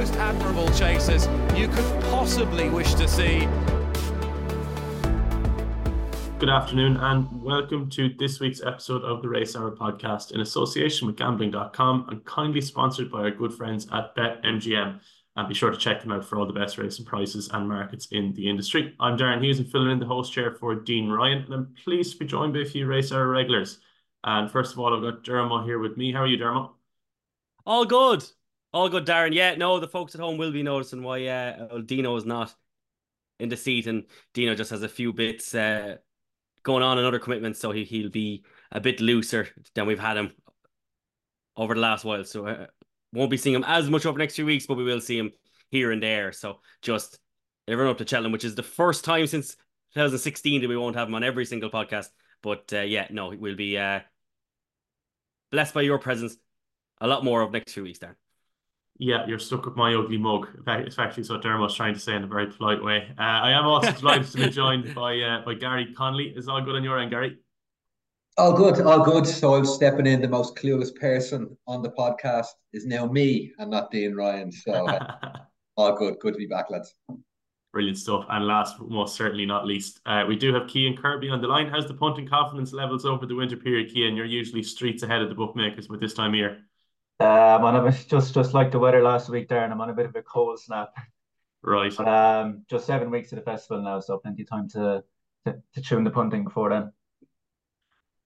most 0.00 0.14
admirable 0.14 0.66
chasers 0.70 1.26
you 1.54 1.68
could 1.68 2.02
possibly 2.04 2.70
wish 2.70 2.94
to 2.94 3.06
see. 3.06 3.40
Good 6.38 6.48
afternoon 6.48 6.96
and 6.96 7.42
welcome 7.42 7.90
to 7.90 8.08
this 8.18 8.40
week's 8.40 8.62
episode 8.62 9.02
of 9.02 9.20
the 9.20 9.28
Race 9.28 9.54
Hour 9.54 9.76
podcast 9.76 10.32
in 10.32 10.40
association 10.40 11.06
with 11.06 11.16
gambling.com 11.16 12.06
and 12.08 12.24
kindly 12.24 12.62
sponsored 12.62 13.12
by 13.12 13.18
our 13.24 13.30
good 13.30 13.52
friends 13.52 13.88
at 13.92 14.16
BetMGM. 14.16 15.00
And 15.36 15.48
be 15.48 15.52
sure 15.52 15.70
to 15.70 15.76
check 15.76 16.00
them 16.00 16.12
out 16.12 16.24
for 16.24 16.38
all 16.38 16.46
the 16.46 16.54
best 16.54 16.78
racing 16.78 17.04
prices 17.04 17.50
and 17.52 17.68
markets 17.68 18.08
in 18.10 18.32
the 18.32 18.48
industry. 18.48 18.94
I'm 19.00 19.18
Darren 19.18 19.44
Hughes 19.44 19.58
and 19.58 19.70
filling 19.70 19.90
in 19.90 19.98
the 19.98 20.06
host 20.06 20.32
chair 20.32 20.54
for 20.54 20.76
Dean 20.76 21.10
Ryan, 21.10 21.44
and 21.44 21.52
I'm 21.52 21.74
pleased 21.84 22.12
to 22.12 22.18
be 22.20 22.24
joined 22.24 22.54
by 22.54 22.60
a 22.60 22.64
few 22.64 22.86
Race 22.86 23.12
Hour 23.12 23.28
regulars. 23.28 23.80
And 24.24 24.50
first 24.50 24.72
of 24.72 24.78
all, 24.78 24.96
I've 24.96 25.02
got 25.02 25.24
Dermot 25.24 25.66
here 25.66 25.78
with 25.78 25.98
me. 25.98 26.10
How 26.10 26.20
are 26.20 26.26
you, 26.26 26.38
Dermot? 26.38 26.70
All 27.66 27.84
good. 27.84 28.24
All 28.72 28.88
good, 28.88 29.06
Darren. 29.06 29.34
Yeah, 29.34 29.56
no, 29.56 29.80
the 29.80 29.88
folks 29.88 30.14
at 30.14 30.20
home 30.20 30.38
will 30.38 30.52
be 30.52 30.62
noticing 30.62 31.02
why 31.02 31.26
uh, 31.26 31.78
Dino 31.80 32.14
is 32.16 32.24
not 32.24 32.54
in 33.40 33.48
the 33.48 33.56
seat, 33.56 33.86
and 33.86 34.04
Dino 34.32 34.54
just 34.54 34.70
has 34.70 34.82
a 34.82 34.88
few 34.88 35.12
bits 35.12 35.54
uh, 35.54 35.96
going 36.62 36.82
on 36.82 36.98
and 36.98 37.06
other 37.06 37.18
commitments, 37.18 37.58
so 37.58 37.72
he 37.72 37.84
he'll 37.84 38.10
be 38.10 38.44
a 38.70 38.80
bit 38.80 39.00
looser 39.00 39.48
than 39.74 39.86
we've 39.86 39.98
had 39.98 40.16
him 40.16 40.30
over 41.56 41.74
the 41.74 41.80
last 41.80 42.04
while. 42.04 42.22
So 42.24 42.46
uh, 42.46 42.66
won't 43.12 43.30
be 43.30 43.36
seeing 43.36 43.56
him 43.56 43.64
as 43.66 43.90
much 43.90 44.06
over 44.06 44.16
the 44.16 44.22
next 44.22 44.36
few 44.36 44.46
weeks, 44.46 44.66
but 44.66 44.76
we 44.76 44.84
will 44.84 45.00
see 45.00 45.18
him 45.18 45.32
here 45.70 45.90
and 45.90 46.02
there. 46.02 46.30
So 46.30 46.60
just 46.80 47.18
everyone 47.66 47.90
up 47.90 47.98
to 47.98 48.06
Cheltenham, 48.06 48.32
which 48.32 48.44
is 48.44 48.54
the 48.54 48.62
first 48.62 49.04
time 49.04 49.26
since 49.26 49.56
2016 49.94 50.60
that 50.60 50.68
we 50.68 50.76
won't 50.76 50.94
have 50.96 51.08
him 51.08 51.14
on 51.16 51.24
every 51.24 51.44
single 51.44 51.70
podcast. 51.70 52.08
But 52.40 52.72
uh, 52.72 52.82
yeah, 52.82 53.08
no, 53.10 53.34
we'll 53.36 53.56
be 53.56 53.76
uh, 53.76 54.00
blessed 55.50 55.74
by 55.74 55.82
your 55.82 55.98
presence 55.98 56.36
a 57.00 57.08
lot 57.08 57.24
more 57.24 57.42
of 57.42 57.50
next 57.50 57.72
few 57.72 57.82
weeks, 57.82 57.98
Darren. 57.98 58.14
Yeah, 59.02 59.24
you're 59.26 59.38
stuck 59.38 59.64
with 59.64 59.76
my 59.76 59.94
ugly 59.94 60.18
mug. 60.18 60.46
It's 60.66 60.98
actually 60.98 61.24
what 61.24 61.40
Dermot's 61.40 61.74
trying 61.74 61.94
to 61.94 62.00
say 62.00 62.14
in 62.14 62.22
a 62.22 62.26
very 62.26 62.48
polite 62.48 62.84
way. 62.84 63.08
Uh, 63.18 63.22
I 63.22 63.50
am 63.52 63.64
also 63.64 63.90
delighted 63.92 64.30
to 64.32 64.36
be 64.36 64.50
joined 64.50 64.94
by 64.94 65.18
uh, 65.18 65.42
by 65.42 65.54
Gary 65.54 65.94
Connolly. 65.96 66.34
Is 66.36 66.48
all 66.48 66.60
good 66.60 66.76
on 66.76 66.84
your 66.84 66.98
end, 66.98 67.10
Gary? 67.10 67.38
All 68.36 68.52
good, 68.52 68.78
all 68.82 69.02
good. 69.02 69.26
So 69.26 69.54
I'm 69.54 69.64
stepping 69.64 70.06
in. 70.06 70.20
The 70.20 70.28
most 70.28 70.54
clueless 70.54 70.94
person 70.94 71.56
on 71.66 71.80
the 71.80 71.92
podcast 71.92 72.48
is 72.74 72.84
now 72.84 73.06
me 73.06 73.52
and 73.58 73.70
not 73.70 73.90
Dean 73.90 74.14
Ryan. 74.14 74.52
So 74.52 74.86
uh, 74.86 75.16
all 75.78 75.96
good. 75.96 76.18
Good 76.20 76.34
to 76.34 76.38
be 76.38 76.46
back, 76.46 76.68
lads. 76.68 76.94
Brilliant 77.72 77.96
stuff. 77.96 78.26
And 78.28 78.46
last 78.46 78.76
but 78.78 78.90
most 78.90 79.16
certainly 79.16 79.46
not 79.46 79.64
least, 79.64 80.00
uh, 80.04 80.24
we 80.28 80.36
do 80.36 80.52
have 80.52 80.70
Cian 80.70 80.94
Kirby 80.94 81.30
on 81.30 81.40
the 81.40 81.48
line. 81.48 81.70
How's 81.70 81.88
the 81.88 81.94
punting 81.94 82.28
confidence 82.28 82.74
levels 82.74 83.06
over 83.06 83.24
the 83.24 83.34
winter 83.34 83.56
period, 83.56 83.92
Cian? 83.92 84.14
You're 84.14 84.26
usually 84.26 84.62
streets 84.62 85.02
ahead 85.02 85.22
of 85.22 85.30
the 85.30 85.34
bookmakers 85.34 85.88
with 85.88 86.02
this 86.02 86.12
time 86.12 86.32
of 86.32 86.36
year. 86.36 86.66
Um, 87.20 87.64
and 87.66 87.76
I 87.76 87.90
just 87.90 88.32
just 88.34 88.54
like 88.54 88.70
the 88.70 88.78
weather 88.78 89.02
last 89.02 89.28
week, 89.28 89.48
Darren. 89.48 89.70
I'm 89.70 89.80
on 89.80 89.90
a 89.90 89.94
bit 89.94 90.06
of 90.06 90.16
a 90.16 90.22
cold 90.22 90.58
snap. 90.58 90.94
Right. 91.62 91.98
Um, 92.00 92.64
just 92.70 92.86
seven 92.86 93.10
weeks 93.10 93.32
of 93.32 93.36
the 93.36 93.44
festival 93.44 93.82
now, 93.82 94.00
so 94.00 94.16
plenty 94.16 94.42
of 94.42 94.48
time 94.48 94.68
to 94.70 95.04
to, 95.44 95.62
to 95.74 95.82
tune 95.82 96.04
the 96.04 96.10
punting 96.10 96.44
before 96.44 96.70
then. 96.70 96.92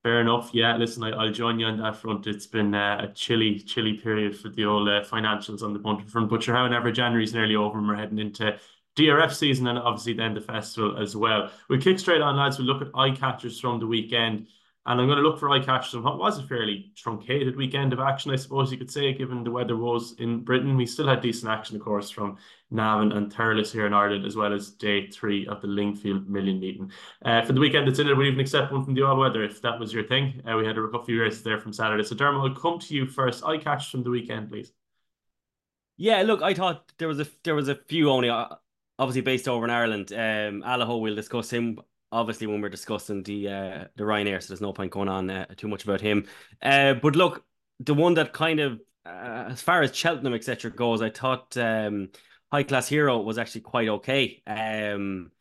Fair 0.05 0.20
enough. 0.20 0.51
Yeah, 0.53 0.77
listen, 0.77 1.03
I, 1.03 1.25
will 1.25 1.33
join 1.33 1.59
you 1.59 1.67
on 1.67 1.78
that 1.78 1.97
front. 1.97 2.27
It's 2.27 2.47
been 2.47 2.75
uh, 2.75 3.09
a 3.09 3.12
chilly, 3.14 3.59
chilly 3.59 3.95
period 3.95 4.39
for 4.39 4.51
the 4.51 4.67
old 4.67 4.86
uh, 4.86 5.03
financials 5.03 5.62
on 5.62 5.73
the 5.73 5.79
punting 5.79 6.06
front. 6.08 6.29
But 6.29 6.47
you're 6.47 6.55
however, 6.55 6.92
January's 6.92 7.33
nearly 7.33 7.56
over 7.56 7.79
and 7.79 7.89
we're 7.89 7.97
heading 7.97 8.19
into 8.19 8.58
DRF 8.97 9.33
season 9.33 9.67
and 9.67 9.79
obviously 9.79 10.12
then 10.12 10.34
the 10.34 10.42
festival 10.42 11.01
as 11.01 11.17
well. 11.17 11.51
We 11.70 11.79
kick 11.79 11.98
straight 11.98 12.20
on, 12.20 12.36
lads. 12.36 12.58
We 12.58 12.67
look 12.67 12.83
at 12.83 12.89
eye 12.95 13.12
catchers 13.12 13.58
from 13.58 13.81
the 13.81 13.86
weekend. 13.86 14.48
And 14.87 15.01
I'm 15.01 15.07
going 15.07 15.17
to 15.17 15.23
look 15.23 15.39
for 15.39 15.49
eye 15.49 15.65
catchers 15.65 15.97
what 15.97 16.19
was 16.19 16.39
a 16.39 16.43
fairly 16.43 16.93
truncated 16.95 17.57
weekend 17.57 17.95
of 17.95 18.01
action, 18.01 18.31
I 18.31 18.37
suppose 18.37 18.71
you 18.71 18.77
could 18.77 18.91
say, 18.91 19.15
given 19.15 19.43
the 19.43 19.51
weather 19.51 19.79
was 19.79 20.15
in 20.19 20.45
Britain. 20.45 20.77
We 20.77 20.85
still 20.85 21.09
had 21.09 21.23
decent 21.23 21.51
action, 21.51 21.77
of 21.77 21.83
course, 21.83 22.11
from 22.11 22.37
Navan 22.71 23.13
and 23.13 23.33
Thurles 23.33 23.73
here 23.73 23.87
in 23.87 23.95
Ireland, 23.95 24.27
as 24.27 24.37
well 24.37 24.53
as 24.53 24.73
day 24.73 25.07
three 25.07 25.47
of 25.47 25.63
the 25.63 25.69
Lingfield 25.69 26.29
Million 26.29 26.61
Meeting. 26.61 26.91
Uh, 27.25 27.43
for 27.43 27.55
the 27.55 27.61
weekend 27.61 27.89
that's 27.89 27.99
in 27.99 28.09
it, 28.09 28.17
we 28.17 28.29
even 28.29 28.41
accept 28.41 28.73
one 28.73 28.85
from 28.85 28.92
the 28.92 29.03
all 29.03 29.17
weather 29.17 29.42
if 29.42 29.63
that 29.63 29.81
was 29.81 29.91
your 29.91 30.05
thing. 30.05 30.42
Uh, 30.47 30.55
we 30.58 30.67
had 30.67 30.77
a 30.77 30.83
couple 30.83 31.14
of 31.14 31.20
races 31.20 31.42
there 31.42 31.58
from 31.58 31.73
Saturday. 31.73 32.03
So, 32.03 32.14
Dermot, 32.14 32.51
I'll 32.51 32.61
come 32.61 32.79
to 32.81 32.95
you 32.95 33.07
first. 33.07 33.42
Eye 33.42 33.57
catch 33.57 33.91
from 33.91 34.03
the 34.03 34.11
weekend, 34.11 34.51
please. 34.51 34.70
Yeah, 35.97 36.23
look, 36.23 36.42
I 36.42 36.53
thought 36.53 36.92
there 36.98 37.08
was 37.08 37.20
a 37.20 37.27
there 37.42 37.55
was 37.55 37.69
a 37.69 37.77
few 37.77 38.11
only, 38.11 38.29
uh, 38.29 38.48
obviously 38.98 39.23
based 39.23 39.48
over 39.48 39.64
in 39.64 39.70
Ireland. 39.70 40.13
Um, 40.13 40.63
Allaho, 40.63 41.01
we'll 41.01 41.14
discuss 41.14 41.51
him 41.51 41.79
obviously 42.14 42.47
when 42.47 42.61
we're 42.61 42.69
discussing 42.69 43.23
the 43.23 43.48
uh, 43.48 43.85
the 43.97 44.05
Ryanair, 44.05 44.41
so 44.41 44.48
there's 44.48 44.61
no 44.61 44.73
point 44.73 44.92
going 44.92 45.08
on 45.08 45.29
uh, 45.29 45.47
too 45.57 45.69
much 45.69 45.85
about 45.85 46.01
him. 46.01 46.27
Uh, 46.63 46.95
but 46.95 47.17
look, 47.17 47.45
the 47.80 47.95
one 47.95 48.14
that 48.14 48.33
kind 48.33 48.61
of 48.61 48.80
uh, 49.05 49.48
as 49.51 49.61
far 49.61 49.83
as 49.83 49.95
Cheltenham 49.95 50.35
etc. 50.35 50.70
goes, 50.70 51.02
I 51.02 51.11
thought 51.11 51.57
um, 51.57 52.11
High 52.52 52.63
Class 52.63 52.89
Hero 52.89 53.20
was 53.20 53.36
actually 53.36 53.63
quite 53.63 53.89
okay. 53.89 54.42
Um, 54.47 55.33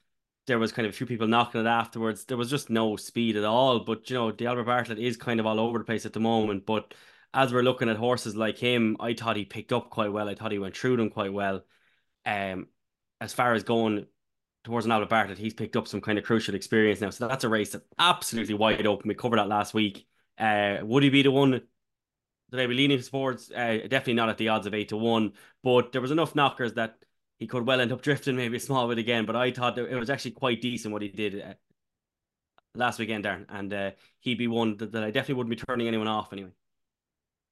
there 0.48 0.60
was 0.60 0.74
kind 0.74 0.86
of 0.86 0.94
a 0.94 0.98
few 0.98 1.06
people 1.06 1.28
knocking 1.28 1.62
it 1.62 1.68
afterwards. 1.68 2.26
There 2.26 2.38
was 2.38 2.50
just 2.50 2.70
no 2.70 2.98
speed 2.98 3.38
at 3.38 3.46
all. 3.46 3.80
But 3.82 4.10
you 4.10 4.16
know, 4.18 4.32
the 4.32 4.48
Albert 4.48 4.66
Bartlett 4.66 5.00
is 5.00 5.16
kind 5.16 5.40
of 5.40 5.46
all 5.46 5.60
over 5.60 5.78
the 5.78 5.86
place 5.86 6.06
at 6.06 6.14
the 6.14 6.20
moment. 6.20 6.66
But 6.66 6.94
as 7.34 7.54
we're 7.54 7.62
looking 7.62 7.90
at 7.90 7.98
horses 7.98 8.36
like 8.36 8.58
him, 8.58 8.98
I 9.00 9.14
thought 9.14 9.38
he 9.38 9.46
picked 9.46 9.72
up 9.72 9.90
quite 9.90 10.12
well. 10.12 10.28
I 10.28 10.36
thought 10.36 10.52
he 10.52 10.60
went 10.60 10.76
through 10.76 10.98
them 10.98 11.10
quite 11.10 11.32
well. 11.32 11.64
Um, 12.26 12.68
as 13.22 13.34
far 13.34 13.54
as 13.54 13.64
going 13.64 14.06
towards 14.64 14.86
an 14.86 14.92
Albert 14.92 15.10
Bartlett, 15.10 15.38
he's 15.38 15.54
picked 15.54 15.76
up 15.76 15.88
some 15.88 16.02
kind 16.02 16.18
of 16.18 16.24
crucial 16.24 16.56
experience 16.56 17.02
now. 17.02 17.10
So 17.10 17.28
that's 17.28 17.44
a 17.44 17.50
race 17.50 17.72
that's 17.72 17.86
absolutely 18.00 18.56
wide 18.56 18.88
open. 18.88 19.08
We 19.08 19.16
covered 19.16 19.40
that 19.40 19.48
last 19.48 19.74
week. 19.74 20.06
Uh, 20.38 20.78
would 20.82 21.04
he 21.04 21.10
be 21.10 21.22
the 21.22 21.32
one 21.32 21.52
that 21.52 22.60
I'd 22.60 22.70
be 22.70 22.76
leaning 22.76 23.02
towards? 23.02 23.52
Uh, 23.52 23.80
definitely 23.84 24.14
not 24.14 24.30
at 24.30 24.38
the 24.38 24.50
odds 24.50 24.66
of 24.66 24.74
eight 24.74 24.90
to 24.90 24.98
one, 24.98 25.34
but 25.64 25.92
there 25.92 26.02
was 26.02 26.12
enough 26.12 26.36
knockers 26.36 26.74
that 26.74 26.96
he 27.40 27.48
could 27.48 27.68
well 27.68 27.82
end 27.82 27.92
up 27.92 28.02
drifting 28.04 28.36
maybe 28.36 28.58
a 28.58 28.60
small 28.60 28.88
bit 28.88 28.98
again. 28.98 29.26
But 29.26 29.36
I 29.36 29.52
thought 29.52 29.78
it 29.78 30.00
was 30.00 30.10
actually 30.10 30.32
quite 30.32 30.62
decent 30.62 30.94
what 30.94 31.02
he 31.02 31.10
did 31.10 31.42
uh, 31.42 31.54
last 32.76 33.00
weekend, 33.00 33.26
Darren, 33.26 33.46
and 33.50 33.74
uh, 33.74 33.92
he'd 34.22 34.38
be 34.38 34.48
one 34.48 34.78
that, 34.78 34.94
that 34.94 35.04
I 35.04 35.12
definitely 35.12 35.36
wouldn't 35.36 35.60
be 35.60 35.66
turning 35.66 35.88
anyone 35.88 36.08
off 36.08 36.32
anyway. 36.32 36.52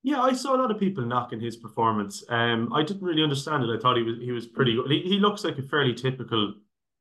Yeah, 0.03 0.21
I 0.21 0.33
saw 0.33 0.55
a 0.55 0.57
lot 0.57 0.71
of 0.71 0.79
people 0.79 1.05
knocking 1.05 1.39
his 1.39 1.57
performance. 1.57 2.23
Um, 2.27 2.73
I 2.73 2.81
didn't 2.81 3.03
really 3.03 3.21
understand 3.21 3.63
it. 3.63 3.69
I 3.69 3.79
thought 3.79 3.97
he 3.97 4.03
was 4.03 4.17
he 4.17 4.31
was 4.31 4.47
pretty 4.47 4.75
good. 4.75 4.89
He, 4.89 5.01
he 5.01 5.19
looks 5.19 5.43
like 5.43 5.59
a 5.59 5.61
fairly 5.61 5.93
typical 5.93 6.55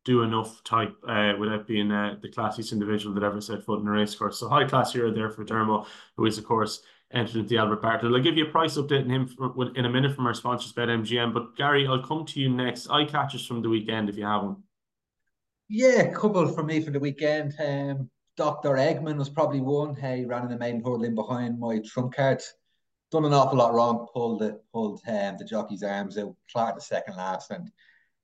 do 0.04 0.22
enough 0.22 0.62
type 0.64 0.94
uh, 1.06 1.34
without 1.38 1.66
being 1.66 1.90
uh, 1.90 2.16
the 2.22 2.28
classiest 2.28 2.72
individual 2.72 3.14
that 3.14 3.22
ever 3.22 3.40
set 3.40 3.64
foot 3.64 3.80
in 3.80 3.86
a 3.86 3.90
race 3.90 4.14
course. 4.14 4.38
So 4.38 4.48
High 4.48 4.64
Class 4.64 4.92
Hero 4.92 5.12
there 5.12 5.30
for 5.30 5.44
Dermo, 5.44 5.86
who 6.16 6.26
is 6.26 6.38
of 6.38 6.44
course 6.44 6.82
entered 7.12 7.36
into 7.36 7.48
the 7.48 7.58
Albert 7.58 7.82
Bartlett. 7.82 8.12
I'll 8.12 8.22
give 8.22 8.36
you 8.36 8.46
a 8.46 8.50
price 8.50 8.76
update 8.76 9.04
on 9.04 9.10
him 9.10 9.26
for, 9.26 9.76
in 9.76 9.84
a 9.84 9.90
minute 9.90 10.14
from 10.14 10.26
our 10.26 10.34
sponsors 10.34 10.72
BetMGM. 10.72 11.34
But 11.34 11.56
Gary, 11.56 11.86
I'll 11.86 12.02
come 12.02 12.24
to 12.26 12.40
you 12.40 12.48
next. 12.48 12.88
Eye 12.88 13.04
catches 13.04 13.46
from 13.46 13.62
the 13.62 13.68
weekend 13.68 14.08
if 14.08 14.16
you 14.16 14.24
have 14.24 14.42
one. 14.42 14.62
Yeah, 15.68 16.10
couple 16.12 16.48
for 16.48 16.62
me 16.62 16.80
for 16.80 16.90
the 16.90 17.00
weekend. 17.00 17.54
Um, 17.58 18.10
Dr. 18.36 18.70
Eggman 18.70 19.18
was 19.18 19.28
probably 19.28 19.60
one. 19.60 19.94
He 19.94 20.24
ran 20.24 20.44
in 20.44 20.50
the 20.50 20.58
main 20.58 20.78
hurdle 20.78 21.04
in 21.04 21.14
behind 21.14 21.58
my 21.58 21.80
trump 21.80 22.14
cards. 22.14 22.54
Done 23.10 23.24
an 23.24 23.34
awful 23.34 23.58
lot 23.58 23.74
wrong. 23.74 24.06
Pulled 24.12 24.42
it, 24.42 24.60
pulled 24.72 25.00
um, 25.06 25.36
the 25.36 25.44
jockey's 25.44 25.82
arms 25.82 26.16
out. 26.16 26.34
Cleared 26.50 26.76
the 26.76 26.80
second 26.80 27.16
last 27.16 27.50
and 27.50 27.70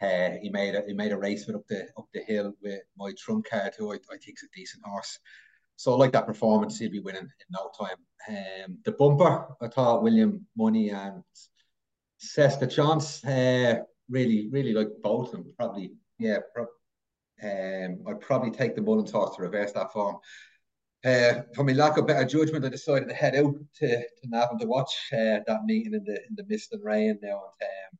uh, 0.03 0.31
he 0.43 0.51
made 0.51 0.75
a 0.75 0.83
he 0.87 0.93
made 0.93 1.12
a 1.12 1.19
race 1.19 1.47
with 1.47 1.57
up 1.57 1.67
the 1.69 1.89
up 1.97 2.07
the 2.12 2.21
hill 2.21 2.53
with 2.62 2.83
my 2.97 3.12
trunk 3.19 3.49
card, 3.49 3.75
who 3.79 3.93
I, 3.93 3.97
I 3.97 4.17
think 4.19 4.39
is 4.39 4.45
a 4.45 4.57
decent 4.57 4.84
horse. 4.84 5.19
So 5.77 5.93
I 5.93 5.97
like 5.97 6.12
that 6.12 6.27
performance. 6.27 6.79
He'll 6.79 6.91
be 6.91 7.01
winning 7.01 7.23
in 7.23 7.47
no 7.51 7.71
time. 7.79 7.97
Um, 8.29 8.79
the 8.84 8.93
bumper, 8.93 9.49
I 9.61 9.69
thought 9.69 10.03
William 10.03 10.47
Money 10.57 10.89
and 10.89 11.23
Cesta 12.19 12.67
Chance, 12.67 13.25
uh, 13.25 13.83
really, 14.09 14.49
really 14.51 14.73
like 14.73 14.89
both 15.03 15.34
of 15.34 15.45
them. 15.45 15.55
Probably, 15.59 15.93
yeah. 16.19 16.39
Pro- 16.55 16.67
um, 17.43 17.99
I'd 18.09 18.21
probably 18.21 18.51
take 18.51 18.75
the 18.75 18.81
Mullins 18.81 19.11
horse 19.11 19.37
to 19.37 19.43
reverse 19.43 19.73
that 19.73 19.93
form. 19.93 20.17
Uh, 21.05 21.43
for 21.55 21.63
my 21.63 21.73
lack 21.73 21.99
of 21.99 22.07
better 22.07 22.25
judgment, 22.25 22.65
I 22.65 22.71
decided 22.71 23.09
to 23.09 23.15
head 23.15 23.37
out 23.37 23.55
to, 23.77 23.89
to 23.89 24.28
Navan 24.28 24.59
to 24.59 24.67
watch 24.67 24.97
uh, 25.13 25.41
that 25.47 25.65
meeting 25.67 25.93
in 25.93 26.05
the 26.05 26.19
in 26.28 26.34
the 26.37 26.45
mist 26.49 26.73
and 26.73 26.83
rain 26.83 27.19
now. 27.23 27.43
And, 27.61 27.69
um, 27.69 27.98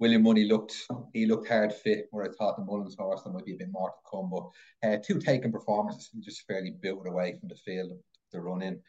William 0.00 0.22
Money 0.22 0.44
looked 0.44 0.74
he 1.12 1.26
looked 1.26 1.48
hard 1.48 1.72
fit, 1.72 2.08
where 2.10 2.24
I 2.24 2.32
thought 2.32 2.56
the 2.56 2.64
Mullins 2.64 2.96
horse 2.98 3.22
there 3.22 3.32
might 3.32 3.44
be 3.44 3.52
a 3.52 3.58
bit 3.58 3.68
more 3.70 3.90
to 3.90 4.10
come. 4.10 4.30
But 4.30 4.88
uh, 4.88 4.96
two 5.04 5.20
taken 5.20 5.52
performances, 5.52 6.10
just 6.20 6.46
fairly 6.46 6.72
built 6.72 7.06
away 7.06 7.36
from 7.38 7.50
the 7.50 7.54
field 7.54 7.92
the 8.32 8.40
run 8.40 8.62
in. 8.62 8.80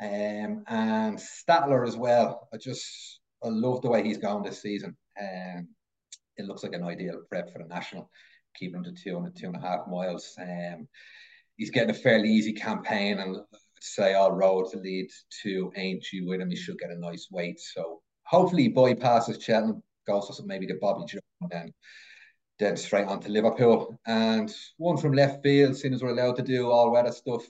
Um, 0.00 0.64
and 0.66 1.18
Statler 1.18 1.86
as 1.86 1.96
well. 1.96 2.48
I 2.52 2.56
just 2.56 3.20
I 3.44 3.48
love 3.48 3.82
the 3.82 3.90
way 3.90 4.02
he's 4.02 4.18
gone 4.18 4.42
this 4.42 4.62
season. 4.62 4.96
Um, 5.20 5.68
it 6.36 6.46
looks 6.46 6.62
like 6.62 6.72
an 6.72 6.84
ideal 6.84 7.20
prep 7.28 7.52
for 7.52 7.58
the 7.58 7.68
national, 7.68 8.10
keeping 8.56 8.76
him 8.76 8.84
to 8.84 8.92
two 8.92 9.16
and 9.16 9.36
two 9.36 9.46
and 9.46 9.56
a 9.56 9.60
half 9.60 9.86
miles. 9.88 10.34
Um, 10.40 10.88
he's 11.56 11.70
getting 11.70 11.90
a 11.90 11.94
fairly 11.94 12.30
easy 12.30 12.52
campaign, 12.52 13.18
and 13.18 13.36
say 13.80 14.14
all 14.14 14.32
roads 14.32 14.74
lead 14.74 15.08
to 15.42 15.72
Aintree 15.76 16.26
with 16.26 16.40
him. 16.40 16.50
He 16.50 16.56
should 16.56 16.78
get 16.78 16.90
a 16.90 16.98
nice 16.98 17.28
weight. 17.30 17.60
So 17.60 18.02
hopefully 18.24 18.64
he 18.64 18.72
bypasses 18.72 19.40
Cheltenham 19.40 19.82
goes 20.08 20.26
for 20.26 20.46
maybe 20.46 20.66
the 20.66 20.78
Bobby 20.80 21.04
Jo 21.06 21.18
and 21.42 21.50
then 21.50 21.68
then 22.58 22.76
straight 22.76 23.06
on 23.06 23.20
to 23.20 23.28
Liverpool. 23.28 24.00
And 24.04 24.52
one 24.78 24.96
from 24.96 25.12
left 25.12 25.44
field, 25.44 25.76
seeing 25.76 25.94
as 25.94 26.02
we're 26.02 26.16
allowed 26.16 26.36
to 26.36 26.42
do 26.42 26.70
all 26.70 26.90
weather 26.90 27.12
stuff. 27.12 27.44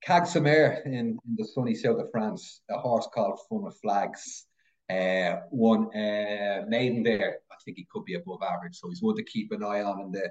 Cagnes-sur-Mer 0.00 0.82
in, 0.86 0.94
in 0.94 1.36
the 1.36 1.44
sunny 1.44 1.74
south 1.74 1.98
of 1.98 2.08
France, 2.12 2.62
a 2.70 2.78
horse 2.78 3.08
called 3.14 3.40
Fun 3.50 3.64
of 3.66 3.76
Flags. 3.82 4.46
uh, 4.90 5.36
one 5.50 5.86
uh, 5.94 6.64
maiden 6.66 7.02
there. 7.02 7.38
I 7.50 7.56
think 7.64 7.76
he 7.76 7.86
could 7.90 8.04
be 8.04 8.14
above 8.14 8.42
average, 8.42 8.76
so 8.76 8.88
he's 8.88 9.02
one 9.02 9.16
to 9.16 9.24
keep 9.24 9.52
an 9.52 9.62
eye 9.62 9.82
on 9.82 10.00
in 10.00 10.12
the 10.12 10.30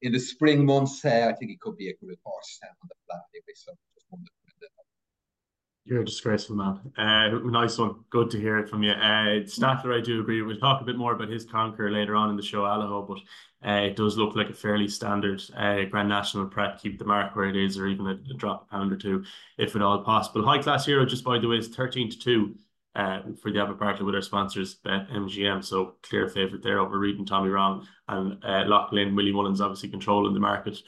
in 0.00 0.12
the 0.12 0.18
spring 0.18 0.64
months. 0.64 1.04
Uh, 1.04 1.28
I 1.30 1.34
think 1.34 1.50
he 1.50 1.58
could 1.60 1.76
be 1.76 1.88
a 1.88 1.96
good 2.00 2.16
horse 2.24 2.58
uh, 2.64 2.68
on 2.82 2.88
the 2.88 2.94
flat 3.06 3.20
anyway. 3.34 3.54
So 3.54 3.72
just 3.94 4.06
you're 5.84 6.02
a 6.02 6.04
disgraceful 6.04 6.56
man. 6.56 6.80
Uh, 6.96 7.38
nice 7.44 7.76
one. 7.78 7.96
Good 8.10 8.30
to 8.30 8.40
hear 8.40 8.58
it 8.58 8.68
from 8.68 8.82
you. 8.82 8.92
Uh, 8.92 9.42
Statler, 9.44 9.98
I 9.98 10.00
do 10.00 10.20
agree. 10.20 10.40
We'll 10.42 10.56
talk 10.56 10.80
a 10.80 10.84
bit 10.84 10.96
more 10.96 11.14
about 11.14 11.28
his 11.28 11.44
conquer 11.44 11.90
later 11.90 12.14
on 12.14 12.30
in 12.30 12.36
the 12.36 12.42
show, 12.42 12.62
Allaho, 12.62 13.06
but 13.06 13.68
uh, 13.68 13.86
it 13.86 13.96
does 13.96 14.16
look 14.16 14.36
like 14.36 14.50
a 14.50 14.54
fairly 14.54 14.88
standard 14.88 15.42
uh, 15.56 15.82
Grand 15.90 16.08
National 16.08 16.46
prep. 16.46 16.80
Keep 16.80 16.98
the 16.98 17.04
mark 17.04 17.34
where 17.34 17.48
it 17.48 17.56
is, 17.56 17.78
or 17.78 17.88
even 17.88 18.06
a, 18.06 18.12
a 18.12 18.36
drop 18.36 18.68
a 18.68 18.70
pound 18.72 18.92
or 18.92 18.96
two, 18.96 19.24
if 19.58 19.74
at 19.74 19.82
all 19.82 20.02
possible. 20.02 20.44
High 20.44 20.62
class 20.62 20.86
hero, 20.86 21.04
just 21.04 21.24
by 21.24 21.38
the 21.38 21.48
way, 21.48 21.56
is 21.56 21.68
13 21.68 22.10
to 22.10 22.18
2 22.18 22.54
uh, 22.94 23.20
for 23.40 23.50
the 23.50 23.58
Albert 23.58 23.80
Bartlett 23.80 24.06
with 24.06 24.14
our 24.14 24.22
sponsors, 24.22 24.74
Bet 24.74 25.08
MGM. 25.10 25.64
So 25.64 25.94
clear 26.02 26.28
favourite 26.28 26.62
there 26.62 26.78
over 26.78 26.98
Readin 26.98 27.26
Tommy 27.26 27.50
Wrong. 27.50 27.86
And 28.08 28.42
uh, 28.44 28.64
Lachlan, 28.66 29.16
Willie 29.16 29.32
Mullins 29.32 29.60
obviously 29.60 29.88
controlling 29.88 30.34
the 30.34 30.40
market 30.40 30.78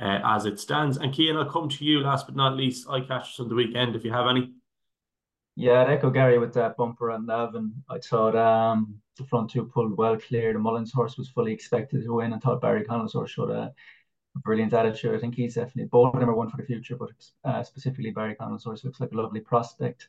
uh, 0.00 0.20
as 0.24 0.46
it 0.46 0.58
stands. 0.58 0.96
And 0.96 1.14
Cian, 1.14 1.36
I'll 1.36 1.50
come 1.50 1.68
to 1.68 1.84
you 1.84 2.00
last 2.00 2.26
but 2.26 2.36
not 2.36 2.56
least. 2.56 2.88
I 2.88 3.00
catch 3.00 3.38
on 3.40 3.48
the 3.48 3.54
weekend 3.54 3.96
if 3.96 4.04
you 4.04 4.12
have 4.12 4.26
any. 4.26 4.52
Yeah, 5.56 5.82
I'd 5.82 5.90
echo 5.90 6.10
Gary 6.10 6.38
with 6.38 6.54
that 6.54 6.76
bumper 6.76 7.10
and 7.10 7.26
Navan. 7.26 7.72
I 7.88 7.98
thought 7.98 8.34
um, 8.34 8.96
the 9.16 9.24
front 9.24 9.50
two 9.50 9.64
pulled 9.66 9.96
well 9.96 10.16
clear. 10.16 10.52
The 10.52 10.58
Mullins 10.58 10.92
horse 10.92 11.16
was 11.16 11.28
fully 11.28 11.52
expected 11.52 12.02
to 12.02 12.14
win 12.14 12.32
and 12.32 12.42
thought 12.42 12.60
Barry 12.60 12.84
Connell's 12.84 13.12
horse 13.12 13.30
showed 13.30 13.50
a, 13.50 13.72
brilliant 14.42 14.72
attitude. 14.72 15.14
I 15.14 15.20
think 15.20 15.36
he's 15.36 15.54
definitely 15.54 15.84
both 15.84 16.16
are 16.16 16.34
one 16.34 16.50
for 16.50 16.56
the 16.56 16.64
future, 16.64 16.96
but 16.96 17.10
uh, 17.44 17.62
specifically 17.62 18.10
Barry 18.10 18.34
Connell's 18.34 18.64
horse 18.64 18.82
looks 18.82 18.98
like 18.98 19.12
a 19.12 19.16
lovely 19.16 19.38
prospect. 19.38 20.08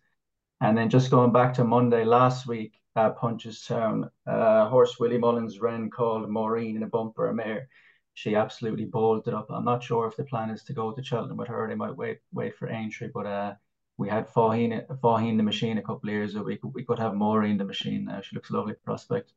And 0.62 0.76
then 0.76 0.90
just 0.90 1.12
going 1.12 1.31
back 1.31 1.54
to 1.54 1.64
Monday 1.64 2.04
last 2.04 2.48
week 2.48 2.74
at 2.96 3.20
Punchestown, 3.20 4.10
uh, 4.26 4.68
horse 4.68 4.98
Willie 5.00 5.20
Mullins 5.20 5.60
ran 5.60 5.92
called 5.92 6.28
Maureen 6.28 6.76
in 6.76 6.81
a 6.81 6.88
bumper 6.88 7.31
mare 7.34 7.70
she 8.16 8.34
absolutely 8.34 8.86
bolted 8.86 9.34
up. 9.34 9.48
I'm 9.50 9.66
not 9.66 9.84
sure 9.84 10.08
if 10.08 10.16
the 10.16 10.24
plan 10.24 10.50
is 10.50 10.64
to 10.64 10.74
go 10.74 10.92
to 10.92 11.04
Cheltenham 11.04 11.38
with 11.38 11.50
her. 11.50 11.68
They 11.68 11.76
might 11.76 11.96
wait 11.96 12.20
wait 12.34 12.56
for 12.56 12.70
Aintree, 12.70 13.10
but 13.14 13.26
uh, 13.28 13.54
we 13.98 14.10
had 14.10 14.28
Faugheen, 14.28 14.86
Faugheen 15.00 15.38
the 15.38 15.44
machine 15.44 15.78
a 15.78 15.82
couple 15.82 16.10
of 16.10 16.14
years 16.14 16.34
ago. 16.34 16.44
We 16.44 16.56
could, 16.58 16.74
we 16.74 16.84
could 16.84 16.98
have 16.98 17.14
Maureen 17.14 17.58
the 17.58 17.66
machine. 17.66 18.08
Uh, 18.08 18.22
she 18.22 18.36
looks 18.36 18.50
a 18.50 18.54
lovely 18.54 18.74
prospect. 18.86 19.34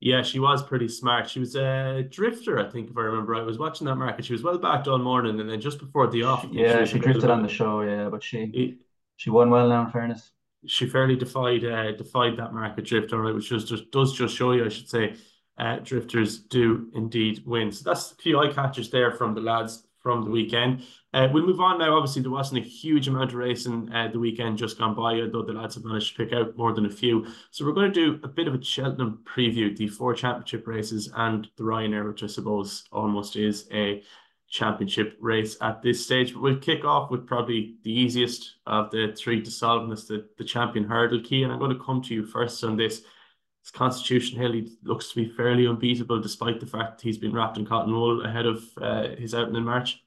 Yeah, 0.00 0.22
she 0.22 0.38
was 0.40 0.62
pretty 0.62 0.88
smart. 0.88 1.28
She 1.28 1.40
was 1.40 1.56
a 1.56 2.04
drifter, 2.08 2.58
I 2.58 2.70
think, 2.70 2.90
if 2.90 2.96
I 2.96 3.00
remember. 3.02 3.32
Right. 3.32 3.42
I 3.42 3.44
was 3.44 3.58
watching 3.58 3.86
that 3.86 3.96
market. 3.96 4.24
She 4.24 4.32
was 4.32 4.42
well 4.42 4.58
backed 4.58 4.88
all 4.88 4.98
morning, 4.98 5.40
and 5.40 5.48
then 5.48 5.60
just 5.60 5.78
before 5.78 6.08
the 6.08 6.24
off, 6.24 6.46
yeah, 6.50 6.84
she, 6.84 6.92
she 6.92 6.98
drifted 6.98 7.30
on 7.30 7.42
the 7.42 7.48
show. 7.48 7.82
Yeah, 7.82 8.08
but 8.08 8.22
she 8.22 8.38
it, 8.54 8.78
she 9.16 9.30
won 9.30 9.50
well 9.50 9.68
now. 9.68 9.86
In 9.86 9.90
fairness, 9.92 10.30
she 10.66 10.88
fairly 10.88 11.16
defied 11.16 11.64
uh, 11.64 11.92
defied 11.92 12.36
that 12.36 12.52
market 12.52 12.84
drift. 12.84 13.12
All 13.12 13.20
right, 13.20 13.34
which 13.34 13.48
just, 13.48 13.68
just 13.68 13.90
does 13.90 14.12
just 14.12 14.36
show 14.36 14.52
you, 14.52 14.64
I 14.64 14.68
should 14.68 14.88
say, 14.88 15.14
uh, 15.58 15.78
drifters 15.78 16.38
do 16.38 16.88
indeed 16.94 17.42
win. 17.44 17.72
So 17.72 17.82
that's 17.84 18.12
a 18.12 18.16
few 18.16 18.38
eye 18.38 18.52
catchers 18.52 18.90
there 18.90 19.12
from 19.12 19.34
the 19.34 19.40
lads 19.40 19.84
from 19.98 20.24
the 20.24 20.30
weekend. 20.30 20.82
Uh, 21.12 21.28
we'll 21.32 21.46
move 21.46 21.60
on 21.60 21.78
now. 21.78 21.96
Obviously, 21.96 22.22
there 22.22 22.30
wasn't 22.30 22.64
a 22.64 22.68
huge 22.68 23.08
amount 23.08 23.30
of 23.30 23.36
racing 23.36 23.92
uh, 23.92 24.08
the 24.08 24.18
weekend 24.18 24.56
just 24.56 24.78
gone 24.78 24.94
by, 24.94 25.20
although 25.20 25.42
the 25.42 25.52
lads 25.52 25.74
have 25.74 25.84
managed 25.84 26.16
to 26.16 26.24
pick 26.24 26.32
out 26.32 26.56
more 26.56 26.72
than 26.72 26.86
a 26.86 26.90
few. 26.90 27.26
So 27.50 27.64
we're 27.64 27.72
going 27.72 27.92
to 27.92 28.00
do 28.12 28.20
a 28.22 28.28
bit 28.28 28.46
of 28.46 28.54
a 28.54 28.62
Cheltenham 28.62 29.20
preview, 29.24 29.76
the 29.76 29.88
four 29.88 30.14
championship 30.14 30.66
races 30.66 31.10
and 31.16 31.48
the 31.56 31.64
Ryanair, 31.64 32.06
which 32.06 32.22
I 32.22 32.26
suppose 32.26 32.84
almost 32.92 33.36
is 33.36 33.68
a 33.72 34.02
championship 34.48 35.16
race 35.20 35.56
at 35.60 35.82
this 35.82 36.04
stage. 36.04 36.32
But 36.32 36.42
we'll 36.42 36.56
kick 36.58 36.84
off 36.84 37.10
with 37.10 37.26
probably 37.26 37.76
the 37.82 37.92
easiest 37.92 38.54
of 38.66 38.90
the 38.90 39.14
three 39.16 39.42
to 39.42 39.50
solve, 39.50 39.82
and 39.82 39.90
that's 39.90 40.04
the, 40.04 40.28
the 40.38 40.44
champion 40.44 40.84
hurdle 40.84 41.20
key. 41.20 41.42
And 41.42 41.52
I'm 41.52 41.58
going 41.58 41.76
to 41.76 41.84
come 41.84 42.02
to 42.02 42.14
you 42.14 42.24
first 42.24 42.62
on 42.64 42.76
this. 42.76 43.02
Constitution 43.70 44.38
Hill, 44.38 44.52
he 44.52 44.76
looks 44.82 45.10
to 45.10 45.16
be 45.16 45.28
fairly 45.28 45.66
unbeatable 45.66 46.20
despite 46.20 46.60
the 46.60 46.66
fact 46.66 47.00
he's 47.00 47.18
been 47.18 47.32
wrapped 47.32 47.58
in 47.58 47.66
cotton 47.66 47.92
wool 47.92 48.24
ahead 48.24 48.46
of 48.46 48.62
uh, 48.80 49.08
his 49.16 49.34
outing 49.34 49.56
in 49.56 49.64
March. 49.64 50.02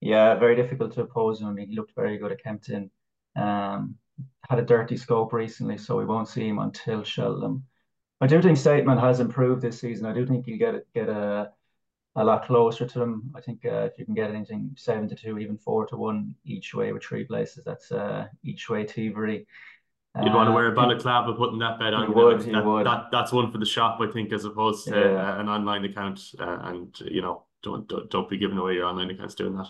Yeah, 0.00 0.34
very 0.34 0.56
difficult 0.56 0.92
to 0.94 1.02
oppose 1.02 1.40
him. 1.40 1.48
I 1.48 1.52
mean, 1.52 1.68
he 1.68 1.76
looked 1.76 1.94
very 1.94 2.18
good 2.18 2.32
at 2.32 2.42
Kempton. 2.42 2.90
Um, 3.36 3.96
had 4.48 4.58
a 4.58 4.62
dirty 4.64 4.96
scope 4.96 5.32
recently, 5.32 5.78
so 5.78 5.96
we 5.96 6.04
won't 6.04 6.28
see 6.28 6.48
him 6.48 6.58
until 6.58 7.04
Cheltenham. 7.04 7.64
I 8.20 8.26
do 8.26 8.40
think 8.40 8.58
State 8.58 8.84
Man 8.84 8.98
has 8.98 9.20
improved 9.20 9.62
this 9.62 9.80
season. 9.80 10.06
I 10.06 10.12
do 10.12 10.26
think 10.26 10.46
he'll 10.46 10.58
get 10.58 10.92
get 10.92 11.08
a 11.08 11.52
a 12.16 12.24
lot 12.24 12.44
closer 12.44 12.86
to 12.86 12.98
them. 12.98 13.32
I 13.34 13.40
think 13.40 13.64
uh, 13.64 13.88
if 13.90 13.98
you 13.98 14.04
can 14.04 14.14
get 14.14 14.30
anything 14.30 14.74
seven 14.76 15.08
to 15.08 15.14
two, 15.14 15.38
even 15.38 15.56
four 15.56 15.86
to 15.86 15.96
one 15.96 16.34
each 16.44 16.74
way 16.74 16.92
with 16.92 17.02
three 17.02 17.24
places, 17.24 17.64
that's 17.64 17.90
uh, 17.90 18.26
each 18.44 18.68
way 18.68 18.86
thievery. 18.86 19.46
You'd 20.20 20.34
want 20.34 20.48
to 20.48 20.52
wear 20.52 20.66
a 20.66 20.74
balaclava 20.74 21.32
putting 21.32 21.58
that 21.60 21.78
bet 21.78 21.94
on. 21.94 22.08
You 22.08 22.14
would, 22.14 22.42
that, 22.42 22.64
would. 22.64 22.84
That, 22.84 23.06
that's 23.10 23.32
one 23.32 23.50
for 23.50 23.56
the 23.56 23.64
shop, 23.64 23.98
I 23.98 24.10
think, 24.12 24.30
as 24.32 24.44
opposed 24.44 24.86
to 24.88 24.90
yeah. 24.90 25.36
uh, 25.36 25.40
an 25.40 25.48
online 25.48 25.86
account. 25.86 26.20
Uh, 26.38 26.58
and 26.64 27.00
you 27.00 27.22
know, 27.22 27.44
don't, 27.62 27.88
don't 27.88 28.10
don't 28.10 28.28
be 28.28 28.36
giving 28.36 28.58
away 28.58 28.74
your 28.74 28.84
online 28.84 29.10
accounts 29.10 29.34
doing 29.34 29.56
that. 29.56 29.68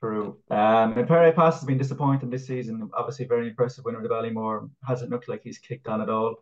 True. 0.00 0.38
Um, 0.50 0.94
Impaire 0.94 1.28
Et 1.28 1.36
Passe 1.36 1.58
has 1.58 1.64
been 1.64 1.78
disappointing 1.78 2.30
this 2.30 2.48
season. 2.48 2.90
Obviously, 2.94 3.26
very 3.26 3.48
impressive 3.48 3.84
winner 3.84 3.98
of 3.98 4.02
the 4.02 4.08
Ballymore. 4.08 4.70
Hasn't 4.84 5.10
looked 5.10 5.28
like 5.28 5.42
he's 5.44 5.58
kicked 5.58 5.86
on 5.86 6.00
at 6.00 6.08
all. 6.08 6.36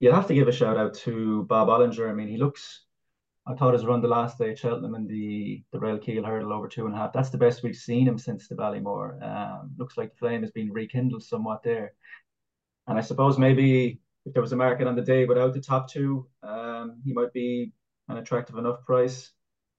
You'd 0.00 0.14
have 0.14 0.26
to 0.26 0.34
give 0.34 0.48
a 0.48 0.52
shout 0.52 0.76
out 0.76 0.92
to 0.94 1.44
Bob 1.44 1.68
Olinger. 1.68 2.10
I 2.10 2.12
mean, 2.12 2.28
he 2.28 2.36
looks. 2.36 2.84
I 3.46 3.54
thought 3.54 3.72
his 3.72 3.86
run 3.86 4.02
the 4.02 4.08
last 4.08 4.36
day 4.36 4.50
at 4.50 4.58
Cheltenham 4.58 4.94
in 4.94 5.06
the 5.06 5.64
the 5.72 5.78
Relkeel 5.78 6.26
Hurdle 6.26 6.52
over 6.52 6.68
two 6.68 6.84
and 6.84 6.94
a 6.94 6.98
half. 6.98 7.14
That's 7.14 7.30
the 7.30 7.38
best 7.38 7.62
we've 7.62 7.74
seen 7.74 8.06
him 8.06 8.18
since 8.18 8.46
the 8.46 8.56
Ballymore. 8.56 9.22
Um, 9.22 9.70
looks 9.78 9.96
like 9.96 10.10
the 10.10 10.18
flame 10.18 10.42
has 10.42 10.50
been 10.50 10.70
rekindled 10.70 11.22
somewhat 11.22 11.62
there. 11.62 11.94
And 12.88 12.98
I 12.98 13.02
suppose 13.02 13.38
maybe 13.38 14.00
if 14.24 14.32
there 14.32 14.42
was 14.42 14.52
a 14.52 14.56
market 14.56 14.86
on 14.86 14.96
the 14.96 15.02
day 15.02 15.24
without 15.26 15.54
the 15.54 15.60
top 15.60 15.88
two, 15.90 16.26
um, 16.42 17.00
he 17.04 17.12
might 17.12 17.32
be 17.32 17.72
an 18.08 18.16
attractive 18.16 18.56
enough 18.56 18.84
price. 18.84 19.30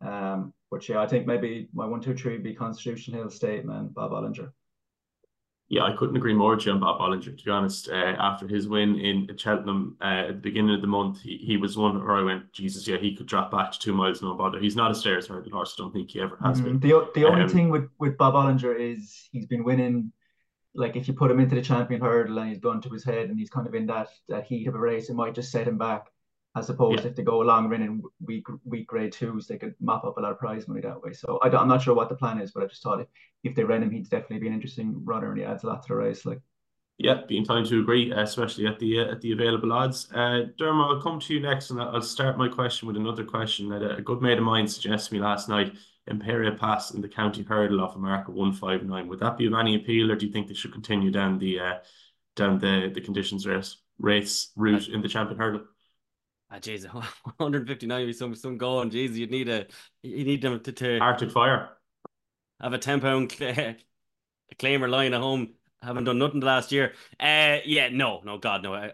Um, 0.01 0.53
but 0.71 0.87
yeah, 0.87 1.01
I 1.01 1.07
think 1.07 1.25
maybe 1.25 1.69
my 1.73 1.85
one, 1.85 2.01
two, 2.01 2.15
three 2.15 2.33
would 2.33 2.43
be 2.43 2.53
Constitution 2.53 3.13
Hill 3.13 3.29
State 3.29 3.65
Man, 3.65 3.89
Bob 3.89 4.11
Olinger. 4.11 4.51
Yeah, 5.67 5.83
I 5.83 5.95
couldn't 5.95 6.15
agree 6.15 6.33
more 6.33 6.55
with 6.55 6.65
you 6.65 6.71
on 6.71 6.79
Bob 6.79 6.99
Olinger. 6.99 7.37
To 7.37 7.43
be 7.43 7.51
honest, 7.51 7.89
uh, 7.89 8.15
after 8.19 8.47
his 8.47 8.67
win 8.67 8.99
in 8.99 9.29
Cheltenham 9.37 9.97
uh, 10.01 10.25
at 10.27 10.27
the 10.27 10.33
beginning 10.33 10.73
of 10.73 10.81
the 10.81 10.87
month, 10.87 11.21
he, 11.21 11.37
he 11.37 11.57
was 11.57 11.77
one 11.77 12.03
where 12.03 12.15
I 12.15 12.23
went, 12.23 12.51
Jesus, 12.53 12.87
yeah, 12.87 12.97
he 12.97 13.15
could 13.15 13.27
drop 13.27 13.51
back 13.51 13.71
to 13.71 13.79
two 13.79 13.93
miles, 13.93 14.21
no 14.21 14.33
bother. 14.33 14.59
He's 14.59 14.75
not 14.75 14.89
a 14.89 14.95
Stayers 14.95 15.27
Hurdle 15.27 15.51
horse. 15.51 15.75
I 15.77 15.83
don't 15.83 15.93
think 15.93 16.09
he 16.09 16.21
ever 16.21 16.39
has 16.43 16.59
mm-hmm. 16.59 16.77
been. 16.77 16.89
The, 16.89 17.09
the 17.13 17.25
only 17.25 17.43
um, 17.43 17.49
thing 17.49 17.69
with, 17.69 17.87
with 17.99 18.17
Bob 18.17 18.33
Olinger 18.33 18.79
is 18.79 19.29
he's 19.31 19.45
been 19.45 19.63
winning 19.63 20.11
like 20.75 20.95
if 20.95 21.07
you 21.07 21.13
put 21.13 21.31
him 21.31 21.39
into 21.39 21.55
the 21.55 21.61
champion 21.61 22.01
hurdle 22.01 22.39
and 22.39 22.49
he's 22.49 22.59
gone 22.59 22.81
to 22.81 22.89
his 22.89 23.03
head 23.03 23.29
and 23.29 23.39
he's 23.39 23.49
kind 23.49 23.67
of 23.67 23.75
in 23.75 23.85
that 23.87 24.09
that 24.27 24.45
heat 24.45 24.67
of 24.67 24.75
a 24.75 24.79
race, 24.79 25.09
it 25.09 25.15
might 25.15 25.35
just 25.35 25.51
set 25.51 25.67
him 25.67 25.77
back. 25.77 26.07
As 26.55 26.69
opposed 26.69 27.03
yeah. 27.03 27.09
if 27.09 27.15
they 27.15 27.21
go 27.21 27.43
along 27.43 27.69
running 27.69 28.01
week 28.25 28.47
week 28.65 28.87
grade 28.87 29.11
twos, 29.11 29.47
they 29.47 29.57
could 29.57 29.75
mop 29.79 30.03
up 30.03 30.17
a 30.17 30.21
lot 30.21 30.31
of 30.31 30.39
prize 30.39 30.67
money 30.67 30.81
that 30.81 31.01
way. 31.01 31.13
So 31.13 31.39
I 31.43 31.47
am 31.47 31.67
not 31.67 31.81
sure 31.81 31.93
what 31.93 32.09
the 32.09 32.15
plan 32.15 32.41
is, 32.41 32.51
but 32.51 32.63
I 32.63 32.65
just 32.65 32.81
thought 32.81 33.01
if, 33.01 33.07
if 33.43 33.55
they 33.55 33.63
ran 33.63 33.83
him, 33.83 33.91
he'd 33.91 34.09
definitely 34.09 34.39
be 34.39 34.47
an 34.47 34.53
interesting 34.53 35.05
runner 35.05 35.29
and 35.29 35.37
he 35.37 35.45
adds 35.45 35.63
a 35.63 35.67
lot 35.67 35.83
to 35.83 35.89
the 35.89 35.95
race. 35.95 36.25
Like 36.25 36.41
yeah, 36.99 37.21
be 37.25 37.37
inclined 37.37 37.65
to 37.67 37.79
agree, 37.79 38.11
especially 38.11 38.67
at 38.67 38.77
the 38.77 38.99
uh, 38.99 39.11
at 39.11 39.21
the 39.21 39.31
available 39.31 39.71
odds. 39.71 40.09
Uh, 40.13 40.47
Dermo, 40.59 40.95
I'll 40.95 41.01
come 41.01 41.19
to 41.21 41.33
you 41.33 41.39
next, 41.39 41.69
and 41.69 41.81
I'll 41.81 42.01
start 42.01 42.37
my 42.37 42.49
question 42.49 42.87
with 42.87 42.97
another 42.97 43.23
question 43.23 43.69
that 43.69 43.81
a 43.97 44.01
good 44.01 44.21
mate 44.21 44.37
of 44.37 44.43
mine 44.43 44.67
suggested 44.67 45.13
me 45.13 45.19
last 45.19 45.47
night. 45.47 45.73
Impaire 46.09 46.57
Pass 46.57 46.91
in 46.91 47.01
the 47.01 47.07
county 47.07 47.43
hurdle 47.43 47.81
off 47.81 47.95
a 47.95 47.99
mark 47.99 48.27
of 48.27 48.33
159. 48.33 49.07
Would 49.07 49.19
that 49.19 49.37
be 49.37 49.45
of 49.45 49.53
any 49.53 49.75
appeal, 49.75 50.11
or 50.11 50.15
do 50.15 50.25
you 50.25 50.31
think 50.31 50.47
they 50.47 50.53
should 50.53 50.73
continue 50.73 51.11
down 51.11 51.39
the 51.39 51.59
uh, 51.59 51.73
down 52.35 52.59
the 52.59 52.91
the 52.93 53.01
conditions 53.01 53.45
race 53.45 53.77
race 53.99 54.51
route 54.55 54.87
in 54.87 55.01
the 55.01 55.07
champion 55.07 55.39
hurdle? 55.39 55.61
Ah, 56.51 56.57
jeez, 56.57 56.85
159 57.37 57.99
would 58.01 58.07
be 58.07 58.13
some 58.13 58.35
some 58.35 58.57
going. 58.57 58.89
Jeez, 58.89 59.13
you'd 59.13 59.31
need 59.31 59.49
a 59.49 59.67
you 60.01 60.23
need 60.25 60.41
them 60.41 60.59
to, 60.61 60.71
to 60.71 60.99
Arctic 60.99 61.31
Fire. 61.31 61.69
Have 62.59 62.73
a 62.73 62.77
10 62.77 62.99
pound 62.99 63.31
cl- 63.31 63.75
claimer 64.57 64.89
lying 64.89 65.13
at 65.13 65.21
home. 65.21 65.53
Haven't 65.81 66.03
done 66.03 66.19
nothing 66.19 66.41
the 66.41 66.45
last 66.45 66.71
year. 66.71 66.93
Uh, 67.19 67.59
yeah, 67.65 67.87
no, 67.89 68.21
no, 68.25 68.37
God, 68.37 68.63
no. 68.63 68.73
I, 68.73 68.91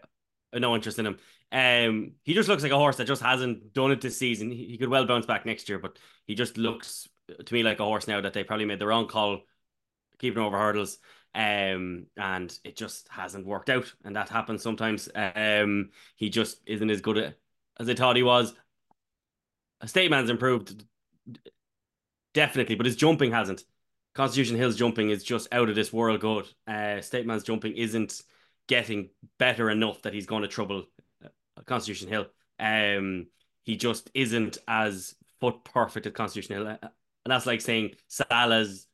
I 0.54 0.60
no 0.60 0.76
interest 0.76 1.00
in 1.00 1.08
him. 1.08 1.18
Um, 1.52 2.14
he 2.24 2.34
just 2.34 2.50
looks 2.50 2.64
like 2.64 2.72
a 2.72 2.78
horse 2.78 2.98
that 2.98 3.08
just 3.08 3.22
hasn't 3.22 3.74
done 3.74 3.92
it 3.92 4.02
this 4.02 4.18
season. 4.18 4.52
He, 4.52 4.78
could 4.78 4.90
well 4.90 5.06
bounce 5.06 5.26
back 5.26 5.46
next 5.46 5.70
year, 5.70 5.80
but 5.80 5.98
he 6.26 6.36
just 6.36 6.58
looks 6.58 7.08
to 7.46 7.54
me 7.54 7.64
like 7.64 7.80
a 7.80 7.86
horse 7.86 8.08
now 8.08 8.22
that 8.22 8.34
they 8.34 8.44
probably 8.44 8.66
made 8.66 8.80
the 8.80 8.88
wrong 8.88 9.08
call 9.08 9.42
keeping 10.20 10.44
over 10.44 10.58
hurdles. 10.58 10.98
Um, 11.34 12.08
and 12.16 12.58
it 12.64 12.78
just 12.78 13.08
hasn't 13.10 13.46
worked 13.46 13.70
out, 13.70 13.94
and 14.04 14.16
that 14.16 14.30
happens 14.30 14.64
sometimes. 14.64 15.10
Um, 15.14 15.90
he 16.16 16.30
just 16.30 16.62
isn't 16.66 16.90
as 16.90 17.02
good 17.02 17.36
as 17.78 17.90
I 17.90 17.94
thought 17.94 18.16
he 18.16 18.24
was. 18.24 18.54
A 19.82 19.88
state 19.88 20.10
man's 20.10 20.30
improved 20.30 20.84
definitely, 22.34 22.76
but 22.76 22.86
his 22.86 22.96
jumping 22.96 23.32
hasn't. 23.32 23.64
Constitution 24.14 24.56
Hill's 24.56 24.78
jumping 24.78 25.10
is 25.10 25.26
just 25.26 25.50
out 25.52 25.68
of 25.68 25.76
this 25.76 25.92
world 25.92 26.22
good. 26.22 26.48
Uh, 26.66 27.02
state 27.02 27.26
man's 27.26 27.44
jumping 27.44 27.76
isn't 27.76 28.22
getting 28.68 29.10
better 29.38 29.70
enough 29.70 30.02
that 30.04 30.14
he's 30.14 30.26
going 30.26 30.42
to 30.42 30.48
trouble 30.48 30.86
Constitution 31.66 32.10
Hill. 32.10 32.26
Um, 32.60 33.28
he 33.64 33.76
just 33.76 34.10
isn't 34.14 34.58
as 34.68 35.16
foot 35.40 35.64
perfect 35.64 36.06
at 36.06 36.14
Constitution 36.14 36.56
Hill, 36.56 36.68
and 36.68 36.80
that's 37.26 37.46
like 37.46 37.62
saying 37.62 37.92
Salah's 38.08 38.88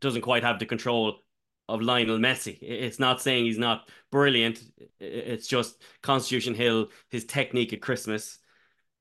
doesn't 0.00 0.22
quite 0.22 0.44
have 0.44 0.58
the 0.58 0.66
control 0.66 1.20
of 1.68 1.82
Lionel 1.82 2.18
Messi. 2.18 2.58
It's 2.60 2.98
not 2.98 3.20
saying 3.20 3.44
he's 3.44 3.58
not 3.58 3.88
brilliant. 4.10 4.62
It's 5.00 5.46
just 5.46 5.82
Constitution 6.02 6.54
Hill, 6.54 6.88
his 7.10 7.24
technique 7.24 7.72
at 7.72 7.82
Christmas. 7.82 8.38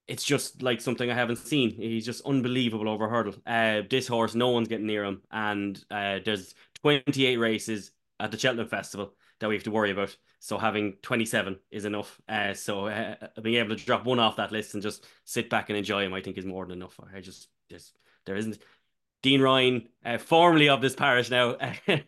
It's 0.08 0.24
just 0.24 0.62
like 0.64 0.82
something 0.82 1.10
I 1.10 1.16
haven't 1.16 1.38
seen. 1.38 1.72
He's 1.72 2.06
just 2.06 2.26
unbelievable 2.26 2.90
over 2.90 3.10
hurdle. 3.10 3.36
Uh, 3.46 3.82
this 3.90 4.08
horse, 4.08 4.36
no 4.36 4.50
one's 4.50 4.68
getting 4.68 4.88
near 4.88 5.04
him, 5.04 5.22
and 5.32 5.84
uh, 5.92 6.20
there's 6.24 6.56
28 6.82 7.38
races 7.38 7.92
at 8.20 8.32
the 8.32 8.38
Cheltenham 8.38 8.68
Festival 8.68 9.14
that 9.40 9.48
we 9.48 9.56
have 9.56 9.64
to 9.64 9.72
worry 9.72 9.92
about. 9.92 10.16
So 10.40 10.58
having 10.58 10.94
27 11.02 11.58
is 11.72 11.86
enough. 11.86 12.20
Uh, 12.28 12.54
so 12.54 12.88
uh, 12.88 13.16
being 13.42 13.58
able 13.58 13.76
to 13.76 13.86
drop 13.86 14.06
one 14.06 14.20
off 14.20 14.38
that 14.38 14.52
list 14.52 14.74
and 14.74 14.84
just 14.84 15.06
sit 15.26 15.50
back 15.50 15.70
and 15.70 15.78
enjoy 15.78 16.04
him, 16.04 16.14
I 16.14 16.22
think 16.22 16.38
is 16.38 16.46
more 16.46 16.66
than 16.66 16.78
enough. 16.78 17.00
I 17.14 17.22
just 17.22 17.48
just 17.70 17.96
there 18.26 18.36
isn't. 18.36 18.60
Dean 19.24 19.42
Ryan, 19.42 19.90
uh, 20.06 20.20
formerly 20.20 20.70
of 20.70 20.80
this 20.80 20.96
parish 20.96 21.32
now, 21.32 21.58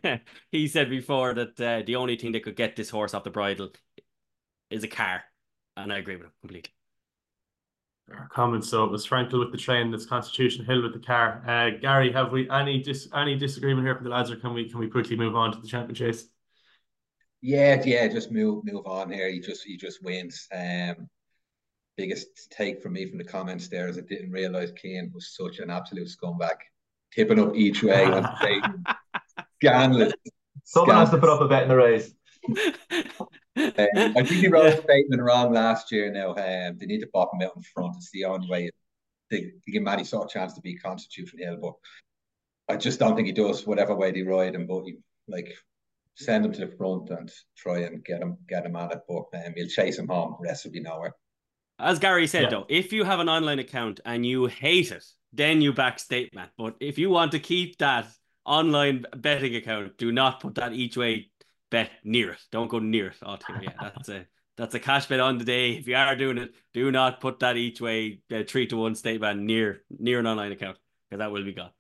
he 0.51 0.67
said 0.67 0.91
before 0.91 1.33
that 1.33 1.59
uh, 1.59 1.81
the 1.85 1.95
only 1.95 2.15
thing 2.15 2.33
that 2.33 2.43
could 2.43 2.55
get 2.55 2.75
this 2.75 2.91
horse 2.91 3.15
off 3.15 3.23
the 3.23 3.31
bridle 3.31 3.71
is 4.69 4.83
a 4.83 4.87
car, 4.87 5.23
and 5.75 5.91
I 5.91 5.97
agree 5.97 6.15
with 6.17 6.25
him 6.25 6.31
completely. 6.41 6.71
Comments. 8.31 8.67
So 8.67 8.83
it 8.85 8.91
was 8.91 9.07
Frankel 9.07 9.39
with 9.39 9.51
the 9.51 9.57
train. 9.57 9.91
That's 9.91 10.05
Constitution 10.05 10.65
Hill 10.65 10.81
with 10.81 10.93
the 10.93 10.99
car. 10.99 11.43
Uh, 11.47 11.77
Gary, 11.79 12.11
have 12.11 12.31
we 12.31 12.49
any 12.49 12.81
dis 12.81 13.07
any 13.13 13.35
disagreement 13.35 13.85
here 13.85 13.95
from 13.95 14.03
the 14.03 14.09
lads, 14.09 14.31
or 14.31 14.35
can 14.35 14.53
we 14.53 14.69
can 14.69 14.79
we 14.79 14.87
quickly 14.87 15.15
move 15.15 15.35
on 15.35 15.51
to 15.51 15.59
the 15.59 15.67
champion 15.67 15.95
chase? 15.95 16.27
Yeah, 17.41 17.81
yeah, 17.85 18.07
just 18.07 18.31
move 18.31 18.65
move 18.65 18.85
on 18.85 19.11
here. 19.11 19.29
He 19.29 19.39
just 19.39 19.63
he 19.63 19.77
just 19.77 20.03
wins. 20.03 20.47
Um, 20.53 21.09
biggest 21.95 22.49
take 22.49 22.81
from 22.81 22.93
me 22.93 23.05
from 23.05 23.17
the 23.17 23.23
comments 23.25 23.67
there 23.67 23.89
is 23.89 23.97
I 23.97 24.01
didn't 24.01 24.31
realize 24.31 24.71
Cian 24.77 25.11
was 25.13 25.35
such 25.35 25.59
an 25.59 25.69
absolute 25.69 26.07
scumbag, 26.07 26.55
tipping 27.13 27.39
up 27.39 27.55
each 27.55 27.83
way 27.83 28.05
on 28.05 28.29
Satan. 28.41 28.83
Scandalous. 29.61 30.13
Someone 30.63 30.97
has 30.97 31.09
to 31.11 31.17
put 31.17 31.29
up 31.29 31.41
a 31.41 31.47
bet 31.47 31.63
in 31.63 31.69
the 31.69 31.75
race. 31.75 32.13
um, 32.47 33.27
I 33.57 34.23
think 34.23 34.27
he 34.27 34.47
wrote 34.47 34.67
a 34.67 34.81
State 34.81 35.09
Man 35.09 35.21
wrong 35.21 35.53
last 35.53 35.91
year. 35.91 36.11
Now 36.11 36.29
um, 36.31 36.77
they 36.77 36.85
need 36.85 37.01
to 37.01 37.07
pop 37.07 37.31
him 37.33 37.45
out 37.45 37.55
in 37.55 37.61
front. 37.61 37.95
It's 37.97 38.11
the 38.11 38.25
only 38.25 38.49
way 38.49 38.69
to, 39.31 39.41
to 39.41 39.71
give 39.71 39.83
Matty 39.83 40.03
Saw 40.03 40.23
a 40.23 40.29
chance 40.29 40.53
to 40.53 40.61
beat 40.61 40.81
Constitution 40.81 41.39
Hill. 41.39 41.57
But 41.61 41.73
I 42.73 42.77
just 42.77 42.99
don't 42.99 43.15
think 43.15 43.27
he 43.27 43.33
does 43.33 43.65
whatever 43.65 43.95
way 43.95 44.11
they 44.11 44.23
ride 44.23 44.55
him. 44.55 44.67
But 44.67 44.83
he, 44.83 44.97
like 45.27 45.53
send 46.19 46.45
him 46.45 46.51
to 46.53 46.65
the 46.65 46.75
front 46.77 47.09
and 47.09 47.31
try 47.55 47.79
and 47.79 48.03
get 48.03 48.21
him 48.21 48.37
get 48.47 48.65
him 48.65 48.75
at 48.75 48.91
it. 48.91 48.99
But 49.07 49.25
um, 49.33 49.53
he'll 49.55 49.67
chase 49.67 49.97
him 49.97 50.07
home. 50.07 50.35
The 50.39 50.49
rest 50.49 50.65
will 50.65 50.71
be 50.71 50.81
nowhere. 50.81 51.15
As 51.79 51.97
Gary 51.99 52.27
said, 52.27 52.43
yeah. 52.43 52.49
though, 52.49 52.65
if 52.67 52.91
you 52.91 53.05
have 53.05 53.19
an 53.19 53.29
online 53.29 53.59
account 53.59 54.01
and 54.05 54.25
you 54.25 54.47
hate 54.47 54.91
it, 54.91 55.05
then 55.31 55.61
you 55.61 55.71
back 55.71 55.97
State 55.99 56.35
Man. 56.35 56.49
But 56.57 56.75
if 56.81 56.97
you 56.97 57.09
want 57.09 57.31
to 57.31 57.39
keep 57.39 57.77
that 57.77 58.07
online 58.45 59.05
betting 59.15 59.55
account, 59.55 59.97
do 59.97 60.11
not 60.11 60.41
put 60.41 60.55
that 60.55 60.73
each 60.73 60.97
way 60.97 61.31
bet 61.71 61.91
near 62.03 62.31
it. 62.31 62.41
Don't 62.51 62.69
go 62.69 62.79
near 62.79 63.07
it 63.07 63.17
altogether. 63.23 63.63
Yeah, 63.63 63.73
that's 63.81 64.09
a 64.09 64.25
that's 64.57 64.75
a 64.75 64.79
cash 64.79 65.05
bet 65.05 65.21
on 65.21 65.37
the 65.37 65.45
day. 65.45 65.71
If 65.71 65.87
you 65.87 65.95
are 65.95 66.15
doing 66.17 66.37
it, 66.37 66.53
do 66.73 66.91
not 66.91 67.21
put 67.21 67.39
that 67.39 67.55
each 67.55 67.79
way 67.79 68.19
uh, 68.33 68.43
three 68.45 68.67
to 68.67 68.75
one 68.77 68.95
State 68.95 69.21
Man 69.21 69.45
near 69.45 69.83
near 69.89 70.19
an 70.19 70.27
online 70.27 70.51
account 70.51 70.77
because 71.09 71.19
that 71.19 71.31
will 71.31 71.45
be 71.45 71.53
gone. 71.53 71.71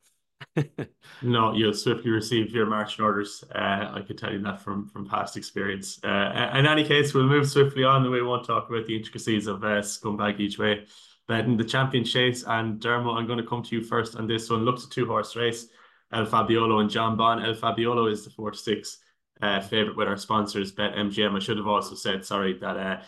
no, 1.21 1.53
you'll 1.53 1.73
swiftly 1.73 2.11
receive 2.11 2.51
your 2.51 2.65
marching 2.65 3.05
orders. 3.05 3.43
Uh, 3.53 3.91
I 3.93 4.03
can 4.05 4.17
tell 4.17 4.31
you 4.31 4.41
that 4.41 4.61
from 4.61 4.87
from 4.87 5.07
past 5.07 5.37
experience. 5.37 5.99
Uh, 6.03 6.51
in 6.55 6.65
any 6.65 6.83
case, 6.83 7.13
we'll 7.13 7.27
move 7.27 7.49
swiftly 7.49 7.83
on, 7.83 8.03
and 8.03 8.11
we 8.11 8.21
won't 8.21 8.45
talk 8.45 8.69
about 8.69 8.85
the 8.85 8.95
intricacies 8.95 9.47
of 9.47 9.63
uh, 9.63 9.81
scumbag 9.81 10.39
each 10.39 10.57
way. 10.57 10.85
But 11.27 11.45
in 11.45 11.57
the 11.57 11.63
champion 11.63 12.03
chase, 12.03 12.43
and 12.47 12.79
Dermo, 12.79 13.15
I'm 13.15 13.27
going 13.27 13.37
to 13.37 13.45
come 13.45 13.63
to 13.63 13.75
you 13.75 13.83
first 13.83 14.15
on 14.15 14.27
this 14.27 14.49
one. 14.49 14.65
Looks 14.65 14.85
a 14.85 14.89
two 14.89 15.05
horse 15.05 15.35
race. 15.35 15.67
El 16.11 16.25
Fabiolo 16.25 16.81
and 16.81 16.89
Jonbon. 16.89 17.45
El 17.45 17.53
Fabiolo 17.53 18.11
is 18.11 18.23
the 18.23 18.31
four 18.31 18.51
to 18.51 18.57
six 18.57 18.97
uh, 19.41 19.61
favorite 19.61 19.95
with 19.95 20.07
our 20.07 20.17
sponsors, 20.17 20.71
Bet 20.71 20.95
MGM. 20.95 21.35
I 21.35 21.39
should 21.39 21.57
have 21.57 21.67
also 21.67 21.95
said, 21.95 22.25
sorry, 22.25 22.57
that 22.59 22.77
uh, 22.77 23.01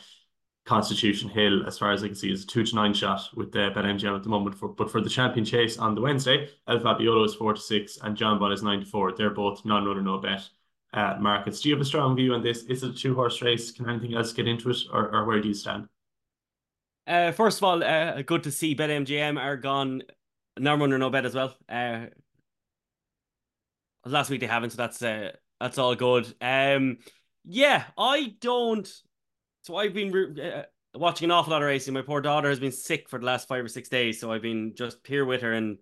Constitution 0.65 1.29
Hill, 1.29 1.65
as 1.65 1.77
far 1.77 1.91
as 1.91 2.03
I 2.03 2.07
can 2.07 2.15
see, 2.15 2.31
is 2.31 2.43
a 2.43 2.47
two 2.47 2.63
to 2.63 2.75
nine 2.75 2.93
shot 2.93 3.29
with 3.35 3.51
the 3.51 3.71
BetMGM 3.75 4.15
at 4.15 4.23
the 4.23 4.29
moment. 4.29 4.55
For, 4.55 4.69
but 4.69 4.91
for 4.91 5.01
the 5.01 5.09
champion 5.09 5.43
chase 5.43 5.77
on 5.77 5.95
the 5.95 6.01
Wednesday, 6.01 6.49
El 6.67 6.79
Fabiolo 6.79 7.25
is 7.25 7.33
four 7.33 7.53
to 7.53 7.59
six 7.59 7.97
and 8.01 8.15
Jonbon 8.15 8.53
is 8.53 8.61
nine 8.61 8.81
to 8.81 8.85
four. 8.85 9.11
They're 9.11 9.31
both 9.31 9.65
non 9.65 9.85
runner, 9.85 10.01
no 10.01 10.19
bet 10.19 10.47
uh, 10.93 11.15
markets. 11.19 11.61
Do 11.61 11.69
you 11.69 11.75
have 11.75 11.81
a 11.81 11.85
strong 11.85 12.15
view 12.15 12.33
on 12.33 12.43
this? 12.43 12.63
Is 12.63 12.83
it 12.83 12.91
a 12.91 12.93
two 12.93 13.15
horse 13.15 13.41
race? 13.41 13.71
Can 13.71 13.89
anything 13.89 14.13
else 14.13 14.33
get 14.33 14.47
into 14.47 14.69
it, 14.69 14.77
or, 14.91 15.09
or 15.15 15.25
where 15.25 15.41
do 15.41 15.47
you 15.47 15.53
stand? 15.53 15.87
Uh, 17.07 17.31
first 17.31 17.57
of 17.57 17.63
all, 17.63 17.83
uh, 17.83 18.21
good 18.21 18.43
to 18.43 18.51
see 18.51 18.75
BetMGM 18.75 19.39
are 19.41 19.57
gone 19.57 20.03
non 20.59 20.79
runner, 20.79 20.97
no 20.97 21.09
bet 21.09 21.25
as 21.25 21.33
well. 21.33 21.55
Uh, 21.67 22.05
last 24.05 24.29
week 24.29 24.41
they 24.41 24.47
haven't, 24.47 24.71
so 24.71 24.77
that's 24.77 25.01
uh, 25.01 25.31
that's 25.59 25.77
all 25.77 25.95
good. 25.95 26.33
Um, 26.41 26.97
yeah, 27.45 27.85
I 27.97 28.35
don't 28.39 28.87
so 29.61 29.75
I've 29.75 29.93
been 29.93 30.39
uh, 30.39 30.63
watching 30.95 31.25
an 31.25 31.31
awful 31.31 31.51
lot 31.51 31.61
of 31.61 31.67
racing. 31.67 31.93
My 31.93 32.01
poor 32.01 32.21
daughter 32.21 32.49
has 32.49 32.59
been 32.59 32.71
sick 32.71 33.09
for 33.09 33.19
the 33.19 33.25
last 33.25 33.47
five 33.47 33.63
or 33.63 33.67
six 33.67 33.89
days, 33.89 34.19
so 34.19 34.31
I've 34.31 34.41
been 34.41 34.73
just 34.75 35.05
here 35.05 35.25
with 35.25 35.41
her, 35.41 35.53
and 35.53 35.77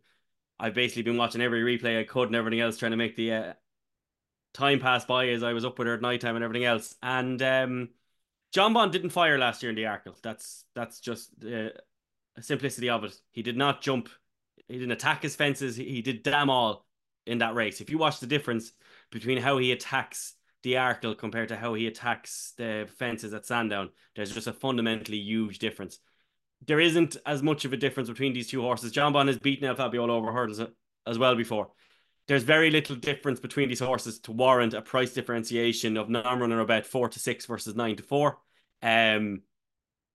I've 0.59 0.73
basically 0.73 1.03
been 1.03 1.17
watching 1.17 1.41
every 1.41 1.61
replay 1.61 1.99
I 1.99 2.03
could 2.03 2.27
and 2.27 2.35
everything 2.35 2.59
else, 2.59 2.77
trying 2.77 2.91
to 2.91 2.97
make 2.97 3.15
the 3.15 3.33
uh, 3.33 3.53
time 4.53 4.79
pass 4.79 5.05
by 5.05 5.29
as 5.29 5.43
I 5.43 5.53
was 5.53 5.65
up 5.65 5.79
with 5.79 5.87
her 5.87 5.93
at 5.93 6.01
night 6.01 6.21
time 6.21 6.35
and 6.35 6.43
everything 6.43 6.65
else. 6.65 6.95
And 7.01 7.41
um, 7.41 7.89
Bond 8.53 8.91
didn't 8.91 9.11
fire 9.11 9.37
last 9.37 9.63
year 9.63 9.69
in 9.69 9.75
the 9.75 9.83
Arkle. 9.83 10.21
That's 10.21 10.65
that's 10.75 10.99
just 10.99 11.31
uh, 11.43 11.69
simplicity 12.41 12.89
of 12.89 13.03
it. 13.03 13.15
He 13.31 13.41
did 13.41 13.57
not 13.57 13.81
jump. 13.81 14.09
He 14.67 14.75
didn't 14.75 14.91
attack 14.91 15.23
his 15.23 15.35
fences. 15.35 15.75
He 15.75 16.01
did 16.01 16.23
damn 16.23 16.49
all 16.49 16.85
in 17.25 17.39
that 17.39 17.55
race. 17.55 17.81
If 17.81 17.89
you 17.89 17.97
watch 17.97 18.19
the 18.19 18.27
difference 18.27 18.71
between 19.11 19.37
how 19.37 19.57
he 19.57 19.71
attacks 19.71 20.35
the 20.63 20.73
Arkle 20.73 21.17
compared 21.17 21.49
to 21.49 21.55
how 21.55 21.73
he 21.73 21.87
attacks 21.87 22.53
the 22.57 22.87
fences 22.97 23.33
at 23.33 23.45
Sandown, 23.45 23.89
there's 24.15 24.33
just 24.33 24.47
a 24.47 24.53
fundamentally 24.53 25.17
huge 25.17 25.59
difference. 25.59 25.99
There 26.67 26.79
isn't 26.79 27.15
as 27.25 27.41
much 27.41 27.63
of 27.65 27.73
a 27.73 27.77
difference 27.77 28.09
between 28.09 28.33
these 28.33 28.49
two 28.49 28.61
horses. 28.61 28.91
Jonbon 28.91 29.27
has 29.27 29.39
beaten 29.39 29.67
El 29.67 29.75
Fabiolo 29.75 30.09
over 30.09 30.31
hurdles 30.31 30.61
as 31.07 31.17
well 31.17 31.35
before. 31.35 31.69
There's 32.27 32.43
very 32.43 32.69
little 32.69 32.95
difference 32.95 33.39
between 33.39 33.69
these 33.69 33.79
horses 33.79 34.19
to 34.19 34.31
warrant 34.31 34.73
a 34.73 34.81
price 34.81 35.13
differentiation 35.13 35.97
of 35.97 36.09
non-runner 36.09 36.59
about 36.59 36.85
four 36.85 37.09
to 37.09 37.19
six 37.19 37.45
versus 37.45 37.75
nine 37.75 37.95
to 37.95 38.03
four. 38.03 38.37
Um, 38.83 39.41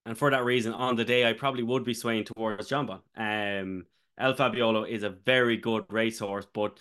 and 0.07 0.17
for 0.17 0.31
that 0.31 0.45
reason, 0.45 0.73
on 0.75 0.97
the 0.97 1.05
day, 1.05 1.29
I 1.29 1.33
probably 1.33 1.63
would 1.63 1.83
be 1.83 1.95
swaying 1.95 2.25
towards 2.25 2.69
Jonbon. 2.69 3.01
Um, 3.17 3.87
El 4.19 4.35
Fabiolo 4.35 4.89
is 4.89 5.03
a 5.03 5.11
very 5.11 5.57
good 5.57 5.87
racehorse, 5.89 6.47
but 6.53 6.79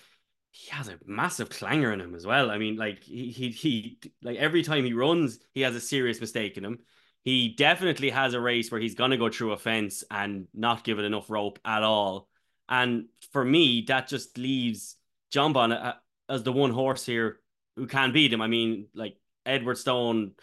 he 0.54 0.70
has 0.70 0.88
a 0.88 1.00
massive 1.04 1.50
clanger 1.50 1.92
in 1.92 2.00
him 2.00 2.14
as 2.14 2.28
well. 2.28 2.52
I 2.52 2.60
mean, 2.60 2.78
like 2.78 3.04
he, 3.04 3.32
he 3.32 3.50
he 3.50 4.00
like 4.22 4.38
every 4.38 4.62
time 4.62 4.86
he 4.86 4.94
runs, 4.94 5.40
he 5.52 5.62
has 5.62 5.76
a 5.76 5.82
serious 5.82 6.22
mistake 6.22 6.58
in 6.58 6.64
him. 6.64 6.80
He 7.24 7.50
definitely 7.50 8.12
has 8.12 8.36
a 8.36 8.40
race 8.40 8.72
where 8.72 8.80
he's 8.80 8.94
gonna 8.94 9.18
go 9.18 9.30
through 9.30 9.54
a 9.54 9.58
fence 9.58 10.04
and 10.12 10.48
not 10.54 10.84
give 10.84 11.00
it 11.00 11.06
enough 11.06 11.32
rope 11.32 11.58
at 11.66 11.82
all. 11.82 12.30
And 12.70 13.06
for 13.32 13.44
me, 13.44 13.84
that 13.88 14.08
just 14.08 14.38
leaves 14.38 14.96
Jonbon 15.34 15.74
uh, 15.74 15.94
as 16.30 16.44
the 16.44 16.52
one 16.54 16.72
horse 16.72 17.04
here 17.04 17.40
who 17.76 17.88
can 17.88 18.14
beat 18.14 18.32
him. 18.32 18.42
I 18.42 18.48
mean, 18.48 18.90
like 18.94 19.18
Edwardstone, 19.48 20.34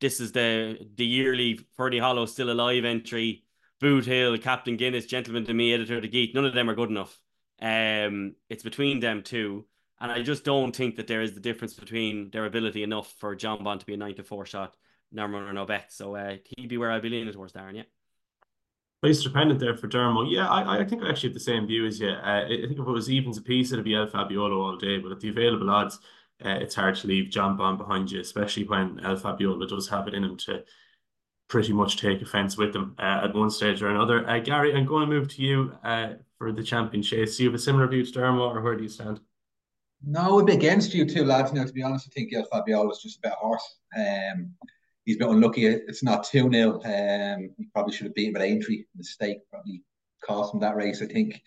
this 0.00 0.18
is 0.18 0.32
the 0.32 0.78
the 0.94 1.04
yearly 1.04 1.60
Ferny 1.76 1.98
Hollow 1.98 2.24
still 2.24 2.50
alive 2.50 2.86
entry. 2.86 3.44
Boot 3.80 4.06
Hill, 4.06 4.38
Captain 4.38 4.76
Guinness, 4.78 5.06
Gentleman 5.06 5.44
De 5.44 5.52
Mee, 5.52 5.72
Editeur 5.72 6.00
du 6.00 6.08
Gite. 6.08 6.34
None 6.34 6.46
of 6.46 6.54
them 6.54 6.68
are 6.70 6.74
good 6.74 6.90
enough. 6.90 7.20
Um, 7.60 8.34
it's 8.48 8.62
between 8.62 9.00
them 9.00 9.22
two. 9.22 9.66
And 10.00 10.12
I 10.12 10.22
just 10.22 10.44
don't 10.44 10.74
think 10.74 10.96
that 10.96 11.08
there 11.08 11.22
is 11.22 11.34
the 11.34 11.40
difference 11.40 11.74
between 11.74 12.30
their 12.30 12.46
ability 12.46 12.82
enough 12.84 13.12
for 13.18 13.34
Jonbon 13.34 13.80
to 13.80 13.86
be 13.86 13.94
a 13.94 13.96
nine 13.96 14.14
to 14.14 14.22
four 14.22 14.46
shot, 14.46 14.76
number 15.10 15.38
or 15.38 15.52
no 15.52 15.66
bet. 15.66 15.92
So 15.92 16.14
uh, 16.14 16.36
he'd 16.44 16.68
be 16.68 16.78
where 16.78 16.92
I'd 16.92 17.02
be 17.02 17.08
leaning 17.08 17.32
towards 17.32 17.52
Darren, 17.52 17.74
yeah. 17.74 17.82
Place 19.02 19.22
dependent 19.22 19.60
there 19.60 19.76
for 19.76 19.88
Dermo. 19.88 20.26
Yeah, 20.28 20.48
I, 20.48 20.80
I 20.80 20.84
think 20.84 21.02
I 21.02 21.08
actually 21.08 21.30
have 21.30 21.34
the 21.34 21.40
same 21.40 21.66
view 21.66 21.86
as 21.86 22.00
you. 22.00 22.08
Uh, 22.08 22.44
I 22.44 22.48
think 22.48 22.72
if 22.72 22.78
it 22.78 22.82
was 22.82 23.10
evens 23.10 23.38
a 23.38 23.42
piece, 23.42 23.72
it'd 23.72 23.84
be 23.84 23.94
El 23.94 24.08
Fabiolo 24.08 24.58
all 24.58 24.76
day. 24.76 24.98
But 24.98 25.12
at 25.12 25.20
the 25.20 25.28
available 25.28 25.70
odds, 25.70 26.00
uh, 26.44 26.50
it's 26.50 26.74
hard 26.74 26.96
to 26.96 27.06
leave 27.06 27.30
Jonbon 27.30 27.78
behind 27.78 28.10
you, 28.10 28.20
especially 28.20 28.64
when 28.64 29.00
El 29.04 29.16
Fabiolo 29.16 29.68
does 29.68 29.88
have 29.88 30.08
it 30.08 30.14
in 30.14 30.24
him 30.24 30.36
to 30.38 30.64
pretty 31.48 31.72
much 31.72 31.96
take 31.96 32.20
offence 32.22 32.56
with 32.56 32.72
them 32.72 32.94
uh, 32.98 33.22
at 33.24 33.34
one 33.34 33.50
stage 33.50 33.82
or 33.82 33.88
another. 33.88 34.28
Uh, 34.28 34.38
Gary, 34.38 34.74
I'm 34.74 34.86
going 34.86 35.08
to 35.08 35.14
move 35.14 35.28
to 35.28 35.42
you 35.42 35.72
uh, 35.82 36.10
for 36.36 36.52
the 36.52 36.62
champion 36.62 37.02
chase. 37.02 37.36
Do 37.36 37.44
you 37.44 37.48
have 37.48 37.58
a 37.58 37.62
similar 37.62 37.88
view 37.88 38.04
to 38.04 38.12
Dermo, 38.12 38.54
or 38.54 38.60
where 38.60 38.76
do 38.76 38.82
you 38.82 38.88
stand? 38.88 39.20
No, 40.04 40.38
I'm 40.38 40.48
against 40.48 40.94
you 40.94 41.04
two 41.04 41.24
lads. 41.24 41.52
Now, 41.52 41.64
to 41.64 41.72
be 41.72 41.82
honest, 41.82 42.08
I 42.08 42.12
think 42.12 42.32
El 42.32 42.46
Fabiolo 42.46 42.92
is 42.92 43.00
just 43.02 43.18
a 43.18 43.20
better 43.20 43.36
horse. 43.40 43.76
Um, 43.96 44.54
he's 45.04 45.16
been 45.16 45.30
unlucky. 45.30 45.66
It's 45.66 46.04
not 46.04 46.24
2 46.24 46.50
0. 46.52 46.82
Um, 46.84 47.50
he 47.56 47.66
probably 47.72 47.94
should 47.94 48.06
have 48.06 48.14
beaten 48.14 48.34
with 48.34 48.42
Aintree. 48.42 48.84
Mistake 48.94 49.38
probably 49.50 49.82
cost 50.22 50.54
him 50.54 50.60
that 50.60 50.76
race, 50.76 51.02
I 51.02 51.06
think. 51.06 51.42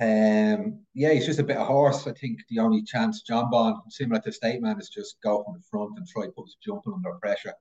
Um, 0.00 0.80
yeah, 0.94 1.12
he's 1.12 1.26
just 1.26 1.38
a 1.38 1.44
bit 1.44 1.56
of 1.56 1.66
horse. 1.66 2.06
I 2.06 2.12
think 2.12 2.40
the 2.50 2.58
only 2.58 2.82
chance 2.82 3.22
Jonbon, 3.22 3.80
similar 3.88 4.20
to 4.22 4.32
State 4.32 4.60
Man, 4.60 4.80
is 4.80 4.88
just 4.88 5.22
go 5.22 5.44
from 5.44 5.54
the 5.54 5.62
front 5.70 5.92
and 5.96 6.06
try 6.06 6.26
put 6.26 6.46
his 6.46 6.56
jumping 6.62 6.92
under 6.92 7.12
pressure. 7.20 7.54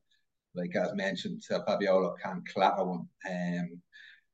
Like 0.54 0.76
as 0.76 0.94
mentioned, 0.94 1.44
uh, 1.52 1.60
Fabiolo 1.68 2.16
can 2.22 2.44
clatter 2.52 2.84
one. 2.84 3.08
Um, 3.30 3.82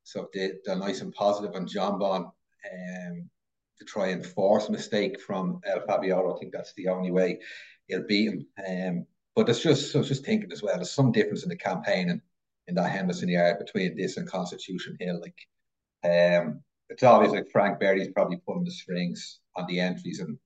so 0.02 0.28
they, 0.32 0.52
they're 0.64 0.76
nice 0.76 1.00
and 1.00 1.12
positive 1.14 1.54
on 1.54 1.66
Jonbon. 1.66 2.30
Um, 2.72 3.30
to 3.78 3.84
try 3.84 4.08
and 4.08 4.24
force 4.24 4.68
mistake 4.68 5.20
from 5.20 5.60
El 5.64 5.80
Fabiolo. 5.80 6.34
I 6.34 6.38
think 6.38 6.52
that's 6.52 6.74
the 6.74 6.88
only 6.88 7.10
way 7.10 7.38
he'll 7.86 8.06
beat 8.06 8.30
him. 8.30 8.46
Um, 8.68 9.06
but 9.34 9.48
it's 9.48 9.62
just 9.62 9.94
I 9.94 9.98
was 9.98 10.08
just 10.08 10.24
thinking 10.24 10.50
as 10.52 10.62
well. 10.62 10.76
There's 10.76 10.90
some 10.90 11.12
difference 11.12 11.44
in 11.44 11.48
the 11.48 11.56
campaign 11.56 12.10
and 12.10 12.20
in 12.66 12.74
that 12.74 12.90
Henderson 12.90 13.28
yard 13.28 13.58
between 13.58 13.96
this 13.96 14.16
and 14.16 14.28
Constitution 14.28 14.96
Hill. 15.00 15.20
Like, 15.20 16.42
um, 16.42 16.62
it's 16.90 17.02
obvious 17.02 17.32
like 17.32 17.50
Frank 17.50 17.78
Berry's 17.78 18.08
probably 18.08 18.38
pulling 18.38 18.64
the 18.64 18.70
strings 18.70 19.40
on 19.56 19.66
the 19.68 19.80
entries, 19.80 20.20
and 20.20 20.38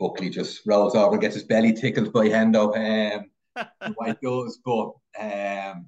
Buckley 0.00 0.30
just 0.30 0.62
rolls 0.66 0.94
over 0.94 1.12
and 1.12 1.20
gets 1.20 1.34
his 1.34 1.44
belly 1.44 1.72
tickled 1.72 2.12
by 2.12 2.28
Hendo. 2.28 2.76
Um, 2.76 3.30
why 3.94 4.10
it 4.10 4.20
goes, 4.22 4.58
but 4.64 4.92
um, 5.18 5.86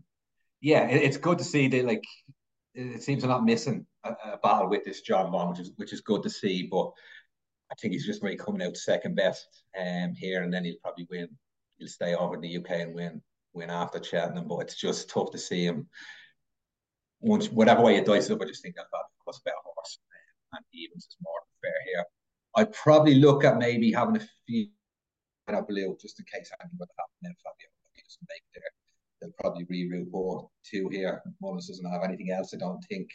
yeah, 0.61 0.89
it, 0.89 1.03
it's 1.03 1.17
good 1.17 1.39
to 1.39 1.45
see 1.45 1.69
that 1.69 1.85
like 1.85 2.05
it 2.75 3.03
seems 3.03 3.23
they're 3.23 3.31
not 3.31 3.45
missing 3.45 3.87
a, 4.05 4.11
a, 4.11 4.39
battle 4.43 4.69
with 4.69 4.85
this 4.85 5.03
Jonbon, 5.09 5.50
which 5.50 5.61
is 5.61 5.73
which 5.77 5.93
is 5.93 6.00
good 6.00 6.23
to 6.23 6.31
see. 6.31 6.69
But 6.71 6.93
I 7.71 7.75
think 7.81 7.93
he's 7.93 8.07
just 8.07 8.23
really 8.23 8.37
coming 8.37 8.67
out 8.67 8.77
second 8.77 9.17
best 9.17 9.47
um 9.79 10.15
here, 10.15 10.43
and 10.43 10.53
then 10.53 10.65
he'll 10.65 10.77
probably 10.83 11.07
win. 11.11 11.29
He'll 11.79 11.89
stay 11.89 12.15
over 12.15 12.35
in 12.35 12.41
the 12.41 12.57
UK 12.59 12.71
and 12.71 12.95
win 12.95 13.23
win 13.53 13.71
after 13.71 14.03
Cheltenham, 14.03 14.49
but 14.49 14.61
it's 14.61 14.77
just 14.77 15.11
tough 15.11 15.31
to 15.33 15.39
see 15.39 15.65
him. 15.65 15.89
Once 17.21 17.50
whatever 17.50 17.83
way 17.83 17.97
you 17.97 18.05
dice 18.05 18.31
it 18.31 18.41
I 18.41 18.45
just 18.47 18.62
think 18.62 18.77
that 18.77 18.87
that 18.93 19.03
was 19.27 19.39
a 19.39 19.43
better 19.45 19.57
horse, 19.65 19.99
and 20.53 20.65
evens 20.73 21.05
is 21.05 21.17
more 21.21 21.41
fair 21.62 21.73
here. 21.87 22.05
I'd 22.57 22.73
probably 22.73 23.17
look 23.17 23.45
at 23.45 23.59
maybe 23.59 23.93
having 23.93 24.17
a 24.17 24.27
few 24.47 24.69
in 25.54 25.64
blue 25.64 25.97
just 26.00 26.19
in 26.19 26.26
case 26.26 26.50
anything 26.61 26.78
would 26.78 26.88
happen. 26.99 27.19
Then 27.23 27.35
Fabio 27.42 27.69
doesn't 27.97 28.28
make 28.28 28.45
there 28.54 28.71
they'll 29.21 29.30
probably 29.38 29.64
reroute 29.66 30.11
her 30.12 30.47
two 30.64 30.88
here. 30.88 31.23
Mullins 31.40 31.69
doesn't 31.69 31.90
have 31.90 32.02
anything 32.02 32.30
else, 32.30 32.54
I 32.54 32.59
don't 32.59 32.83
think. 32.85 33.11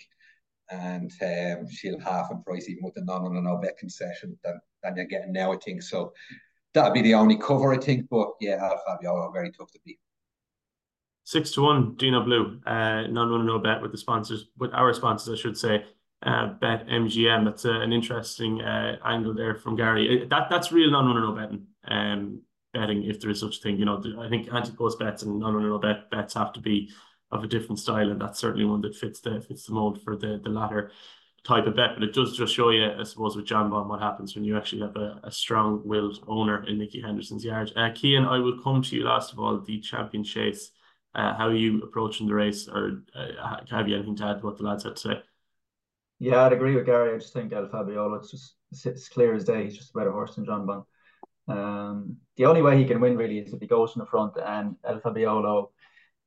And 0.71 1.11
um, 1.21 1.69
she'll 1.69 1.99
half 1.99 2.31
in 2.31 2.41
price 2.43 2.67
even 2.69 2.83
with 2.83 2.95
the 2.95 3.03
non 3.03 3.23
on 3.23 3.43
no 3.43 3.57
bet 3.57 3.77
concession 3.77 4.37
than, 4.43 4.59
than 4.83 4.95
you're 4.95 5.05
getting 5.05 5.31
now, 5.31 5.53
I 5.53 5.57
think. 5.57 5.83
So 5.83 6.13
that'll 6.73 6.93
be 6.93 7.01
the 7.01 7.13
only 7.13 7.37
cover, 7.37 7.73
I 7.73 7.77
think. 7.77 8.07
But 8.09 8.29
yeah, 8.39 8.57
Al 8.61 8.81
Fabio 8.85 9.31
very 9.31 9.51
tough 9.51 9.71
to 9.71 9.79
beat. 9.85 9.99
Six 11.23 11.51
to 11.51 11.61
one, 11.61 11.95
Dinoblue. 11.95 12.61
Uh, 12.65 13.07
non 13.07 13.31
on 13.31 13.45
no 13.45 13.59
bet 13.59 13.81
with 13.81 13.91
the 13.91 13.97
sponsors, 13.97 14.47
with 14.57 14.73
our 14.73 14.93
sponsors, 14.93 15.39
I 15.39 15.41
should 15.41 15.57
say. 15.57 15.85
Uh, 16.23 16.53
bet 16.53 16.87
MGM. 16.87 17.45
That's 17.45 17.65
uh, 17.65 17.81
an 17.81 17.93
interesting 17.93 18.61
uh, 18.61 18.97
angle 19.05 19.35
there 19.35 19.53
from 19.55 19.75
Gary. 19.75 20.25
That 20.27 20.47
that's 20.49 20.71
real 20.71 20.89
non 20.89 21.05
on 21.05 21.21
no 21.21 21.31
betting. 21.33 21.67
Um, 21.87 22.41
betting 22.75 23.05
if 23.05 23.19
there 23.19 23.31
is 23.31 23.39
such 23.39 23.57
a 23.57 23.61
thing. 23.61 23.77
You 23.77 23.85
know, 23.85 24.03
I 24.19 24.29
think 24.29 24.53
anti-post 24.53 24.99
bets 24.99 25.23
and 25.23 25.39
non-runner 25.39 25.79
bet 25.79 26.11
bets 26.11 26.33
have 26.35 26.53
to 26.53 26.59
be 26.59 26.91
of 27.31 27.43
a 27.43 27.47
different 27.47 27.79
style, 27.79 28.11
and 28.11 28.21
that's 28.21 28.39
certainly 28.39 28.65
one 28.65 28.81
that 28.81 28.95
fits 28.95 29.21
the 29.21 29.41
fits 29.41 29.65
the 29.65 29.73
mold 29.73 30.01
for 30.03 30.15
the 30.15 30.39
the 30.43 30.49
latter 30.49 30.91
type 31.43 31.65
of 31.65 31.75
bet. 31.75 31.91
But 31.95 32.03
it 32.03 32.13
does 32.13 32.37
just 32.37 32.53
show 32.53 32.69
you, 32.69 32.91
I 32.99 33.03
suppose, 33.03 33.35
with 33.35 33.47
Jonbon 33.47 33.87
what 33.87 34.01
happens 34.01 34.35
when 34.35 34.43
you 34.43 34.57
actually 34.57 34.81
have 34.81 34.95
a, 34.95 35.19
a 35.23 35.31
strong-willed 35.31 36.23
owner 36.27 36.65
in 36.67 36.77
Nicky 36.77 37.01
Henderson's 37.01 37.45
yard. 37.45 37.71
Uh, 37.75 37.93
Cian, 37.93 38.25
I 38.25 38.39
will 38.39 38.61
come 38.61 38.81
to 38.81 38.95
you 38.95 39.03
last 39.03 39.31
of 39.31 39.39
all. 39.39 39.59
The 39.59 39.79
champion 39.79 40.23
chase. 40.23 40.71
Uh, 41.13 41.33
how 41.33 41.47
are 41.47 41.55
you 41.55 41.81
approaching 41.81 42.27
the 42.27 42.33
race, 42.33 42.67
or 42.67 43.03
uh, 43.15 43.57
have 43.71 43.87
you 43.87 43.95
anything 43.95 44.17
to 44.17 44.25
add 44.25 44.39
to 44.39 44.45
what 44.45 44.57
the 44.57 44.63
lads 44.63 44.83
had 44.83 44.97
to 44.97 45.01
say? 45.01 45.23
Yeah, 46.19 46.43
I'd 46.43 46.51
agree 46.53 46.75
with 46.75 46.85
Gary. 46.85 47.13
I 47.13 47.17
just 47.17 47.31
think 47.31 47.53
El 47.53 47.67
Fabiolo, 47.67 48.19
it's 48.19 48.31
just 48.31 48.55
it's 48.85 49.07
clear 49.07 49.33
as 49.33 49.45
day. 49.45 49.63
He's 49.63 49.77
just 49.77 49.91
a 49.91 49.97
better 49.97 50.11
horse 50.11 50.35
than 50.35 50.45
Jonbon. 50.45 50.83
Um, 51.47 52.17
the 52.37 52.45
only 52.45 52.61
way 52.61 52.77
he 52.77 52.85
can 52.85 52.99
win 52.99 53.17
really 53.17 53.39
is 53.39 53.53
if 53.53 53.59
he 53.59 53.67
goes 53.67 53.93
from 53.93 54.01
the 54.01 54.05
front 54.07 54.33
and 54.43 54.75
El 54.83 54.99
Fabiolo, 54.99 55.69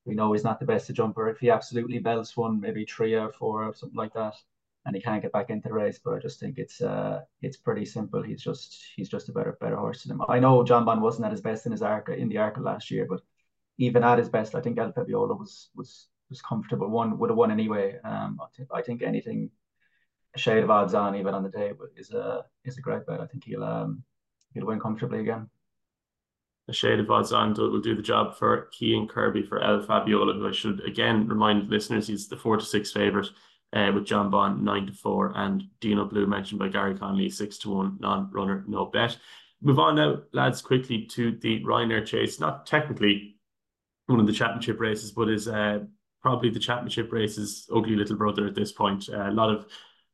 we 0.04 0.14
know 0.14 0.32
he's 0.32 0.44
not 0.44 0.58
the 0.60 0.66
best 0.66 0.92
jumper. 0.94 1.28
If 1.28 1.38
he 1.38 1.50
absolutely 1.50 1.98
belts 1.98 2.36
one, 2.36 2.60
maybe 2.60 2.84
three 2.84 3.14
or 3.14 3.32
four 3.32 3.64
or 3.64 3.74
something 3.74 3.96
like 3.96 4.14
that, 4.14 4.34
and 4.86 4.96
he 4.96 5.02
can't 5.02 5.20
get 5.20 5.32
back 5.32 5.50
into 5.50 5.68
the 5.68 5.74
race. 5.74 6.00
But 6.02 6.14
I 6.14 6.18
just 6.18 6.40
think 6.40 6.56
it's 6.58 6.80
uh 6.80 7.20
it's 7.42 7.56
pretty 7.56 7.84
simple. 7.84 8.22
He's 8.22 8.42
just 8.42 8.82
he's 8.96 9.08
just 9.08 9.28
a 9.28 9.32
better 9.32 9.56
better 9.60 9.76
horse 9.76 10.04
than 10.04 10.12
him. 10.12 10.22
I 10.28 10.38
know 10.38 10.64
Jonbon 10.64 11.00
wasn't 11.00 11.26
at 11.26 11.32
his 11.32 11.42
best 11.42 11.66
in 11.66 11.72
his 11.72 11.82
Arkle 11.82 12.16
in 12.16 12.28
the 12.28 12.36
Arkle 12.36 12.64
last 12.64 12.90
year, 12.90 13.06
but 13.08 13.20
even 13.78 14.02
at 14.04 14.18
his 14.18 14.28
best, 14.28 14.54
I 14.54 14.60
think 14.60 14.78
El 14.78 14.92
Fabiolo 14.92 15.38
was 15.38 15.70
was 15.74 16.08
was 16.30 16.40
comfortable. 16.42 16.88
One 16.88 17.18
would 17.18 17.30
have 17.30 17.36
won 17.36 17.50
anyway. 17.50 17.98
Um, 18.04 18.38
I 18.40 18.46
think 18.56 18.68
I 18.72 18.82
think 18.82 19.02
anything 19.02 19.50
a 20.34 20.38
shade 20.38 20.62
of 20.62 20.70
odds 20.70 20.94
on 20.94 21.16
even 21.16 21.34
on 21.34 21.42
the 21.42 21.50
day 21.50 21.72
is 21.96 22.10
a 22.12 22.44
is 22.64 22.78
a 22.78 22.82
great 22.82 23.06
bet. 23.06 23.20
I 23.20 23.26
think 23.26 23.44
he'll 23.44 23.64
um 23.64 24.04
he'll 24.54 24.66
win 24.66 24.80
comfortably 24.80 25.20
again. 25.20 25.48
A 26.68 26.72
shade 26.72 27.00
of 27.00 27.10
odds 27.10 27.32
on 27.32 27.54
will 27.54 27.80
do 27.80 27.94
the 27.94 28.02
job 28.02 28.36
for 28.36 28.68
Cian 28.72 29.08
Kirby 29.08 29.42
for 29.42 29.62
El 29.62 29.80
Fabiolo, 29.80 30.34
who 30.34 30.48
I 30.48 30.52
should 30.52 30.84
again 30.84 31.26
remind 31.26 31.70
listeners 31.70 32.06
he's 32.06 32.28
the 32.28 32.36
four 32.36 32.58
to 32.58 32.64
six 32.64 32.92
favourite 32.92 33.28
uh, 33.72 33.90
with 33.94 34.08
Bond 34.08 34.62
nine 34.62 34.86
to 34.86 34.92
four 34.92 35.32
and 35.34 35.64
Dinoblue 35.80 36.28
mentioned 36.28 36.58
by 36.58 36.68
Gary 36.68 36.96
Connolly 36.96 37.30
six 37.30 37.56
to 37.58 37.70
one 37.70 37.96
non-runner 38.00 38.64
no 38.66 38.86
bet. 38.86 39.16
Move 39.62 39.78
on 39.78 39.96
now, 39.96 40.18
lads, 40.32 40.62
quickly 40.62 41.04
to 41.06 41.32
the 41.40 41.64
Ryanair 41.64 42.06
Chase. 42.06 42.38
Not 42.38 42.66
technically 42.66 43.36
one 44.06 44.20
of 44.20 44.26
the 44.26 44.32
championship 44.32 44.78
races, 44.78 45.10
but 45.10 45.28
is 45.28 45.48
uh, 45.48 45.80
probably 46.22 46.50
the 46.50 46.60
championship 46.60 47.12
race's 47.12 47.68
ugly 47.74 47.96
little 47.96 48.16
brother 48.16 48.46
at 48.46 48.54
this 48.54 48.72
point. 48.72 49.08
Uh, 49.08 49.28
a 49.28 49.32
lot 49.32 49.50
of 49.50 49.66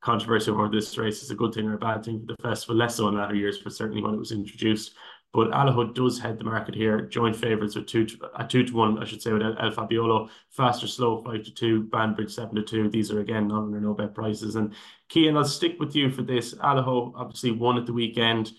controversy 0.05 0.51
over 0.51 0.69
this 0.69 0.97
race 0.99 1.23
is 1.23 1.31
a 1.31 1.35
good 1.35 1.55
thing 1.55 1.67
or 1.67 1.75
a 1.75 1.79
bad 1.79 2.05
thing 2.05 2.21
for 2.21 2.27
the 2.27 2.43
festival, 2.43 2.77
less 2.77 2.97
so 2.97 3.09
in 3.09 3.17
latter 3.17 3.35
years, 3.35 3.59
but 3.59 3.73
certainly 3.73 4.03
when 4.03 4.15
it 4.15 4.19
was 4.19 4.33
introduced. 4.33 4.95
But 5.33 5.51
Allaho 5.51 5.93
does 5.93 6.21
head 6.21 6.39
the 6.39 6.45
market 6.45 6.77
here. 6.77 7.01
Joint 7.01 7.35
favourites 7.35 7.75
with 7.75 7.87
two 7.87 8.07
to, 8.07 8.47
two 8.49 8.65
to 8.65 8.73
one, 8.73 9.03
I 9.03 9.05
should 9.05 9.21
say, 9.21 9.33
with 9.33 9.43
El 9.43 9.73
Fabiolo. 9.73 10.29
Fastorslow 10.57 11.25
five 11.25 11.43
to 11.43 11.53
two. 11.53 11.83
Banbridge 11.85 12.31
seven 12.31 12.55
to 12.55 12.63
two. 12.63 12.89
These 12.89 13.11
are 13.11 13.19
again 13.19 13.49
non 13.49 13.75
or 13.75 13.81
no 13.81 13.95
bet 13.95 14.15
prices. 14.15 14.55
And 14.55 14.75
Cian, 15.11 15.37
I'll 15.37 15.45
stick 15.45 15.81
with 15.81 15.97
you 15.97 16.09
for 16.09 16.23
this. 16.23 16.55
Allaho 16.55 17.13
obviously 17.17 17.51
won 17.51 17.79
at 17.79 17.87
the 17.87 17.93
weekend. 17.93 18.53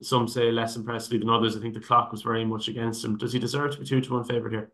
Some 0.00 0.26
say 0.26 0.50
less 0.50 0.74
impressively 0.76 1.18
than 1.18 1.28
others. 1.28 1.54
I 1.54 1.60
think 1.60 1.74
the 1.74 1.80
clock 1.80 2.12
was 2.12 2.22
very 2.22 2.46
much 2.46 2.68
against 2.68 3.04
him. 3.04 3.18
Does 3.18 3.34
he 3.34 3.38
deserve 3.38 3.72
to 3.72 3.80
be 3.80 3.84
two 3.84 4.00
to 4.00 4.12
one 4.14 4.24
favourite 4.24 4.54
here? 4.54 4.72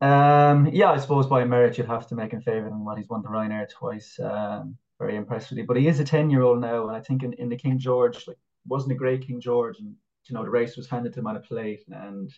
Um, 0.00 0.66
yeah, 0.66 0.92
I 0.92 0.98
suppose 0.98 1.26
by 1.26 1.44
merit 1.44 1.76
you'd 1.76 1.88
have 1.88 2.06
to 2.06 2.14
make 2.14 2.32
him 2.32 2.40
favourite 2.40 2.72
on 2.72 2.84
what 2.84 2.98
he's 2.98 3.08
won 3.08 3.22
the 3.22 3.28
Ryanair 3.28 3.68
twice. 3.68 4.18
Um, 4.20 4.78
very 5.00 5.16
impressed 5.16 5.50
with 5.50 5.58
him. 5.58 5.66
But 5.66 5.78
he 5.78 5.88
is 5.88 5.98
a 5.98 6.04
10 6.04 6.30
year 6.30 6.42
old 6.42 6.60
now. 6.60 6.86
And 6.86 6.96
I 6.96 7.00
think 7.00 7.24
in, 7.24 7.32
in 7.32 7.48
the 7.48 7.56
King 7.56 7.78
George, 7.78 8.28
like, 8.28 8.36
wasn't 8.68 8.92
a 8.92 8.96
great 8.96 9.26
King 9.26 9.40
George. 9.40 9.80
And, 9.80 9.94
you 10.28 10.34
know, 10.34 10.44
the 10.44 10.50
race 10.50 10.76
was 10.76 10.88
handed 10.88 11.14
to 11.14 11.20
him 11.20 11.26
on 11.26 11.36
a 11.36 11.40
plate 11.40 11.82
and 11.88 12.30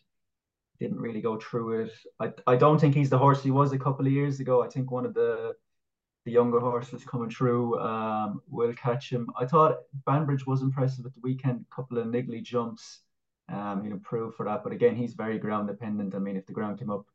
didn't 0.81 1.01
really 1.01 1.21
go 1.21 1.39
through 1.39 1.83
it. 1.83 1.93
I, 2.21 2.33
I 2.47 2.57
don't 2.57 2.81
think 2.81 2.95
he's 2.95 3.11
the 3.11 3.19
horse 3.19 3.43
he 3.43 3.51
was 3.51 3.73
a 3.73 3.79
couple 3.79 4.07
of 4.07 4.13
years 4.13 4.41
ago. 4.41 4.63
I 4.63 4.69
think 4.69 4.91
one 4.91 5.05
of 5.05 5.13
the 5.13 5.55
the 6.25 6.31
younger 6.31 6.61
horses 6.61 7.05
coming 7.05 7.31
through 7.31 7.81
um, 7.81 8.43
will 8.49 8.73
catch 8.75 9.11
him. 9.11 9.29
I 9.37 9.45
thought 9.45 9.79
Banbridge 10.07 10.47
was 10.47 10.63
impressive 10.63 11.05
at 11.05 11.15
the 11.15 11.21
weekend, 11.21 11.65
a 11.69 11.75
couple 11.75 11.99
of 11.99 12.07
niggly 12.07 12.45
jumps, 12.45 13.01
um, 13.49 13.83
you 13.83 13.91
know, 13.91 13.99
proof 14.05 14.35
for 14.37 14.47
that. 14.47 14.63
But 14.63 14.73
again, 14.73 14.95
he's 14.95 15.15
very 15.15 15.39
ground 15.39 15.67
dependent. 15.67 16.15
I 16.15 16.19
mean, 16.19 16.37
if 16.37 16.47
the 16.47 16.53
ground 16.53 16.79
came 16.79 16.91
up 16.91 17.07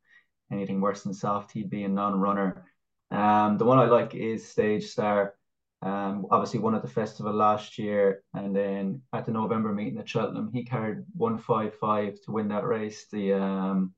anything 0.52 0.82
worse 0.82 1.04
than 1.04 1.14
soft, 1.14 1.54
he'd 1.54 1.70
be 1.70 1.84
a 1.84 1.88
non-runner. 1.88 2.66
Um, 3.12 3.58
the 3.58 3.64
one 3.64 3.80
I 3.80 3.86
like 3.86 4.14
is 4.14 4.48
Stage 4.48 4.88
Star. 4.88 5.36
Um, 5.84 6.26
obviously 6.32 6.60
won 6.60 6.74
at 6.76 6.82
the 6.82 6.88
festival 6.88 7.34
last 7.34 7.78
year, 7.78 8.24
and 8.34 8.56
then 8.56 9.02
at 9.14 9.26
the 9.26 9.32
November 9.32 9.72
meeting 9.72 10.00
at 10.00 10.10
Cheltenham, 10.10 10.50
he 10.52 10.64
carried 10.64 11.06
one 11.16 11.38
five 11.38 11.76
five 11.76 12.20
to 12.22 12.32
win 12.32 12.48
that 12.48 12.66
race, 12.66 13.06
the 13.12 13.34
um, 13.34 13.94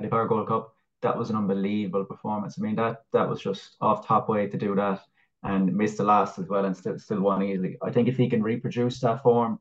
the 0.00 0.08
Power 0.08 0.26
Gold 0.26 0.48
Cup. 0.48 0.74
That 1.02 1.16
was 1.16 1.30
an 1.30 1.36
unbelievable 1.36 2.04
performance. 2.04 2.58
I 2.58 2.62
mean, 2.62 2.76
that 2.76 3.02
that 3.12 3.28
was 3.28 3.40
just 3.40 3.76
off 3.80 4.06
top 4.06 4.28
way 4.28 4.48
to 4.48 4.58
do 4.58 4.74
that, 4.74 5.00
and 5.44 5.74
missed 5.76 5.98
the 5.98 6.04
last 6.04 6.38
as 6.38 6.48
well, 6.48 6.64
and 6.64 6.76
still 6.76 6.98
still 6.98 7.20
won 7.20 7.42
easily. 7.42 7.76
I 7.82 7.90
think 7.92 8.08
if 8.08 8.16
he 8.16 8.28
can 8.28 8.42
reproduce 8.42 8.98
that 9.00 9.22
form, 9.22 9.60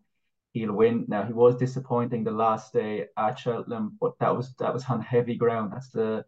he'll 0.54 0.74
win. 0.74 1.06
Now 1.08 1.24
he 1.24 1.34
was 1.34 1.58
disappointing 1.58 2.24
the 2.24 2.32
last 2.32 2.74
day 2.74 3.06
at 3.18 3.40
Cheltenham, 3.40 3.98
but 4.02 4.18
that 4.20 4.36
was 4.36 4.54
that 4.56 4.74
was 4.74 4.86
on 4.86 5.02
heavy 5.02 5.36
ground. 5.36 5.74
That's 5.74 5.90
the 5.90 6.26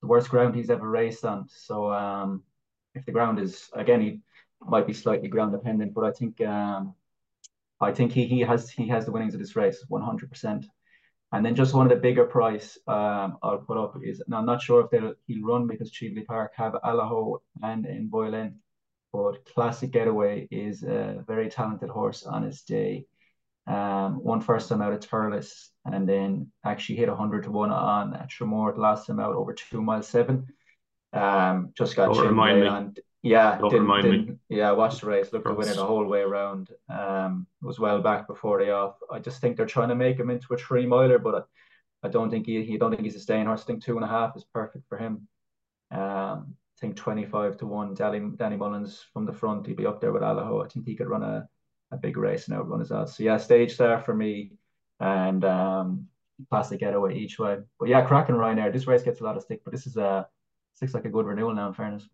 the 0.00 0.06
worst 0.06 0.30
ground 0.30 0.54
he's 0.54 0.70
ever 0.70 0.88
raced 0.88 1.24
on. 1.24 1.48
So 1.48 1.92
um, 1.92 2.44
if 2.94 3.04
the 3.04 3.12
ground 3.12 3.38
is 3.38 3.68
again, 3.72 4.00
he 4.00 4.20
might 4.62 4.86
be 4.86 4.92
slightly 4.92 5.28
ground 5.28 5.52
dependent, 5.52 5.94
but 5.94 6.04
I 6.04 6.12
think 6.12 6.40
um, 6.42 6.94
I 7.80 7.92
think 7.92 8.12
he 8.12 8.26
he 8.26 8.40
has 8.40 8.70
he 8.70 8.88
has 8.88 9.06
the 9.06 9.12
winnings 9.12 9.34
of 9.34 9.40
this 9.40 9.56
race 9.56 9.84
100 9.88 10.30
percent. 10.30 10.66
And 11.32 11.46
then 11.46 11.54
just 11.54 11.74
one 11.74 11.86
of 11.86 11.90
the 11.90 12.00
bigger 12.00 12.24
price 12.24 12.76
um, 12.88 13.38
I'll 13.42 13.62
put 13.64 13.78
up 13.78 13.94
is 14.02 14.20
now 14.26 14.38
I'm 14.38 14.46
not 14.46 14.62
sure 14.62 14.84
if 14.84 14.90
they'll 14.90 15.14
he'll 15.26 15.46
run 15.46 15.66
because 15.66 15.90
Cheveley 15.90 16.24
Park 16.26 16.52
have 16.56 16.74
Allaho 16.84 17.38
and 17.62 17.86
in 17.86 18.08
Boylan, 18.08 18.58
but 19.12 19.44
Classic 19.44 19.90
Getaway 19.90 20.48
is 20.50 20.82
a 20.82 21.24
very 21.26 21.48
talented 21.48 21.88
horse 21.88 22.24
on 22.24 22.42
his 22.42 22.62
day. 22.62 23.06
Um, 23.66 24.24
one 24.24 24.40
first 24.40 24.68
time 24.68 24.82
out 24.82 24.92
at 24.92 25.02
Thurles 25.02 25.68
and 25.84 26.08
then 26.08 26.50
actually 26.64 26.96
hit 26.96 27.08
100 27.08 27.44
to 27.44 27.50
1 27.52 27.70
on 27.70 28.14
at 28.14 28.28
Tramore 28.28 28.76
last 28.76 29.06
time 29.06 29.20
out 29.20 29.34
over 29.34 29.52
two 29.52 29.80
miles 29.80 30.08
seven. 30.08 30.46
Um, 31.12 31.72
just 31.76 31.94
got 31.94 32.12
Don't 32.12 32.26
remind 32.26 32.60
me. 32.60 32.66
And 32.66 32.98
yeah, 33.22 33.58
Don't 33.58 33.70
didn't, 33.70 33.82
remind 33.82 34.04
didn't, 34.04 34.28
me. 34.28 34.36
yeah, 34.48 34.72
watched 34.72 35.02
the 35.02 35.06
race, 35.06 35.32
looked 35.32 35.46
to 35.46 35.52
win 35.52 35.68
it 35.68 35.76
the 35.76 35.84
whole 35.84 36.06
way 36.06 36.20
around. 36.20 36.70
Um, 36.88 37.46
was 37.60 37.78
well 37.78 38.00
back 38.00 38.26
before 38.26 38.58
the 38.58 38.70
off. 38.72 38.96
I 39.12 39.18
just 39.18 39.40
think 39.40 39.56
they're 39.56 39.66
trying 39.66 39.90
to 39.90 39.94
make 39.94 40.18
him 40.18 40.30
into 40.30 40.54
a 40.54 40.56
three 40.56 40.86
miler, 40.86 41.18
but 41.18 41.46
I, 42.02 42.06
I 42.06 42.10
don't 42.10 42.30
think 42.30 42.46
he, 42.46 42.64
he 42.64 42.78
don't 42.78 42.90
think 42.90 43.02
he's 43.02 43.16
a 43.16 43.20
staying 43.20 43.46
horse. 43.46 43.62
I 43.62 43.66
think 43.66 43.84
two 43.84 43.96
and 43.96 44.04
a 44.04 44.08
half 44.08 44.36
is 44.36 44.44
perfect 44.44 44.88
for 44.88 44.96
him. 44.96 45.28
Um, 45.90 46.54
I 46.76 46.80
think 46.80 46.96
25 46.96 47.58
to 47.58 47.66
1, 47.66 47.94
Danny, 47.94 48.22
Danny 48.36 48.56
Mullins 48.56 49.04
from 49.12 49.26
the 49.26 49.34
front, 49.34 49.66
he'd 49.66 49.76
be 49.76 49.86
up 49.86 50.00
there 50.00 50.12
with 50.12 50.22
Allaho. 50.22 50.64
I 50.64 50.68
think 50.68 50.86
he 50.86 50.96
could 50.96 51.08
run 51.08 51.22
a, 51.22 51.46
a 51.90 51.98
big 51.98 52.16
race 52.16 52.48
and 52.48 52.56
outrun 52.56 52.80
his 52.80 52.90
odds. 52.90 53.16
So 53.16 53.22
yeah, 53.22 53.36
Stage 53.36 53.74
Star 53.74 54.00
for 54.00 54.14
me 54.14 54.52
and 54.98 55.44
um, 55.44 56.06
Classic 56.48 56.80
Getaway 56.80 57.18
each 57.18 57.38
way. 57.38 57.58
But 57.78 57.90
yeah, 57.90 58.00
cracking 58.00 58.34
Ryanair. 58.34 58.72
This 58.72 58.86
race 58.86 59.02
gets 59.02 59.20
a 59.20 59.24
lot 59.24 59.36
of 59.36 59.42
stick, 59.42 59.60
but 59.62 59.72
this 59.72 59.86
is 59.86 59.98
a 59.98 60.26
looks 60.80 60.94
like 60.94 61.04
a 61.04 61.10
good 61.10 61.26
renewal 61.26 61.54
now. 61.54 61.68
In 61.68 61.74
fairness. 61.74 62.08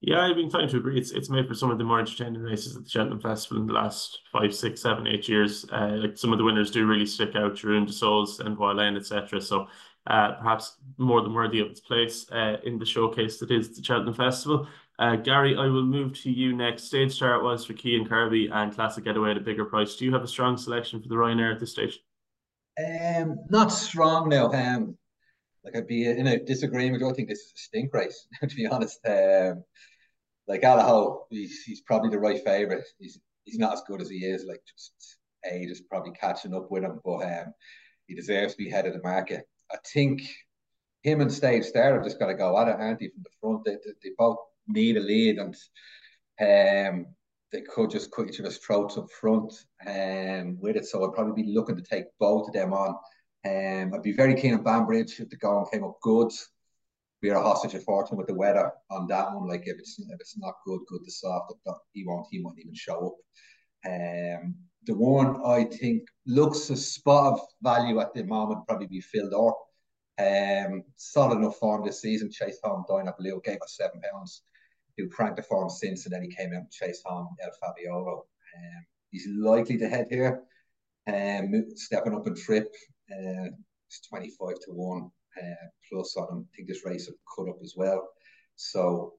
Yeah, 0.00 0.20
I've 0.20 0.36
been 0.36 0.50
trying 0.50 0.68
to 0.68 0.76
agree. 0.76 0.96
It's 0.96 1.10
it's 1.10 1.28
made 1.28 1.48
for 1.48 1.54
some 1.54 1.70
of 1.72 1.78
the 1.78 1.84
more 1.84 1.98
entertaining 1.98 2.42
races 2.42 2.76
at 2.76 2.84
the 2.84 2.90
Cheltenham 2.90 3.20
Festival 3.20 3.60
in 3.60 3.66
the 3.66 3.72
last 3.72 4.20
five, 4.30 4.54
six, 4.54 4.80
seven, 4.80 5.08
eight 5.08 5.28
years. 5.28 5.66
Uh, 5.72 5.96
like 5.96 6.16
some 6.16 6.32
of 6.32 6.38
the 6.38 6.44
winners 6.44 6.70
do 6.70 6.86
really 6.86 7.06
stick 7.06 7.34
out, 7.34 7.54
Jeroen 7.54 7.84
de 7.84 7.92
Souls 7.92 8.38
and 8.38 8.56
Wylane, 8.56 8.96
etc. 8.96 9.40
So 9.40 9.66
uh, 10.06 10.32
perhaps 10.32 10.76
more 10.98 11.20
than 11.22 11.34
worthy 11.34 11.60
of 11.60 11.68
its 11.68 11.80
place 11.80 12.30
uh, 12.30 12.58
in 12.64 12.78
the 12.78 12.86
showcase 12.86 13.38
that 13.38 13.50
is 13.50 13.76
the 13.76 13.82
Cheltenham 13.82 14.14
Festival. 14.14 14.68
Uh, 15.00 15.16
Gary, 15.16 15.56
I 15.56 15.66
will 15.66 15.84
move 15.84 16.20
to 16.22 16.30
you 16.30 16.56
next. 16.56 16.84
Stage 16.84 17.12
Star 17.12 17.42
was 17.42 17.64
for 17.64 17.76
Cian 17.76 18.06
Kirby 18.06 18.48
and 18.52 18.72
Classic 18.72 19.04
Getaway 19.04 19.32
at 19.32 19.36
a 19.36 19.40
bigger 19.40 19.64
price. 19.64 19.96
Do 19.96 20.04
you 20.04 20.12
have 20.12 20.22
a 20.22 20.28
strong 20.28 20.56
selection 20.56 21.02
for 21.02 21.08
the 21.08 21.14
Ryanair 21.14 21.52
at 21.52 21.60
this 21.60 21.72
stage? 21.72 22.00
Um, 22.78 23.38
not 23.50 23.72
strong 23.72 24.28
now. 24.28 24.52
Um, 24.52 24.96
like 25.64 25.76
I'd 25.76 25.86
be 25.86 26.06
in 26.06 26.26
a 26.26 26.38
disagreement. 26.38 27.02
I 27.02 27.12
think 27.12 27.28
this 27.28 27.40
is 27.40 27.52
a 27.54 27.58
stink 27.58 27.92
race, 27.92 28.26
to 28.40 28.54
be 28.54 28.66
honest. 28.66 28.98
Um, 29.06 29.64
like 30.46 30.62
Allaho, 30.62 31.20
he's, 31.30 31.62
he's 31.64 31.82
probably 31.82 32.10
the 32.10 32.18
right 32.18 32.42
favourite. 32.44 32.84
He's 32.98 33.18
he's 33.44 33.58
not 33.58 33.74
as 33.74 33.82
good 33.86 34.00
as 34.00 34.08
he 34.08 34.18
is. 34.18 34.44
Like 34.44 34.62
just 34.66 35.18
age 35.50 35.70
is 35.70 35.82
probably 35.82 36.12
catching 36.12 36.54
up 36.54 36.70
with 36.70 36.84
him, 36.84 37.00
but 37.04 37.22
um, 37.24 37.54
he 38.06 38.14
deserves 38.14 38.54
to 38.54 38.58
be 38.58 38.70
head 38.70 38.86
of 38.86 38.94
the 38.94 39.02
market. 39.02 39.44
I 39.70 39.76
think 39.92 40.22
him 41.02 41.20
and 41.20 41.32
Stage 41.32 41.64
Star 41.64 41.94
have 41.94 42.04
just 42.04 42.18
got 42.18 42.26
to 42.26 42.34
go 42.34 42.58
at 42.58 42.68
it, 42.68 42.76
aren't 42.78 42.98
they, 42.98 43.08
from 43.08 43.22
the 43.22 43.30
front? 43.40 43.64
They, 43.64 43.72
they, 43.72 43.92
they 44.02 44.10
both 44.16 44.38
need 44.66 44.96
a 44.96 45.00
lead, 45.00 45.38
and 45.38 45.54
um, 46.40 47.06
they 47.52 47.62
could 47.62 47.90
just 47.90 48.10
cut 48.10 48.28
each 48.28 48.40
other's 48.40 48.58
throats 48.58 48.96
up 48.96 49.10
front 49.10 49.52
um, 49.86 50.58
with 50.60 50.76
it. 50.76 50.86
So 50.86 51.04
I'd 51.04 51.14
probably 51.14 51.42
be 51.42 51.52
looking 51.52 51.76
to 51.76 51.82
take 51.82 52.04
both 52.18 52.48
of 52.48 52.54
them 52.54 52.72
on. 52.72 52.94
Um, 53.48 53.94
I'd 53.94 54.02
be 54.02 54.12
very 54.12 54.34
keen 54.34 54.54
on 54.54 54.62
Banbridge 54.62 55.20
if 55.20 55.30
the 55.30 55.36
going 55.36 55.66
came 55.72 55.84
up 55.84 55.98
good. 56.02 56.30
We 57.22 57.30
are 57.30 57.40
a 57.40 57.42
hostage 57.42 57.74
of 57.74 57.82
fortune 57.84 58.16
with 58.16 58.26
the 58.26 58.34
weather 58.34 58.70
on 58.90 59.06
that 59.08 59.34
one. 59.34 59.48
Like 59.48 59.62
if 59.66 59.78
it's 59.78 59.98
if 59.98 60.20
it's 60.20 60.38
not 60.38 60.54
good, 60.66 60.80
good 60.86 61.04
to 61.04 61.10
soft, 61.10 61.52
he 61.92 62.04
won't 62.06 62.26
he 62.30 62.42
won't 62.42 62.58
even 62.58 62.74
show 62.74 63.06
up. 63.06 63.90
Um, 63.90 64.54
the 64.84 64.94
one 64.94 65.40
I 65.44 65.64
think 65.64 66.02
looks 66.26 66.70
a 66.70 66.76
spot 66.76 67.34
of 67.34 67.40
value 67.62 68.00
at 68.00 68.12
the 68.14 68.24
moment 68.24 68.66
probably 68.66 68.86
be 68.86 69.00
Fil 69.00 69.30
Dor. 69.30 69.56
Um, 70.18 70.82
solid 70.96 71.38
enough 71.38 71.56
form 71.56 71.84
this 71.84 72.02
season. 72.02 72.30
Chase 72.30 72.58
home, 72.62 72.84
Dinoblue 72.88 73.42
gave 73.44 73.62
us 73.62 73.76
seven 73.76 74.00
pounds. 74.00 74.42
He'll 74.96 75.08
crank 75.08 75.36
the 75.36 75.42
form 75.42 75.70
since, 75.70 76.04
and 76.04 76.12
then 76.12 76.22
he 76.22 76.34
came 76.34 76.52
out 76.52 76.62
and 76.62 76.70
chased 76.70 77.02
home 77.06 77.28
El 77.40 77.50
Fabiolo. 77.50 78.16
Um, 78.16 78.86
he's 79.10 79.28
likely 79.28 79.78
to 79.78 79.88
head 79.88 80.06
here. 80.10 80.42
Um, 81.06 81.64
stepping 81.76 82.14
up 82.14 82.26
and 82.26 82.36
trip. 82.36 82.74
Uh, 83.10 83.50
it's 83.88 84.00
25 84.08 84.54
to 84.66 84.72
1 84.72 85.10
uh, 85.42 85.66
plus 85.90 86.16
on 86.16 86.28
him. 86.28 86.46
I 86.52 86.56
think 86.56 86.68
this 86.68 86.84
race 86.84 87.08
will 87.08 87.44
cut 87.44 87.50
up 87.50 87.58
as 87.62 87.74
well. 87.76 88.08
So 88.56 89.14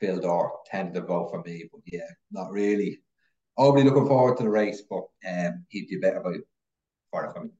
Fil 0.00 0.20
Dor 0.20 0.60
tended 0.66 0.94
to 0.94 1.02
vote 1.02 1.30
for 1.30 1.42
me, 1.42 1.68
but 1.72 1.80
yeah, 1.86 2.08
not 2.30 2.50
really. 2.50 3.00
Overly 3.56 3.84
looking 3.84 4.06
forward 4.06 4.36
to 4.38 4.44
the 4.44 4.50
race, 4.50 4.82
but 4.88 5.04
um, 5.28 5.64
he'd 5.68 5.88
be 5.88 5.98
better 5.98 6.20
by 6.20 6.34
far 7.10 7.32
for 7.32 7.44
me. 7.44 7.50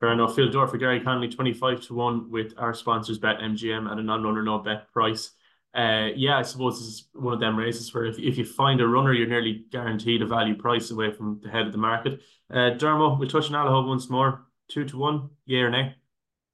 Fair 0.00 0.12
enough. 0.12 0.34
Fil 0.34 0.50
Dor 0.50 0.68
for 0.68 0.76
Gary 0.76 1.00
Connolly, 1.00 1.28
25 1.28 1.80
to 1.82 1.94
1 1.94 2.30
with 2.30 2.52
our 2.58 2.74
sponsors 2.74 3.18
Bet 3.18 3.38
MGM 3.38 3.90
at 3.90 3.98
a 3.98 4.02
non 4.02 4.22
runner 4.22 4.42
no 4.42 4.58
bet 4.58 4.92
price. 4.92 5.32
Uh, 5.76 6.08
yeah, 6.16 6.38
I 6.38 6.42
suppose 6.42 6.78
this 6.78 6.88
is 6.88 7.08
one 7.12 7.34
of 7.34 7.40
them 7.40 7.54
races 7.54 7.92
where 7.92 8.06
if, 8.06 8.18
if 8.18 8.38
you 8.38 8.46
find 8.46 8.80
a 8.80 8.88
runner, 8.88 9.12
you're 9.12 9.28
nearly 9.28 9.66
guaranteed 9.70 10.22
a 10.22 10.26
value 10.26 10.54
price 10.54 10.90
away 10.90 11.12
from 11.12 11.38
the 11.42 11.50
head 11.50 11.66
of 11.66 11.72
the 11.72 11.78
market. 11.78 12.22
Uh, 12.50 12.72
Dermo, 12.78 13.18
we'll 13.18 13.28
touch 13.28 13.50
on 13.50 13.66
Allaho 13.66 13.86
once 13.86 14.08
more. 14.08 14.46
Two 14.68 14.86
to 14.86 14.96
one, 14.96 15.28
yeah 15.44 15.60
or 15.60 15.70
nay? 15.70 15.94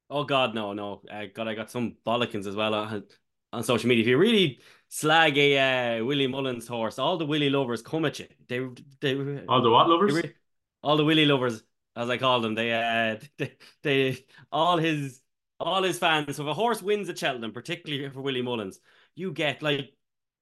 Oh 0.09 0.25
God, 0.25 0.53
no, 0.53 0.73
no. 0.73 1.01
Uh, 1.09 1.25
God, 1.33 1.47
I 1.47 1.55
got 1.55 1.71
some 1.71 1.95
bollockins 2.05 2.47
as 2.47 2.55
well 2.55 2.75
on, 2.75 3.03
on 3.53 3.63
social 3.63 3.87
media. 3.87 4.03
If 4.03 4.09
you 4.09 4.17
really 4.17 4.59
slag 4.89 5.37
a 5.37 5.99
uh, 5.99 6.05
Willie 6.05 6.27
Mullins 6.27 6.67
horse, 6.67 6.99
all 6.99 7.17
the 7.17 7.25
Willie 7.25 7.49
lovers 7.49 7.81
come 7.81 8.03
at 8.03 8.19
you. 8.19 8.27
They, 8.49 8.59
they, 8.99 9.45
all 9.47 9.61
the 9.61 9.69
what 9.69 9.87
lovers? 9.87 10.21
They, 10.21 10.33
all 10.83 10.97
the 10.97 11.05
Willie 11.05 11.25
lovers, 11.25 11.63
as 11.95 12.09
I 12.09 12.17
call 12.17 12.41
them. 12.41 12.55
They, 12.55 12.73
uh, 12.73 13.19
they, 13.37 13.55
they, 13.83 14.25
all 14.51 14.77
his, 14.77 15.21
all 15.61 15.81
his 15.81 15.97
fans. 15.97 16.35
So 16.35 16.43
if 16.43 16.49
a 16.49 16.53
horse 16.53 16.81
wins 16.81 17.07
at 17.09 17.17
Cheltenham, 17.17 17.53
particularly 17.53 18.09
for 18.09 18.21
Willie 18.21 18.41
Mullins, 18.41 18.79
you 19.15 19.31
get 19.31 19.61
like 19.61 19.91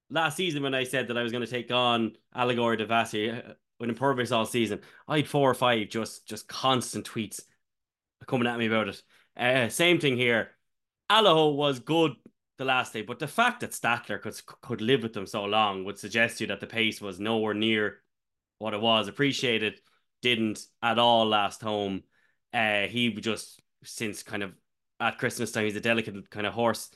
last 0.10 0.38
season 0.38 0.64
when 0.64 0.76
I 0.76 0.84
said 0.84 1.08
that 1.08 1.18
I 1.18 1.24
was 1.24 1.32
going 1.32 1.46
to 1.46 1.52
take 1.52 1.72
on 1.72 2.14
Allegorie 2.36 2.78
de 2.78 2.86
Vassy 2.86 3.30
uh, 3.30 3.42
with 3.80 3.90
Impervious 3.90 4.32
all 4.32 4.46
season. 4.46 4.82
I 5.08 5.18
had 5.18 5.28
four 5.28 5.50
or 5.50 5.56
five 5.56 5.90
just 5.90 6.28
just 6.28 6.48
constant 6.48 7.10
tweets 7.10 7.42
coming 8.28 8.48
at 8.48 8.60
me 8.60 8.68
about 8.68 8.90
it. 8.90 9.02
Uh, 9.38 9.70
same 9.70 10.00
thing 10.00 10.18
here. 10.18 10.52
Allaho 11.10 11.56
was 11.56 11.80
good 11.80 12.14
the 12.58 12.66
last 12.66 12.94
day, 12.94 13.02
but 13.02 13.20
the 13.20 13.28
fact 13.28 13.62
that 13.62 13.72
Statler 13.72 14.22
could 14.22 14.40
could 14.62 14.82
live 14.82 15.04
with 15.04 15.14
them 15.14 15.26
so 15.26 15.46
long 15.46 15.84
would 15.84 15.98
suggest 15.98 16.38
to 16.38 16.44
you 16.44 16.48
that 16.50 16.60
the 16.60 16.68
pace 16.68 17.02
was 17.02 17.20
nowhere 17.20 17.54
near 17.54 18.00
what 18.60 18.74
it 18.74 18.82
was. 18.82 19.08
Appreciated, 19.08 19.82
didn't 20.22 20.66
at 20.82 21.00
all 21.00 21.26
last 21.26 21.62
home. 21.62 22.04
Uh, 22.54 22.84
he 22.84 23.12
just 23.14 23.62
since 23.84 24.24
kind 24.24 24.44
of 24.44 24.54
at 25.00 25.18
Christmas 25.18 25.52
time, 25.52 25.66
he's 25.66 25.76
a 25.76 25.82
delicate 25.82 26.30
kind 26.30 26.46
of 26.46 26.54
horse. 26.54 26.90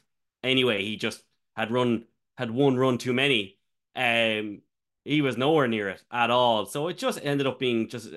Anyway, 0.44 0.84
he 0.84 0.96
just 0.96 1.24
had 1.56 1.72
run 1.72 2.06
had 2.38 2.52
one 2.52 2.78
run 2.78 2.98
too 2.98 3.13
many. 3.13 3.58
Um, 3.96 4.62
he 5.04 5.22
was 5.22 5.38
nowhere 5.38 5.68
near 5.68 5.89
it 5.89 6.04
at 6.12 6.32
all. 6.32 6.65
So 6.65 6.88
it 6.88 6.98
just 6.98 7.20
ended 7.24 7.48
up 7.48 7.60
being 7.60 7.88
just 7.88 8.12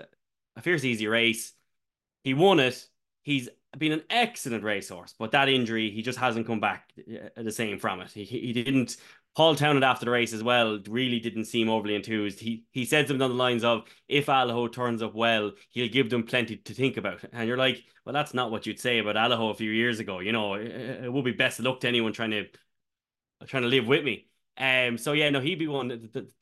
a 0.57 0.63
fierce 0.63 0.85
easy 0.85 1.07
race. 1.07 1.53
He 2.25 2.35
won 2.35 2.61
it 2.61 2.89
he's 3.29 3.49
been 3.77 3.93
an 3.93 4.03
excellent 4.09 4.65
racehorse, 4.65 5.15
but 5.19 5.33
that 5.33 5.51
injury, 5.51 5.91
he 5.91 6.01
just 6.01 6.19
hasn't 6.19 6.47
come 6.47 6.61
back 6.61 6.91
uh, 6.99 7.43
the 7.43 7.53
same 7.53 7.79
from 7.79 8.01
it. 8.01 8.11
He, 8.11 8.25
he 8.25 8.53
didn't. 8.53 8.97
Paul 9.37 9.55
Townend 9.55 9.85
after 9.85 10.07
the 10.07 10.11
race 10.11 10.33
as 10.33 10.43
well 10.43 10.81
really 10.89 11.21
didn't 11.21 11.45
seem 11.45 11.69
overly 11.69 11.95
enthused. 11.95 12.41
He 12.41 12.65
he 12.73 12.85
said 12.87 13.07
something 13.07 13.23
on 13.23 13.31
the 13.31 13.37
lines 13.37 13.63
of, 13.63 13.83
"If 14.09 14.27
Allaho 14.27 14.73
turns 14.73 15.03
up 15.03 15.15
well, 15.15 15.53
he'll 15.71 15.93
give 15.93 16.11
them 16.11 16.25
plenty 16.25 16.57
to 16.57 16.75
think 16.75 16.97
about." 16.97 17.23
And 17.33 17.47
you're 17.47 17.59
like, 17.59 17.85
"Well, 18.05 18.15
that's 18.15 18.35
not 18.35 18.51
what 18.51 18.67
you'd 18.67 18.81
say 18.81 18.99
about 18.99 19.17
Allaho 19.17 19.51
a 19.53 19.55
few 19.55 19.71
years 19.71 20.01
ago." 20.01 20.21
You 20.21 20.33
know, 20.33 20.55
it, 20.55 21.05
it 21.05 21.13
would 21.13 21.25
be 21.25 21.33
best 21.33 21.61
luck 21.61 21.81
to 21.81 21.89
anyone 21.89 22.15
trying 22.15 22.31
to 22.33 22.47
trying 23.47 23.63
to 23.63 23.69
live 23.69 23.87
with 23.87 24.05
me. 24.05 24.27
Um. 24.57 24.99
So 24.99 25.13
yeah, 25.13 25.31
no, 25.31 25.41
he'd 25.41 25.59
be 25.59 25.69
one 25.69 25.89
that, 25.89 26.13
that 26.13 26.33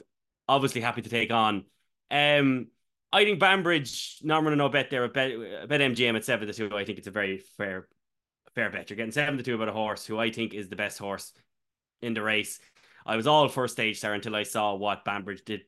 obviously 0.48 0.80
happy 0.80 1.02
to 1.02 1.10
take 1.10 1.30
on. 1.32 1.64
Um. 2.10 2.68
I 3.12 3.24
think 3.24 3.38
Banbridge, 3.38 4.18
not 4.24 4.42
running 4.42 4.58
no 4.58 4.68
bet 4.68 4.90
there, 4.90 5.04
a 5.04 5.08
bet, 5.08 5.30
bet 5.68 5.80
MGM 5.80 6.16
at 6.16 6.24
seven 6.24 6.48
to 6.48 6.52
two. 6.52 6.76
I 6.76 6.84
think 6.84 6.98
it's 6.98 7.06
a 7.06 7.12
very 7.12 7.38
fair, 7.38 7.88
fair 8.54 8.68
bet. 8.68 8.90
You're 8.90 8.96
getting 8.96 9.12
seven 9.12 9.38
to 9.38 9.44
two 9.44 9.54
about 9.54 9.68
a 9.68 9.72
horse 9.72 10.04
who 10.04 10.18
I 10.18 10.30
think 10.30 10.52
is 10.52 10.68
the 10.68 10.76
best 10.76 10.98
horse 10.98 11.32
in 12.02 12.14
the 12.14 12.22
race. 12.22 12.58
I 13.06 13.16
was 13.16 13.26
all 13.26 13.48
first 13.48 13.74
Stage 13.74 13.98
Star 13.98 14.12
until 14.12 14.34
I 14.34 14.42
saw 14.42 14.74
what 14.74 15.04
Banbridge 15.04 15.44
did 15.44 15.62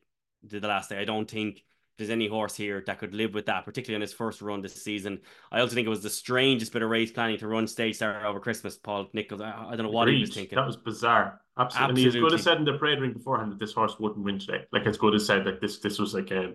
did 0.45 0.61
the 0.61 0.67
last 0.67 0.89
day. 0.89 0.97
I 0.97 1.05
don't 1.05 1.29
think 1.29 1.63
there's 1.99 2.09
any 2.09 2.27
horse 2.27 2.55
here 2.55 2.81
that 2.87 2.97
could 2.97 3.13
live 3.13 3.33
with 3.33 3.45
that, 3.47 3.65
particularly 3.65 3.95
on 3.95 4.01
his 4.01 4.13
first 4.13 4.41
run 4.41 4.61
this 4.61 4.81
season. 4.81 5.19
I 5.51 5.59
also 5.59 5.75
think 5.75 5.85
it 5.85 5.89
was 5.89 6.01
the 6.01 6.09
strangest 6.09 6.71
bit 6.73 6.81
of 6.81 6.89
race 6.89 7.11
planning 7.11 7.37
to 7.39 7.47
run 7.47 7.67
stage 7.67 7.97
star 7.97 8.25
over 8.25 8.39
Christmas. 8.39 8.77
Paul 8.77 9.09
Nicholls, 9.13 9.41
I, 9.41 9.75
don't 9.75 9.85
know 9.85 9.89
what 9.89 10.07
Agreed. 10.07 10.15
he 10.15 10.21
was 10.21 10.33
thinking. 10.33 10.55
That 10.55 10.65
was 10.65 10.77
bizarre. 10.77 11.41
Absolutely. 11.57 11.89
Absolutely. 11.89 11.89
And 11.89 11.97
he 11.97 12.07
as 12.07 12.23
good 12.23 12.39
as 12.39 12.43
said 12.43 12.57
in 12.57 12.65
the 12.65 12.77
parade 12.77 13.01
ring 13.01 13.13
beforehand 13.13 13.51
that 13.51 13.59
this 13.59 13.73
horse 13.73 13.99
wouldn't 13.99 14.23
win 14.23 14.39
today. 14.39 14.65
Like 14.71 14.87
as 14.87 14.97
good 14.97 15.13
as 15.13 15.25
said 15.25 15.43
that 15.45 15.59
this 15.59 15.79
this 15.79 15.99
was 15.99 16.13
like 16.13 16.31
a 16.31 16.53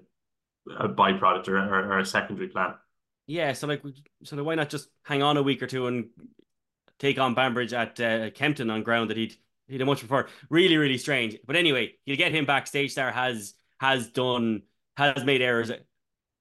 a 0.78 0.88
byproduct 0.88 1.46
or, 1.48 1.58
or, 1.58 1.92
or 1.92 1.98
a 1.98 2.06
secondary 2.06 2.48
plan. 2.48 2.74
Yeah, 3.26 3.52
so 3.52 3.66
like, 3.66 3.82
so 4.22 4.42
why 4.42 4.54
not 4.54 4.70
just 4.70 4.88
hang 5.02 5.22
on 5.22 5.36
a 5.36 5.42
week 5.42 5.62
or 5.62 5.66
two 5.66 5.86
and 5.86 6.08
take 6.98 7.18
on 7.18 7.34
Banbridge 7.34 7.72
at 7.72 8.00
uh, 8.00 8.30
Kempton 8.30 8.70
on 8.70 8.82
ground 8.82 9.10
that 9.10 9.18
he'd 9.18 9.36
he'd 9.68 9.84
much 9.84 10.00
prefer. 10.00 10.26
Really, 10.48 10.78
really 10.78 10.98
strange. 10.98 11.36
But 11.46 11.56
anyway, 11.56 11.92
you'll 12.06 12.16
get 12.16 12.32
him 12.32 12.46
back. 12.46 12.66
Stage 12.66 12.92
Star 12.92 13.10
has 13.10 13.54
has 13.78 14.08
done 14.08 14.62
has 14.96 15.24
made 15.24 15.42
errors 15.42 15.70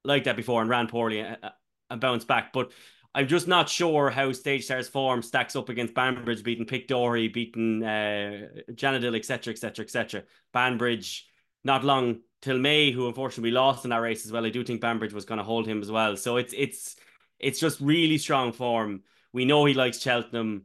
like 0.04 0.26
that 0.26 0.36
before 0.36 0.62
and 0.62 0.70
ran 0.70 0.88
poorly 0.88 1.20
and, 1.20 1.38
uh, 1.42 1.50
and 1.90 2.02
bounced 2.02 2.28
back. 2.28 2.54
But 2.54 2.72
I'm 3.16 3.28
just 3.28 3.48
not 3.48 3.70
sure 3.70 4.10
how 4.10 4.32
Stage 4.32 4.66
Star's 4.66 4.88
form 4.88 5.22
stacks 5.22 5.56
up 5.56 5.70
against 5.70 5.94
Banbridge, 5.94 6.44
beating 6.44 6.66
Pic 6.66 6.88
D'Orhy, 6.88 7.32
beating 7.32 7.84
uh, 7.84 8.48
Janidil, 8.72 9.16
etc., 9.16 9.54
etc., 9.54 9.86
etc. 9.86 10.24
Banbridge, 10.52 11.28
not 11.64 11.84
long 11.84 12.22
till 12.42 12.58
May, 12.58 12.92
who 12.92 13.08
unfortunately 13.08 13.52
lost 13.52 13.84
in 13.84 13.92
that 13.92 14.02
race 14.02 14.26
as 14.26 14.32
well. 14.32 14.46
I 14.46 14.50
do 14.50 14.64
think 14.64 14.82
Banbridge 14.82 15.14
was 15.14 15.26
going 15.26 15.38
to 15.38 15.44
hold 15.44 15.68
him 15.68 15.82
as 15.82 15.92
well. 15.92 16.18
So 16.18 16.38
it's 16.38 16.54
it's 16.58 16.96
it's 17.40 17.60
just 17.60 17.80
really 17.80 18.18
strong 18.18 18.52
form. 18.52 19.04
We 19.32 19.46
know 19.46 19.66
he 19.66 19.74
likes 19.74 20.00
Cheltenham. 20.00 20.64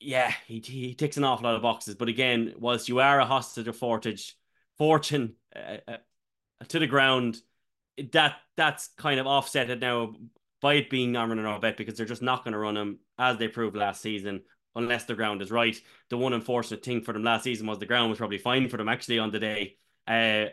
Yeah, 0.00 0.32
he, 0.46 0.60
he 0.60 0.94
ticks 0.94 1.18
an 1.18 1.24
awful 1.24 1.44
lot 1.44 1.56
of 1.56 1.62
boxes. 1.62 1.94
But 1.94 2.08
again, 2.08 2.54
whilst 2.58 2.88
you 2.88 3.00
are 3.00 3.20
a 3.20 3.26
hostage 3.26 3.68
of 3.68 3.76
Fortage, 3.76 4.32
fortune 4.76 5.34
uh, 5.54 5.76
uh, 5.86 5.96
to 6.68 6.78
the 6.78 6.86
ground, 6.86 7.38
that 8.12 8.36
that's 8.56 8.88
kind 8.96 9.20
of 9.20 9.26
offset 9.26 9.78
now 9.80 10.14
by 10.60 10.74
it 10.74 10.90
being 10.90 11.12
Norman 11.12 11.38
and 11.38 11.48
Orbet 11.48 11.76
because 11.76 11.96
they're 11.96 12.06
just 12.06 12.22
not 12.22 12.44
going 12.44 12.52
to 12.52 12.58
run 12.58 12.76
him 12.76 12.98
as 13.18 13.38
they 13.38 13.48
proved 13.48 13.76
last 13.76 14.02
season 14.02 14.42
unless 14.74 15.04
the 15.04 15.14
ground 15.14 15.42
is 15.42 15.50
right. 15.50 15.76
The 16.10 16.16
one 16.16 16.32
unfortunate 16.32 16.84
thing 16.84 17.02
for 17.02 17.12
them 17.12 17.24
last 17.24 17.44
season 17.44 17.66
was 17.66 17.78
the 17.78 17.86
ground 17.86 18.10
was 18.10 18.18
probably 18.18 18.38
fine 18.38 18.68
for 18.68 18.76
them 18.76 18.88
actually 18.88 19.18
on 19.18 19.30
the 19.30 19.38
day. 19.38 19.76
Uh, 20.06 20.46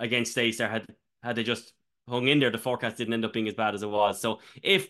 against 0.00 0.32
Stace 0.32 0.58
had 0.58 0.86
had 1.22 1.36
they 1.36 1.42
just 1.42 1.72
hung 2.08 2.28
in 2.28 2.38
there, 2.38 2.50
the 2.50 2.58
forecast 2.58 2.96
didn't 2.96 3.14
end 3.14 3.24
up 3.24 3.32
being 3.32 3.48
as 3.48 3.54
bad 3.54 3.74
as 3.74 3.82
it 3.82 3.90
was. 3.90 4.20
So 4.20 4.40
if 4.62 4.88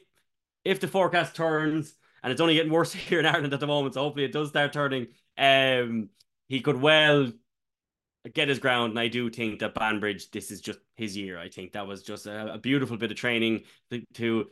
if 0.65 0.81
the 0.81 0.89
forecast 0.89 1.35
turns 1.35 1.95
and 2.23 2.31
it's 2.31 2.41
only 2.41 2.55
getting 2.55 2.73
worse 2.73 2.93
here 2.93 3.21
in 3.21 3.27
Ireland 3.27 3.55
at 3.55 3.61
the 3.61 3.67
moment, 3.67 3.95
so 3.95 4.03
hopefully 4.03 4.25
it 4.25 4.33
does 4.33 4.51
start 4.51 4.73
turning. 4.73 5.09
Um, 5.37 6.11
he 6.49 6.61
could 6.61 6.81
well 6.81 7.31
get 8.35 8.49
his 8.49 8.59
ground, 8.59 8.91
and 8.91 9.01
I 9.01 9.09
do 9.09 9.31
think 9.31 9.61
that 9.61 9.75
Banbridge, 9.75 10.31
this 10.31 10.51
is 10.51 10.61
just 10.61 10.79
his 10.97 11.17
year. 11.17 11.39
I 11.39 11.49
think 11.49 11.73
that 11.73 11.87
was 11.87 12.03
just 12.03 12.27
a, 12.27 12.55
a 12.55 12.59
beautiful 12.59 12.97
bit 12.97 13.11
of 13.11 13.17
training 13.17 13.63
to, 13.91 14.03
to, 14.15 14.47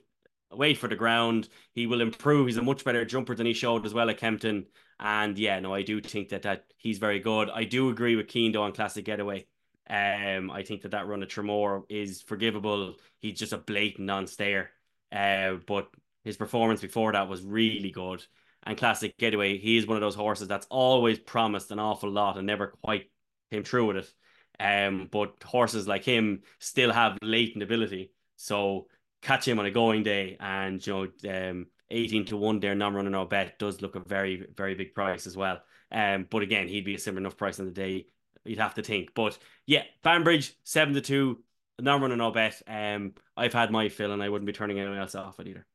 wait 0.52 0.78
for 0.78 0.88
the 0.88 0.96
ground. 0.96 1.48
He 1.72 1.86
will 1.86 2.00
improve. 2.00 2.46
He's 2.46 2.56
a 2.56 2.62
much 2.62 2.84
better 2.84 3.04
jumper 3.04 3.34
than 3.34 3.46
he 3.46 3.52
showed 3.52 3.84
as 3.84 3.94
well 3.94 4.08
at 4.10 4.18
Kempton. 4.18 4.66
And 4.98 5.38
yeah, 5.38 5.58
no, 5.60 5.74
I 5.74 5.82
do 5.82 6.00
think 6.00 6.30
that 6.30 6.42
that 6.42 6.64
he's 6.78 6.98
very 6.98 7.18
good. 7.18 7.50
I 7.50 7.64
do 7.64 7.90
agree 7.90 8.16
with 8.16 8.30
Cian 8.30 8.52
though 8.52 8.62
on 8.62 8.72
Classic 8.72 9.04
Getaway. 9.04 9.46
Um, 9.88 10.50
I 10.50 10.62
think 10.62 10.82
that 10.82 10.92
that 10.92 11.06
run 11.06 11.22
at 11.22 11.28
Tramore 11.28 11.84
is 11.88 12.22
forgivable. 12.22 12.94
He's 13.20 13.38
just 13.38 13.52
a 13.52 13.58
blatant 13.58 14.06
non-stayer. 14.06 14.70
Uh, 15.12 15.54
but 15.66 15.88
his 16.24 16.36
performance 16.36 16.80
before 16.80 17.12
that 17.12 17.28
was 17.28 17.42
really 17.42 17.90
good. 17.90 18.24
And 18.64 18.76
Classic 18.76 19.16
Getaway, 19.16 19.58
he 19.58 19.76
is 19.76 19.86
one 19.86 19.96
of 19.96 20.00
those 20.00 20.16
horses 20.16 20.48
that's 20.48 20.66
always 20.70 21.20
promised 21.20 21.70
an 21.70 21.78
awful 21.78 22.10
lot 22.10 22.36
and 22.36 22.46
never 22.46 22.74
quite 22.82 23.10
came 23.50 23.64
through 23.64 23.87
with 23.87 23.96
it. 23.96 24.12
Um, 24.59 25.09
but 25.11 25.42
horses 25.44 25.87
like 25.87 26.04
him 26.04 26.42
still 26.59 26.92
have 26.92 27.18
latent 27.22 27.62
ability. 27.62 28.12
So 28.37 28.88
catch 29.22 29.46
him 29.46 29.59
on 29.59 29.66
a 29.66 29.70
going 29.70 30.02
day, 30.02 30.37
and 30.40 30.85
you 30.87 31.11
know, 31.22 31.50
um, 31.50 31.66
eighteen 31.90 32.24
to 32.26 32.37
one 32.37 32.61
there, 32.61 32.74
non-running 32.74 33.14
or 33.14 33.26
bet 33.26 33.59
does 33.59 33.82
look 33.82 33.96
a 33.96 34.00
very, 34.00 34.46
very 34.56 34.74
big 34.74 34.94
price 34.94 35.26
as 35.26 35.37
well. 35.37 35.61
Um, 35.90 36.26
but 36.30 36.42
again, 36.42 36.68
he'd 36.68 36.85
be 36.85 36.94
a 36.94 36.98
similar 36.98 37.20
enough 37.20 37.37
price 37.37 37.61
on 37.61 37.66
the 37.66 37.72
day. 37.72 38.06
You'd 38.44 38.59
have 38.59 38.74
to 38.74 38.82
think, 38.82 39.11
but 39.14 39.37
yeah, 39.66 39.82
Banbridge 40.02 40.54
seven 40.64 40.94
to 40.94 41.00
two, 41.00 41.42
non-running 41.80 42.20
or 42.20 42.32
bet. 42.32 42.62
Um, 42.66 43.14
I've 43.37 43.52
had 43.52 43.70
my 43.70 43.88
fill, 43.88 44.12
and 44.12 44.22
I 44.22 44.28
wouldn't 44.28 44.46
be 44.46 44.52
turning 44.52 44.78
anyone 44.78 44.98
else 44.98 45.14
off 45.14 45.40
it 45.40 45.48
either. 45.48 45.66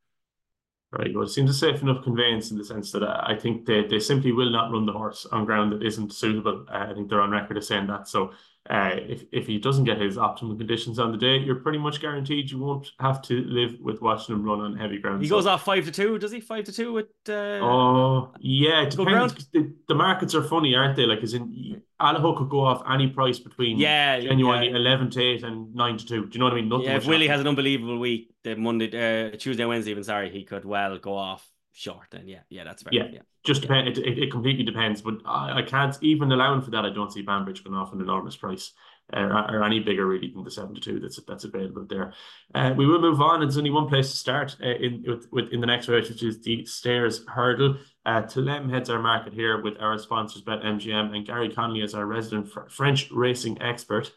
Right, 0.93 1.13
well, 1.15 1.23
it 1.23 1.29
seems 1.29 1.49
a 1.49 1.53
safe 1.53 1.81
enough 1.81 2.03
conveyance 2.03 2.51
in 2.51 2.57
the 2.57 2.65
sense 2.65 2.91
that 2.91 3.01
uh, 3.01 3.21
I 3.23 3.35
think 3.37 3.65
they, 3.65 3.85
they 3.87 3.99
simply 3.99 4.33
will 4.33 4.49
not 4.51 4.73
run 4.73 4.85
the 4.85 4.91
horse 4.91 5.25
on 5.31 5.45
ground 5.45 5.71
that 5.71 5.83
isn't 5.83 6.11
suitable. 6.11 6.65
Uh, 6.69 6.87
I 6.89 6.93
think 6.93 7.07
they're 7.09 7.21
on 7.21 7.31
record 7.31 7.57
as 7.57 7.67
saying 7.67 7.87
that. 7.87 8.09
So 8.09 8.33
uh, 8.69 8.91
if, 8.93 9.23
if 9.31 9.47
he 9.47 9.57
doesn't 9.57 9.85
get 9.85 9.99
his 9.99 10.17
optimal 10.17 10.55
conditions 10.55 10.99
on 10.99 11.11
the 11.11 11.17
day, 11.17 11.37
you're 11.37 11.55
pretty 11.55 11.79
much 11.79 11.99
guaranteed 11.99 12.51
you 12.51 12.59
won't 12.59 12.91
have 12.99 13.19
to 13.23 13.43
live 13.45 13.75
with 13.81 14.01
watching 14.01 14.35
him 14.35 14.43
run 14.43 14.61
on 14.61 14.77
heavy 14.77 14.99
ground. 14.99 15.21
He 15.21 15.27
so. 15.27 15.35
goes 15.35 15.47
off 15.47 15.65
five 15.65 15.85
to 15.85 15.91
two, 15.91 16.19
does 16.19 16.31
he? 16.31 16.39
Five 16.39 16.65
to 16.65 16.71
two 16.71 16.93
with. 16.93 17.07
Uh, 17.27 17.59
oh 17.59 18.31
yeah, 18.39 18.83
it 18.83 18.91
depends. 18.91 19.47
The, 19.51 19.73
the, 19.87 19.95
markets 19.95 20.35
are 20.35 20.43
funny, 20.43 20.75
aren't 20.75 20.95
they? 20.95 21.07
Like, 21.07 21.23
as 21.23 21.33
in, 21.33 21.81
Allaho 21.99 22.37
could 22.37 22.49
go 22.49 22.59
off 22.59 22.83
any 22.89 23.07
price 23.07 23.39
between 23.39 23.79
yeah, 23.79 24.19
genuinely 24.19 24.69
yeah. 24.69 24.75
eleven 24.75 25.09
to 25.09 25.21
eight 25.21 25.43
and 25.43 25.73
nine 25.73 25.97
to 25.97 26.05
two. 26.05 26.27
Do 26.27 26.33
you 26.33 26.39
know 26.39 26.45
what 26.45 26.53
I 26.53 26.57
mean? 26.57 26.69
Nothing 26.69 26.85
yeah, 26.85 26.97
if 26.97 27.07
Willie 27.07 27.27
has 27.27 27.41
an 27.41 27.47
unbelievable 27.47 27.97
week, 27.97 28.31
the 28.43 28.55
Monday, 28.55 29.31
uh, 29.31 29.35
Tuesday, 29.37 29.65
Wednesday, 29.65 29.91
even 29.91 30.03
sorry, 30.03 30.29
he 30.29 30.43
could 30.43 30.65
well 30.65 30.99
go 30.99 31.17
off 31.17 31.49
short. 31.71 32.07
Then 32.11 32.27
yeah, 32.27 32.41
yeah, 32.49 32.63
that's 32.63 32.83
fair. 32.83 32.93
Yeah, 32.93 33.07
yeah. 33.11 33.19
Just 33.43 33.61
depend. 33.61 33.87
It, 33.87 33.97
it, 33.97 34.31
completely 34.31 34.63
depends, 34.63 35.01
but 35.01 35.15
I, 35.25 35.59
I 35.59 35.61
can't 35.63 35.97
even 36.01 36.31
allowing 36.31 36.61
for 36.61 36.69
that. 36.71 36.85
I 36.85 36.91
don't 36.91 37.11
see 37.11 37.23
Banbridge 37.23 37.63
going 37.63 37.75
off 37.75 37.91
an 37.91 37.99
enormous 37.99 38.35
price 38.35 38.71
uh, 39.13 39.45
or 39.49 39.63
any 39.63 39.79
bigger 39.79 40.05
really 40.05 40.31
than 40.33 40.43
the 40.43 40.51
seven 40.51 40.75
to 40.75 40.81
two 40.81 40.99
that's 40.99 41.19
that's 41.27 41.43
available 41.43 41.85
there. 41.89 42.13
Uh, 42.55 42.73
we 42.75 42.85
will 42.85 43.01
move 43.01 43.21
on. 43.21 43.41
It's 43.43 43.57
only 43.57 43.69
one 43.69 43.87
place 43.87 44.11
to 44.11 44.17
start 44.17 44.55
uh, 44.63 44.67
in 44.67 45.03
with, 45.05 45.27
with 45.31 45.49
in 45.51 45.59
the 45.59 45.67
next 45.67 45.87
race, 45.87 46.09
which 46.09 46.23
is 46.23 46.41
the 46.41 46.65
Stayers 46.65 47.25
Hurdle. 47.27 47.77
Uh, 48.05 48.21
Thelem 48.23 48.71
heads 48.71 48.89
our 48.89 48.99
market 48.99 49.33
here 49.33 49.61
with 49.61 49.75
our 49.79 49.97
sponsors 49.97 50.43
BetMGM 50.43 51.15
and 51.15 51.25
Gary 51.25 51.49
Connolly 51.49 51.81
as 51.81 51.93
our 51.93 52.05
resident 52.05 52.49
fr 52.49 52.61
French 52.69 53.09
racing 53.11 53.61
expert. 53.61 54.11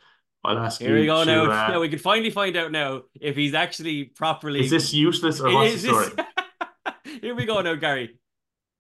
I'll 0.45 0.59
ask 0.59 0.81
here 0.81 0.95
we 0.95 1.07
go 1.07 1.25
to, 1.25 1.31
now. 1.31 1.45
Uh, 1.45 1.69
now. 1.69 1.81
We 1.81 1.89
can 1.89 1.99
finally 1.99 2.31
find 2.31 2.57
out 2.57 2.71
now 2.71 3.03
if 3.21 3.37
he's 3.37 3.55
actually 3.55 4.05
properly. 4.05 4.61
Is 4.61 4.71
this 4.71 4.93
useless 4.93 5.41
or 5.41 5.53
what's 5.53 5.83
the 5.83 5.89
story? 5.89 6.27
here 7.23 7.35
we 7.35 7.47
go 7.47 7.63
now, 7.63 7.75
Gary. 7.75 8.19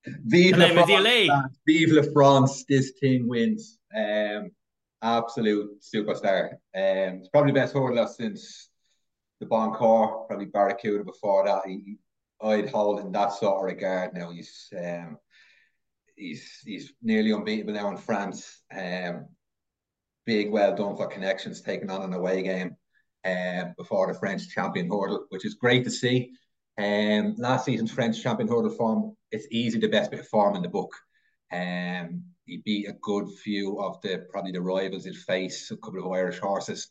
Vive 0.07 0.59
la 0.59 0.69
France, 0.69 1.59
Vive 1.67 1.93
la 1.93 2.03
France! 2.13 2.65
This 2.69 2.93
team 3.01 3.29
wins. 3.29 3.79
Um, 3.95 4.51
absolute 5.03 5.81
superstar. 5.83 6.53
Um, 6.75 7.21
it's 7.21 7.29
probably 7.29 7.53
the 7.53 7.61
best 7.61 7.75
hurdler 7.75 8.09
since 8.09 8.71
the 9.41 9.47
Bon 9.47 9.75
Cour, 9.75 10.25
probably 10.27 10.47
Baracouda 10.47 11.05
before 11.05 11.45
that. 11.47 11.63
He, 11.67 11.99
I'd 12.43 12.71
hold 12.71 13.01
in 13.01 13.13
that 13.13 13.33
sort 13.33 13.59
of 13.59 13.65
regard 13.65 14.15
now. 14.15 14.31
He's 14.31 14.69
um, 14.77 15.19
he's 16.17 16.61
he's 16.65 16.93
nearly 17.03 17.33
unbeatable 17.33 17.75
now 17.75 17.91
in 17.91 17.97
France. 17.97 18.63
Um, 18.75 19.27
big, 20.27 20.51
well 20.51 20.75
done 20.75 20.97
for 20.97 21.07
connections, 21.07 21.61
taking 21.61 21.91
on 21.91 22.03
an 22.03 22.15
away 22.15 22.43
game 22.43 22.77
um, 23.25 23.75
before 23.77 24.13
the 24.13 24.19
French 24.19 24.49
champion 24.49 24.87
hurdle, 24.87 25.27
which 25.29 25.45
is 25.45 25.55
great 25.55 25.85
to 25.85 25.91
see. 25.91 26.33
Um, 26.77 27.35
last 27.39 27.67
season's 27.67 27.93
French 27.93 28.23
champion 28.23 28.49
hurdle 28.49 28.71
form, 28.71 29.17
it's 29.31 29.47
easy 29.51 29.79
the 29.79 29.89
best 29.89 30.11
bit 30.11 30.21
of 30.21 30.29
form 30.29 30.57
in 30.57 30.63
the 30.63 30.69
book. 30.69 30.93
Um, 31.53 32.25
he 32.47 32.59
beat 32.59 32.89
a 32.89 32.97
good 33.01 33.29
few 33.43 33.81
of 33.81 34.01
the 34.03 34.27
probably 34.31 34.53
the 34.53 34.61
rivals 34.61 35.05
he'd 35.05 35.17
face, 35.17 35.71
a 35.71 35.77
couple 35.77 36.05
of 36.05 36.13
Irish 36.13 36.39
horses, 36.39 36.89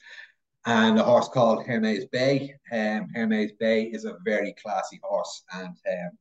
and 0.66 0.98
a 0.98 1.04
horse 1.04 1.28
called 1.28 1.66
Hermes 1.66 2.06
Bay. 2.06 2.56
Um, 2.72 3.08
Hermes 3.14 3.52
Bay 3.60 3.84
is 3.84 4.06
a 4.06 4.18
very 4.24 4.56
classy 4.62 5.00
horse, 5.04 5.44
and 5.54 5.68
um, 5.68 6.12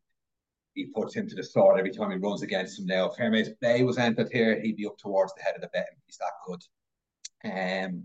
he 0.75 0.87
puts 0.87 1.15
him 1.15 1.29
to 1.29 1.35
the 1.35 1.45
sword 1.45 1.79
every 1.79 1.93
time 1.93 2.11
he 2.11 2.17
runs 2.17 2.43
against 2.43 2.81
him. 2.81 2.87
Now, 2.87 3.11
if 3.11 3.17
Hermes 3.17 3.51
Bay 3.61 3.85
was 3.85 3.99
entered 3.99 4.31
here, 4.33 4.61
he'd 4.61 4.77
be 4.77 4.87
up 4.87 4.99
towards 4.99 5.33
the 5.35 5.43
head 5.43 5.55
of 5.55 5.61
the 5.61 5.69
betting. 5.69 5.97
He's 6.07 6.19
that 6.19 6.33
good. 6.47 6.63
Um, 7.45 8.05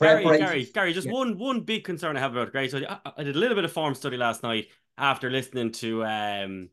Gary, 0.00 0.38
Gary, 0.38 0.64
Gary, 0.72 0.92
just 0.92 1.06
yeah. 1.06 1.12
one 1.12 1.38
one 1.38 1.60
big 1.60 1.84
concern 1.84 2.16
I 2.16 2.20
have 2.20 2.34
about 2.34 2.52
Gary. 2.52 2.68
So 2.68 2.80
I, 2.88 3.12
I, 3.16 3.22
did 3.22 3.36
a 3.36 3.38
little 3.38 3.54
bit 3.54 3.64
of 3.64 3.72
form 3.72 3.94
study 3.94 4.16
last 4.16 4.42
night 4.42 4.68
after 4.98 5.30
listening 5.30 5.72
to 5.72 6.04
um 6.04 6.68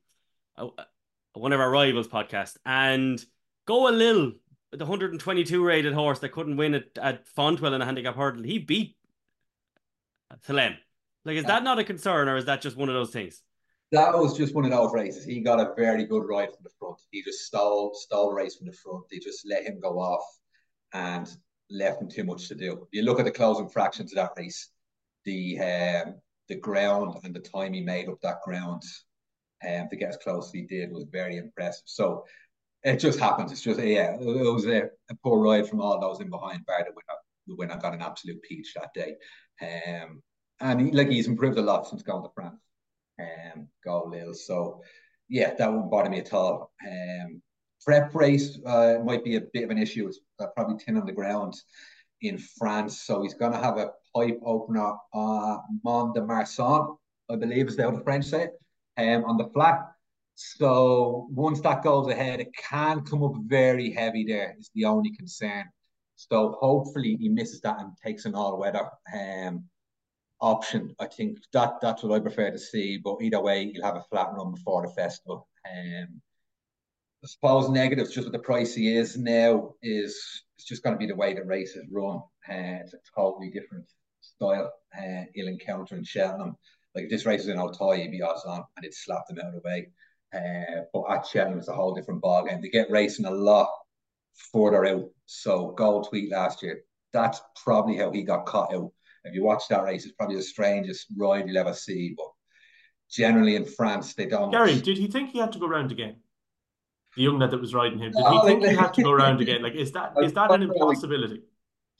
one 1.34 1.54
of 1.54 1.60
our 1.60 1.70
rivals 1.72 2.08
podcast 2.08 2.58
and 2.66 3.24
Go 3.66 3.88
a 3.88 3.92
little 3.92 4.34
the 4.72 4.86
122 4.86 5.64
rated 5.64 5.94
horse 5.94 6.20
that 6.20 6.32
couldn't 6.32 6.58
win 6.58 6.74
at, 6.74 6.98
at 7.02 7.26
Fontwell 7.36 7.74
in 7.74 7.82
a 7.82 7.86
handicap 7.86 8.16
hurdle. 8.16 8.44
He 8.44 8.58
beat 8.58 8.96
Thelem. 10.48 10.76
Like, 11.26 11.38
is 11.38 11.46
that 11.46 11.64
not 11.64 11.78
a 11.78 11.84
concern, 11.84 12.28
or 12.28 12.38
is 12.38 12.46
that 12.46 12.62
just 12.62 12.78
one 12.78 12.90
of 12.90 12.96
those 12.96 13.12
things? 13.12 13.42
That 13.92 14.14
was 14.14 14.36
just 14.38 14.56
one 14.56 14.66
of 14.66 14.72
those 14.72 14.94
races. 14.94 15.26
He 15.26 15.42
got 15.42 15.60
a 15.60 15.74
very 15.76 16.06
good 16.06 16.24
ride 16.24 16.50
from 16.54 16.64
the 16.64 16.70
front. 16.80 17.00
He 17.12 17.22
just 17.22 17.46
stole 17.46 17.94
stole 17.94 18.30
the 18.30 18.36
race 18.36 18.56
from 18.56 18.68
the 18.68 18.74
front. 18.74 19.04
They 19.12 19.20
just 19.20 19.46
let 19.48 19.64
him 19.64 19.80
go 19.80 20.00
off 20.00 20.24
and 20.94 21.30
left 21.72 22.02
him 22.02 22.10
too 22.10 22.24
much 22.24 22.48
to 22.48 22.56
do. 22.56 22.88
You 22.92 23.04
look 23.04 23.20
at 23.20 23.26
the 23.26 23.32
closing 23.32 23.70
fractions 23.70 24.12
of 24.12 24.18
that 24.18 24.32
race, 24.38 24.70
the 25.26 25.60
um, 25.60 26.16
the 26.48 26.56
ground 26.56 27.18
and 27.24 27.34
the 27.34 27.40
time 27.40 27.74
he 27.74 27.82
made 27.82 28.10
up 28.10 28.20
that 28.22 28.42
ground 28.44 28.84
um, 29.68 29.88
to 29.90 29.96
get 29.96 30.10
as 30.10 30.18
close 30.18 30.48
as 30.48 30.54
he 30.54 30.64
did 30.64 30.92
was 30.92 31.06
very 31.12 31.38
impressive. 31.38 31.84
So 31.86 32.26
it 32.84 32.98
just 32.98 33.20
happens. 33.20 33.52
It's 33.52 33.62
just 33.62 33.80
yeah, 33.80 34.16
it 34.16 34.54
was 34.54 34.66
a, 34.66 34.84
a 35.10 35.16
poor 35.24 35.40
ride 35.40 35.68
from 35.68 35.82
all 35.82 36.00
those 36.00 36.20
in 36.20 36.30
behind 36.30 36.66
bar 36.66 36.80
the 36.80 36.92
winner. 36.92 37.20
The 37.48 37.56
winner 37.56 37.78
got 37.78 37.94
an 37.94 38.02
absolute 38.02 38.42
peach 38.44 38.74
that 38.76 38.94
day, 38.94 39.16
um, 39.62 40.22
and 40.60 40.82
he, 40.82 40.92
like 40.92 41.10
he's 41.10 41.28
improved 41.28 41.58
a 41.58 41.62
lot 41.62 41.88
since 41.88 42.04
going 42.04 42.24
to 42.24 42.30
France. 42.36 42.62
Um, 43.20 43.68
go 43.84 44.06
Lil. 44.06 44.34
So 44.34 44.82
yeah, 45.30 45.54
that 45.54 45.72
won't 45.72 45.92
bother 45.92 46.10
me 46.10 46.20
at 46.20 46.34
all. 46.34 46.72
Um, 46.86 47.42
prep 47.86 48.14
race 48.14 48.60
uh, 48.66 48.98
might 49.04 49.24
be 49.24 49.36
a 49.36 49.42
bit 49.54 49.64
of 49.64 49.70
an 49.70 49.78
issue. 49.78 50.08
It's 50.08 50.20
uh, 50.40 50.48
probably 50.56 50.78
tin 50.78 50.98
on 50.98 51.06
the 51.06 51.12
ground 51.12 51.56
in 52.22 52.38
France, 52.38 53.02
so 53.02 53.24
he's 53.24 53.34
going 53.34 53.52
to 53.52 53.58
have 53.58 53.78
a 53.78 53.92
pipe 54.16 54.40
opener 54.46 54.94
uh, 55.14 55.58
Mont 55.84 56.14
de 56.14 56.22
Marsan, 56.22 56.96
I 57.30 57.36
believe 57.36 57.68
is 57.68 57.80
how 57.80 57.92
the 57.92 58.04
French 58.04 58.26
say 58.26 58.50
um, 58.98 59.26
on 59.26 59.38
the 59.38 59.50
flat. 59.50 59.88
So 60.36 61.28
once 61.32 61.62
that 61.62 61.84
goes 61.84 62.08
ahead, 62.08 62.40
it 62.40 62.54
can 62.56 63.02
come 63.02 63.24
up 63.24 63.34
very 63.46 63.92
heavy 63.92 64.26
there, 64.26 64.56
is 64.60 64.70
the 64.76 64.86
only 64.86 65.12
concern. 65.12 65.66
So 66.16 66.58
hopefully 66.60 67.18
he 67.20 67.30
misses 67.30 67.62
that 67.62 67.80
and 67.80 67.92
takes 68.04 68.26
an 68.26 68.36
all 68.36 68.58
weather 68.58 68.88
um, 69.14 69.66
option. 70.40 70.96
I 71.00 71.08
think 71.08 71.40
that 71.54 71.82
that's 71.82 72.04
what 72.04 72.16
I 72.16 72.20
prefer 72.20 72.52
to 72.52 72.60
see. 72.60 72.98
But 72.98 73.18
either 73.22 73.42
way, 73.42 73.64
you'll 73.64 73.86
have 73.86 73.96
a 73.96 74.06
flat 74.10 74.30
run 74.34 74.52
before 74.52 74.86
the 74.86 74.94
festival. 74.94 75.48
Um, 75.66 76.22
I 77.24 77.28
suppose 77.28 77.70
negatives 77.70 78.12
just 78.12 78.26
with 78.26 78.34
the 78.34 78.40
price 78.40 78.74
he 78.74 78.96
is 78.96 79.16
now 79.16 79.76
is 79.84 80.44
it's 80.58 80.68
just 80.68 80.82
going 80.82 80.96
to 80.96 81.00
be 81.00 81.06
the 81.06 81.16
way 81.16 81.34
the 81.34 81.44
race 81.44 81.76
is 81.76 81.86
run. 81.92 82.18
Uh, 82.50 82.82
it's 82.82 82.96
a 82.96 82.98
totally 83.16 83.52
different 83.52 83.86
style. 84.22 84.72
Uh, 84.98 85.26
he'll 85.36 85.48
encounter 85.48 85.96
in 85.96 86.04
Cheltenham. 86.04 86.56
Like 86.96 87.06
if 87.06 87.10
this 87.12 87.28
race 87.28 87.42
is 87.42 87.50
in 87.50 87.60
Auteuil, 87.60 87.98
he'd 87.98 88.10
be 88.10 88.24
odds 88.24 88.44
on 88.46 88.64
and 88.76 88.86
it 88.86 88.96
slapped 88.96 89.30
him 89.30 89.38
out 89.38 89.54
of 89.54 89.54
the 89.54 89.62
way. 89.64 89.90
Uh, 90.34 90.82
but 90.94 91.04
at 91.12 91.28
Cheltenham, 91.28 91.60
it's 91.60 91.68
a 91.68 91.74
whole 91.74 91.94
different 91.94 92.24
ballgame. 92.24 92.62
They 92.62 92.70
get 92.70 92.90
racing 92.90 93.26
a 93.26 93.32
lot 93.32 93.70
further 94.52 94.86
out. 94.86 95.10
So 95.28 95.72
Gold 95.78 96.08
Tweet 96.10 96.32
last 96.32 96.64
year, 96.64 96.82
that's 97.14 97.40
probably 97.64 97.98
how 97.98 98.12
he 98.12 98.24
got 98.24 98.48
caught 98.48 98.74
out. 98.74 98.92
If 99.26 99.36
you 99.36 99.44
watch 99.44 99.68
that 99.70 99.84
race, 99.84 100.06
it's 100.06 100.16
probably 100.16 100.38
the 100.38 100.42
strangest 100.42 101.06
ride 101.16 101.48
you'll 101.48 101.60
ever 101.60 101.74
see. 101.74 102.16
But 102.18 102.32
generally 103.12 103.56
in 103.56 103.66
France, 103.66 104.16
they 104.16 104.26
don't. 104.26 104.50
Gary, 104.50 104.82
did 104.82 104.98
he 104.98 105.08
think 105.08 105.30
he 105.30 105.40
had 105.40 105.52
to 105.52 105.60
go 105.60 105.68
round 105.68 105.92
again? 105.92 106.16
The 107.16 107.24
young 107.24 107.40
lad 107.40 107.52
that 107.52 107.60
was 107.60 107.74
riding 107.74 108.00
him, 108.00 108.12
did 108.12 108.26
he 108.26 108.42
think 108.46 108.66
he 108.66 108.76
had 108.76 108.94
to 108.94 109.04
go 109.04 109.12
around 109.12 109.42
again? 109.42 109.62
Like, 109.62 109.76
is 109.76 109.92
that 109.92 110.14
is 110.24 110.34
that 110.34 110.52
an 110.52 110.64
impossibility? 110.64 111.42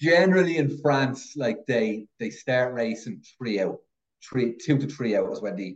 generally 0.02 0.58
in 0.58 0.80
France, 0.80 1.34
like 1.38 1.60
they 1.68 2.08
they 2.20 2.32
start 2.32 2.74
racing 2.74 3.22
three 3.38 3.60
out, 3.60 3.78
three 4.28 4.56
two 4.58 4.78
to 4.78 4.88
three 4.88 5.16
out 5.16 5.32
is 5.32 5.42
when 5.42 5.56
they 5.56 5.76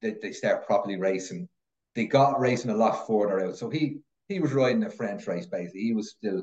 they, 0.00 0.16
they 0.22 0.32
start 0.32 0.66
properly 0.66 0.96
racing. 0.96 1.48
They 1.94 2.06
got 2.06 2.40
racing 2.40 2.70
a 2.70 2.76
lot 2.76 3.06
further 3.06 3.44
out. 3.44 3.56
So 3.56 3.68
he 3.68 3.98
he 4.28 4.38
was 4.38 4.52
riding 4.52 4.84
a 4.84 4.90
French 4.90 5.26
race 5.26 5.46
basically. 5.46 5.82
He 5.82 5.92
was 5.92 6.10
still 6.10 6.42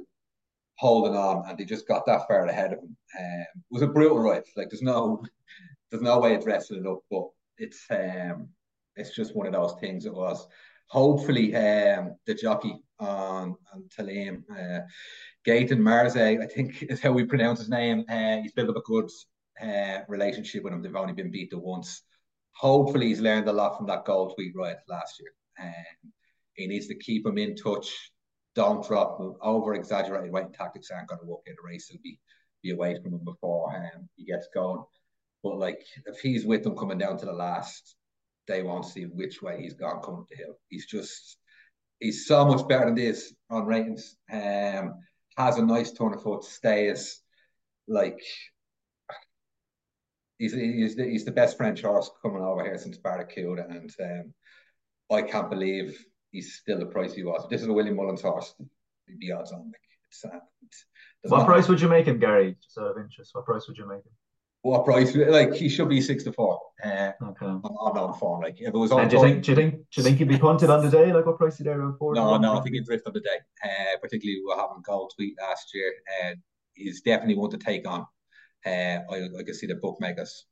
holding 0.76 1.16
on, 1.16 1.50
and 1.50 1.58
they 1.58 1.66
just 1.66 1.88
got 1.88 2.06
that 2.06 2.28
far 2.28 2.46
ahead 2.46 2.74
of 2.74 2.80
him. 2.80 2.98
Um, 3.18 3.46
it 3.56 3.72
was 3.72 3.82
a 3.82 3.88
brutal 3.88 4.20
ride. 4.20 4.44
Like 4.58 4.70
there's 4.70 4.82
no 4.82 5.24
there's 5.90 6.04
no 6.04 6.20
way 6.20 6.36
of 6.36 6.44
dressing 6.44 6.78
it 6.78 6.88
up, 6.88 7.00
but 7.10 7.28
it's 7.58 7.86
um 7.90 8.50
it's 8.98 9.16
just 9.16 9.36
one 9.36 9.48
of 9.48 9.54
those 9.54 9.76
things. 9.80 10.06
It 10.06 10.14
was. 10.14 10.46
Hopefully, 10.88 11.56
um, 11.56 12.16
the 12.26 12.34
jockey 12.34 12.80
on 13.00 13.56
on 13.74 13.84
Talim, 13.96 14.44
uh, 14.52 14.82
Gaëtan 15.46 15.80
Marseille, 15.80 16.40
I 16.42 16.48
think 16.48 16.84
is 16.90 17.02
how 17.02 17.12
we 17.12 17.26
pronounce 17.26 17.60
his 17.60 17.70
name. 17.70 18.06
Uh, 18.10 18.38
he's 18.38 18.54
built 18.54 18.70
up 18.70 18.78
a 18.78 18.82
good 18.82 19.10
uh, 19.62 20.00
relationship 20.08 20.64
with 20.64 20.74
him. 20.74 20.82
They've 20.82 20.96
only 20.96 21.14
been 21.14 21.32
beat 21.32 21.52
beaten 21.52 21.62
once. 21.62 22.04
Hopefully, 22.54 23.08
he's 23.08 23.20
learned 23.20 23.48
a 23.48 23.54
lot 23.54 23.78
from 23.78 23.88
that 23.88 24.06
Gold 24.06 24.34
Tweet 24.36 24.56
ride 24.56 24.78
last 24.88 25.20
year. 25.20 25.32
Um, 25.60 26.12
he 26.54 26.68
needs 26.68 26.88
to 26.88 26.96
keep 26.96 27.26
him 27.26 27.38
in 27.38 27.56
touch. 27.56 28.12
Don't 28.56 28.86
drop 28.88 29.20
him. 29.20 29.36
Over 29.42 29.76
exaggerated 29.76 30.32
weight 30.32 30.54
tactics 30.54 30.90
aren't 30.90 31.10
going 31.10 31.22
to 31.22 31.28
work 31.28 31.42
in 31.46 31.54
a 31.54 31.68
race. 31.68 31.88
He'll 31.88 32.02
be 32.02 32.20
be 32.64 32.72
away 32.72 33.00
from 33.02 33.14
him 33.14 33.24
before 33.24 33.76
um, 33.76 34.10
he 34.16 34.26
gets 34.26 34.48
going. 34.54 34.84
But 35.44 35.58
like 35.58 35.86
if 36.06 36.20
he's 36.20 36.46
with 36.46 36.64
them 36.64 36.76
coming 36.76 36.98
down 36.98 37.18
to 37.18 37.26
the 37.26 37.34
last, 37.34 37.96
they 38.48 38.64
won't 38.64 38.86
see 38.86 39.04
which 39.04 39.42
way 39.42 39.62
he's 39.62 39.74
gone 39.74 40.02
coming 40.02 40.26
to 40.30 40.38
hill. 40.38 40.58
He's 40.70 40.86
just 40.86 41.38
he's 42.00 42.28
so 42.28 42.46
much 42.46 42.68
better 42.68 42.86
than 42.86 42.96
this 42.96 43.34
on 43.50 43.66
ratings. 43.66 44.16
Um, 44.32 44.96
has 45.38 45.58
a 45.58 45.66
nice 45.66 45.92
turn 45.92 46.14
of 46.14 46.24
foot, 46.24 46.44
stays 46.44 47.22
like 47.88 48.20
he's 50.38 50.54
he's 50.54 50.96
the, 50.96 51.04
he's 51.10 51.26
the 51.26 51.32
best 51.32 51.58
French 51.58 51.82
horse 51.82 52.10
coming 52.22 52.42
over 52.42 52.64
here 52.64 52.78
since 52.78 52.98
Baracouda, 52.98 53.70
and 53.70 53.92
um, 54.02 54.34
I 55.12 55.22
can't 55.22 55.50
believe 55.50 55.98
he's 56.32 56.56
still 56.56 56.80
the 56.80 56.86
price 56.86 57.14
he 57.14 57.24
was. 57.24 57.48
This 57.50 57.62
is 57.62 57.68
a 57.68 57.74
William 57.74 57.96
Mullins 57.96 58.22
horse. 58.22 58.54
The 59.20 59.32
odds 59.32 59.52
on 59.52 59.66
like 59.66 59.82
it's, 60.10 60.26
uh, 60.26 60.40
it's 60.64 60.86
what 61.32 61.46
price 61.46 61.68
would 61.68 61.82
you 61.82 61.88
make 61.88 62.06
him, 62.06 62.20
Gary? 62.20 62.56
Just 62.62 62.78
out 62.78 62.92
of 62.92 62.98
interest, 62.98 63.32
what 63.34 63.46
price 63.46 63.68
would 63.68 63.78
you 63.78 63.88
make 63.88 64.00
him? 64.00 64.12
What 64.68 64.84
price? 64.84 65.16
Like 65.16 65.54
he 65.54 65.70
should 65.70 65.88
be 65.88 66.02
six 66.02 66.26
to 66.26 66.34
four. 66.34 66.60
Uh, 66.84 67.12
okay. 67.24 67.46
On, 67.46 67.62
on 67.64 68.20
form, 68.20 68.42
like 68.42 68.60
if 68.60 68.68
it 68.68 68.74
was 68.74 68.92
on. 68.92 69.00
And 69.00 69.10
do 69.10 69.16
you 69.16 69.22
think? 69.22 69.44
Do 69.44 69.52
you 69.52 69.56
think? 69.56 69.74
Do 69.76 69.82
you 69.96 70.04
think 70.04 70.18
he'd 70.18 70.28
be 70.28 70.38
punted 70.38 70.70
on 70.70 70.84
the 70.84 70.92
day? 70.92 71.14
Like 71.14 71.26
what 71.26 71.38
price 71.38 71.58
there 71.58 71.80
around 71.80 71.98
four? 71.98 72.14
No, 72.14 72.38
no, 72.38 72.58
I 72.58 72.62
think 72.62 72.76
he'd 72.76 72.86
drift 72.86 73.08
on 73.08 73.14
the 73.14 73.22
day. 73.22 73.38
Uh, 73.64 73.98
particularly 74.02 74.42
what 74.44 74.60
having 74.60 74.84
Gold 74.86 75.14
Tweet 75.16 75.38
last 75.40 75.74
year. 75.74 75.94
Uh, 76.22 76.34
he's 76.74 77.00
definitely 77.02 77.36
one 77.36 77.50
to 77.52 77.58
take 77.58 77.88
on. 77.88 78.02
Uh, 78.66 79.00
I, 79.10 79.30
I 79.40 79.44
can 79.46 79.54
see 79.54 79.68
the 79.68 79.76
bookmakers 79.76 80.46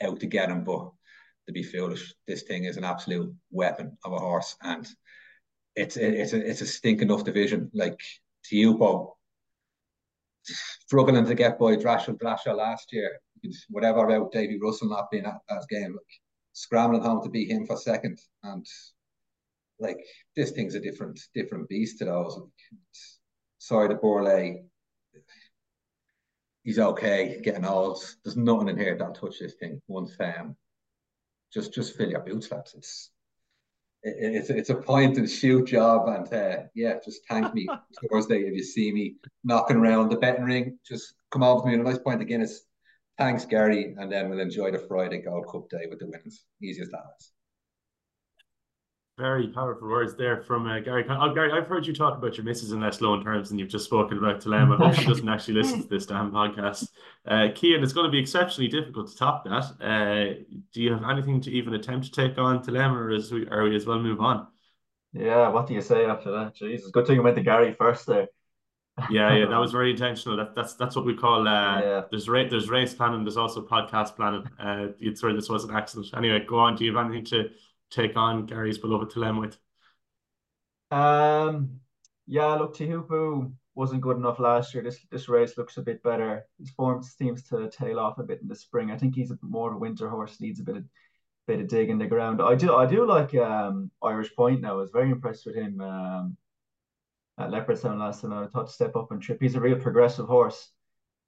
out 0.00 0.20
to 0.20 0.26
get 0.26 0.48
him, 0.48 0.62
but 0.62 0.92
to 1.46 1.52
be 1.52 1.64
foolish, 1.64 2.14
this 2.28 2.42
thing 2.42 2.64
is 2.64 2.76
an 2.76 2.84
absolute 2.84 3.34
weapon 3.50 3.98
of 4.04 4.12
a 4.12 4.18
horse, 4.18 4.54
and 4.62 4.86
it's 5.74 5.96
it's 5.96 6.34
a 6.34 6.50
it's 6.50 6.60
a 6.60 6.66
stink 6.66 7.02
enough 7.02 7.24
division. 7.24 7.68
Like 7.74 7.98
Teahupoo 8.44 9.10
struggling 10.44 11.26
to 11.26 11.34
get 11.34 11.58
by 11.58 11.74
Dashel 11.74 12.16
Drasher 12.16 12.56
last 12.56 12.92
year. 12.92 13.20
Whatever 13.70 14.06
about 14.06 14.32
Davy 14.32 14.58
Russell 14.60 14.88
not 14.88 15.10
being 15.10 15.26
at 15.26 15.40
that 15.48 15.66
game, 15.68 15.92
like 15.92 16.20
scrambling 16.52 17.02
home 17.02 17.22
to 17.22 17.30
beat 17.30 17.50
him 17.50 17.66
for 17.66 17.76
second, 17.76 18.18
and 18.42 18.66
like 19.78 19.98
this 20.34 20.52
thing's 20.52 20.74
a 20.74 20.80
different 20.80 21.20
different 21.34 21.68
beast 21.68 21.98
to 21.98 22.06
those. 22.06 22.40
Sire 23.58 23.88
Du 23.88 23.96
Berlais, 23.96 24.64
he's 26.64 26.78
okay, 26.78 27.40
getting 27.42 27.64
old. 27.64 28.02
There's 28.24 28.36
nothing 28.36 28.68
in 28.68 28.78
here 28.78 28.96
that 28.96 29.14
touch 29.14 29.38
this 29.38 29.54
thing. 29.54 29.80
Once 29.86 30.12
um, 30.20 30.56
just 31.52 31.72
just 31.72 31.96
fill 31.96 32.10
your 32.10 32.20
boots, 32.20 32.50
lads. 32.50 32.74
It's 32.74 33.10
it's 34.02 34.50
it's 34.50 34.70
a 34.70 34.74
point 34.74 35.16
and 35.16 35.28
shoot 35.28 35.66
job, 35.66 36.08
and 36.08 36.32
uh, 36.32 36.62
yeah, 36.74 36.94
just 37.04 37.22
thank 37.28 37.54
me 37.54 37.66
Thursday 38.10 38.42
if 38.42 38.54
you 38.54 38.62
see 38.62 38.92
me 38.92 39.16
knocking 39.44 39.76
around 39.76 40.10
the 40.10 40.16
betting 40.16 40.44
ring. 40.44 40.78
Just 40.86 41.14
come 41.30 41.42
over 41.42 41.62
to 41.62 41.66
me 41.68 41.78
with 41.78 41.86
a 41.86 41.90
nice 41.90 42.02
point 42.02 42.20
of 42.20 42.28
Guinness. 42.28 42.62
Thanks, 43.18 43.46
Gary, 43.46 43.94
and 43.98 44.12
then 44.12 44.28
we'll 44.28 44.40
enjoy 44.40 44.70
the 44.70 44.78
Friday 44.78 45.22
Gold 45.22 45.46
Cup 45.50 45.68
day 45.70 45.86
with 45.88 46.00
the 46.00 46.06
winners. 46.06 46.44
Easy 46.62 46.82
as 46.82 46.90
that 46.90 47.02
is. 47.18 47.32
Very 49.18 49.48
powerful 49.48 49.88
words 49.88 50.14
there 50.14 50.42
from 50.42 50.66
uh, 50.66 50.78
Gary. 50.80 51.06
Oh, 51.08 51.32
Gary, 51.32 51.50
I've 51.50 51.66
heard 51.66 51.86
you 51.86 51.94
talk 51.94 52.18
about 52.18 52.36
your 52.36 52.44
missus 52.44 52.72
in 52.72 52.80
less 52.80 53.00
loan 53.00 53.24
terms, 53.24 53.50
and 53.50 53.58
you've 53.58 53.70
just 53.70 53.86
spoken 53.86 54.18
about 54.18 54.42
Talem. 54.42 54.74
I 54.74 54.76
hope 54.76 54.94
she 54.94 55.06
doesn't 55.08 55.26
actually 55.26 55.54
listen 55.54 55.80
to 55.80 55.88
this 55.88 56.04
damn 56.04 56.30
podcast. 56.30 56.90
Uh, 57.26 57.48
Cian, 57.54 57.82
it's 57.82 57.94
going 57.94 58.04
to 58.04 58.10
be 58.10 58.18
exceptionally 58.18 58.68
difficult 58.68 59.08
to 59.08 59.16
top 59.16 59.44
that. 59.44 59.64
Uh, 59.80 60.44
do 60.74 60.82
you 60.82 60.92
have 60.92 61.02
anything 61.08 61.40
to 61.40 61.50
even 61.50 61.72
attempt 61.72 62.12
to 62.12 62.28
take 62.28 62.36
on 62.36 62.62
Talem, 62.62 62.92
or 62.92 63.10
is 63.10 63.32
we, 63.32 63.48
are 63.48 63.64
we 63.64 63.74
as 63.74 63.86
well 63.86 63.98
move 63.98 64.20
on? 64.20 64.48
Yeah, 65.14 65.48
what 65.48 65.66
do 65.66 65.72
you 65.72 65.80
say 65.80 66.04
after 66.04 66.30
that? 66.32 66.54
Jesus, 66.54 66.90
good 66.90 67.06
thing 67.06 67.18
I 67.18 67.22
went 67.22 67.36
to 67.36 67.42
Gary 67.42 67.72
first 67.72 68.06
there. 68.06 68.28
Yeah, 69.10 69.34
yeah, 69.34 69.46
that 69.46 69.58
was 69.58 69.72
very 69.78 69.90
intentional. 69.90 70.36
That, 70.36 70.54
that's 70.54 70.74
that's 70.74 70.96
what 70.96 71.04
we 71.04 71.14
call 71.14 71.46
uh, 71.46 71.80
yeah. 71.80 72.02
there's 72.10 72.28
race 72.28 72.50
there's 72.50 72.70
race 72.70 72.94
planning. 72.94 73.24
There's 73.24 73.36
also 73.36 73.62
podcast 73.62 74.16
planning. 74.16 74.44
Uh, 74.58 74.88
you'd 74.98 75.18
swear 75.18 75.34
this 75.34 75.48
was 75.48 75.64
an 75.64 75.74
accident. 75.74 76.08
Anyway, 76.16 76.44
go 76.46 76.58
on. 76.58 76.76
Do 76.76 76.84
you 76.84 76.96
have 76.96 77.04
anything 77.04 77.24
to 77.26 77.50
take 77.90 78.16
on 78.16 78.46
Gary's 78.46 78.78
beloved 78.78 79.10
Talem 79.10 79.40
with? 79.40 79.58
Um, 80.90 81.80
yeah, 82.26 82.54
look, 82.54 82.76
Teahupoo 82.76 83.52
wasn't 83.74 84.00
good 84.00 84.16
enough 84.16 84.40
last 84.40 84.72
year. 84.72 84.82
This 84.82 84.98
this 85.10 85.28
race 85.28 85.58
looks 85.58 85.76
a 85.76 85.82
bit 85.82 86.02
better. 86.02 86.46
His 86.58 86.70
form 86.70 87.02
seems 87.02 87.42
to 87.48 87.68
tail 87.70 87.98
off 87.98 88.18
a 88.18 88.22
bit 88.22 88.40
in 88.40 88.48
the 88.48 88.56
spring. 88.56 88.90
I 88.90 88.96
think 88.96 89.14
he's 89.14 89.30
a, 89.30 89.34
bit 89.34 89.42
more 89.42 89.70
of 89.70 89.76
a 89.76 89.78
winter 89.78 90.08
horse. 90.08 90.40
Needs 90.40 90.60
a 90.60 90.64
bit 90.64 90.76
of 90.76 90.84
bit 91.46 91.60
of 91.60 91.68
dig 91.68 91.90
in 91.90 91.98
the 91.98 92.06
ground. 92.06 92.40
I 92.42 92.54
do 92.54 92.74
I 92.74 92.86
do 92.86 93.06
like 93.06 93.34
um, 93.34 93.90
Irish 94.02 94.34
Point 94.34 94.62
now. 94.62 94.72
I 94.72 94.80
was 94.80 94.90
very 94.90 95.10
impressed 95.10 95.46
with 95.46 95.54
him 95.54 95.80
um, 95.80 96.36
at 97.38 97.50
Leopardstown 97.50 97.98
last 97.98 98.22
time. 98.22 98.32
I 98.32 98.46
thought 98.46 98.66
to 98.66 98.72
step 98.72 98.96
up 98.96 99.10
and 99.10 99.20
trip. 99.20 99.38
He's 99.40 99.54
a 99.54 99.60
real 99.60 99.78
progressive 99.78 100.26
horse. 100.26 100.70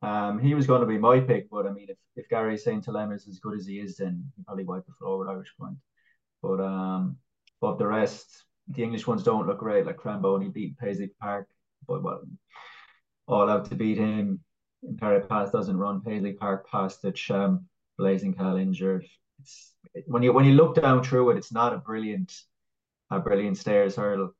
Um, 0.00 0.38
he 0.38 0.54
was 0.54 0.66
going 0.66 0.80
to 0.80 0.86
be 0.86 0.98
my 0.98 1.20
pick, 1.20 1.50
but 1.50 1.66
I 1.66 1.72
mean, 1.72 1.86
if, 1.88 1.96
if 2.16 2.28
Gary's 2.28 2.64
saying 2.64 2.82
Talem 2.82 3.14
is 3.14 3.26
as 3.26 3.40
good 3.40 3.58
as 3.58 3.66
he 3.66 3.80
is, 3.80 3.96
then 3.96 4.24
he 4.36 4.42
probably 4.44 4.64
wipe 4.64 4.86
the 4.86 4.92
floor 4.92 5.18
with 5.18 5.28
Irish 5.28 5.52
Point. 5.58 5.76
But 6.40 6.60
um, 6.60 7.16
but 7.60 7.78
the 7.78 7.86
rest, 7.86 8.44
the 8.68 8.82
English 8.82 9.06
ones 9.06 9.24
don't 9.24 9.46
look 9.46 9.58
great. 9.58 9.86
Like 9.86 9.96
Cramboni 9.96 10.50
beat 10.50 10.78
Paisley 10.78 11.10
Park, 11.20 11.48
but 11.88 12.02
well, 12.02 12.22
all 13.26 13.50
out 13.50 13.68
to 13.70 13.74
beat 13.74 13.98
him. 13.98 14.40
Pass 15.00 15.50
doesn't 15.50 15.76
run. 15.76 16.00
Paisley 16.00 16.34
Park 16.34 16.70
past 16.70 17.02
the. 17.02 17.12
Blazing 17.98 18.32
Khal 18.32 18.60
injured. 18.60 19.04
It's 19.40 19.74
when 20.06 20.22
you 20.22 20.32
when 20.32 20.44
you 20.44 20.52
look 20.52 20.76
down 20.76 21.02
through 21.02 21.30
it, 21.30 21.36
it's 21.36 21.52
not 21.52 21.74
a 21.74 21.78
brilliant, 21.78 22.32
a 23.10 23.18
brilliant 23.18 23.58
Stayers 23.58 23.96
Hurdle. 23.96 24.34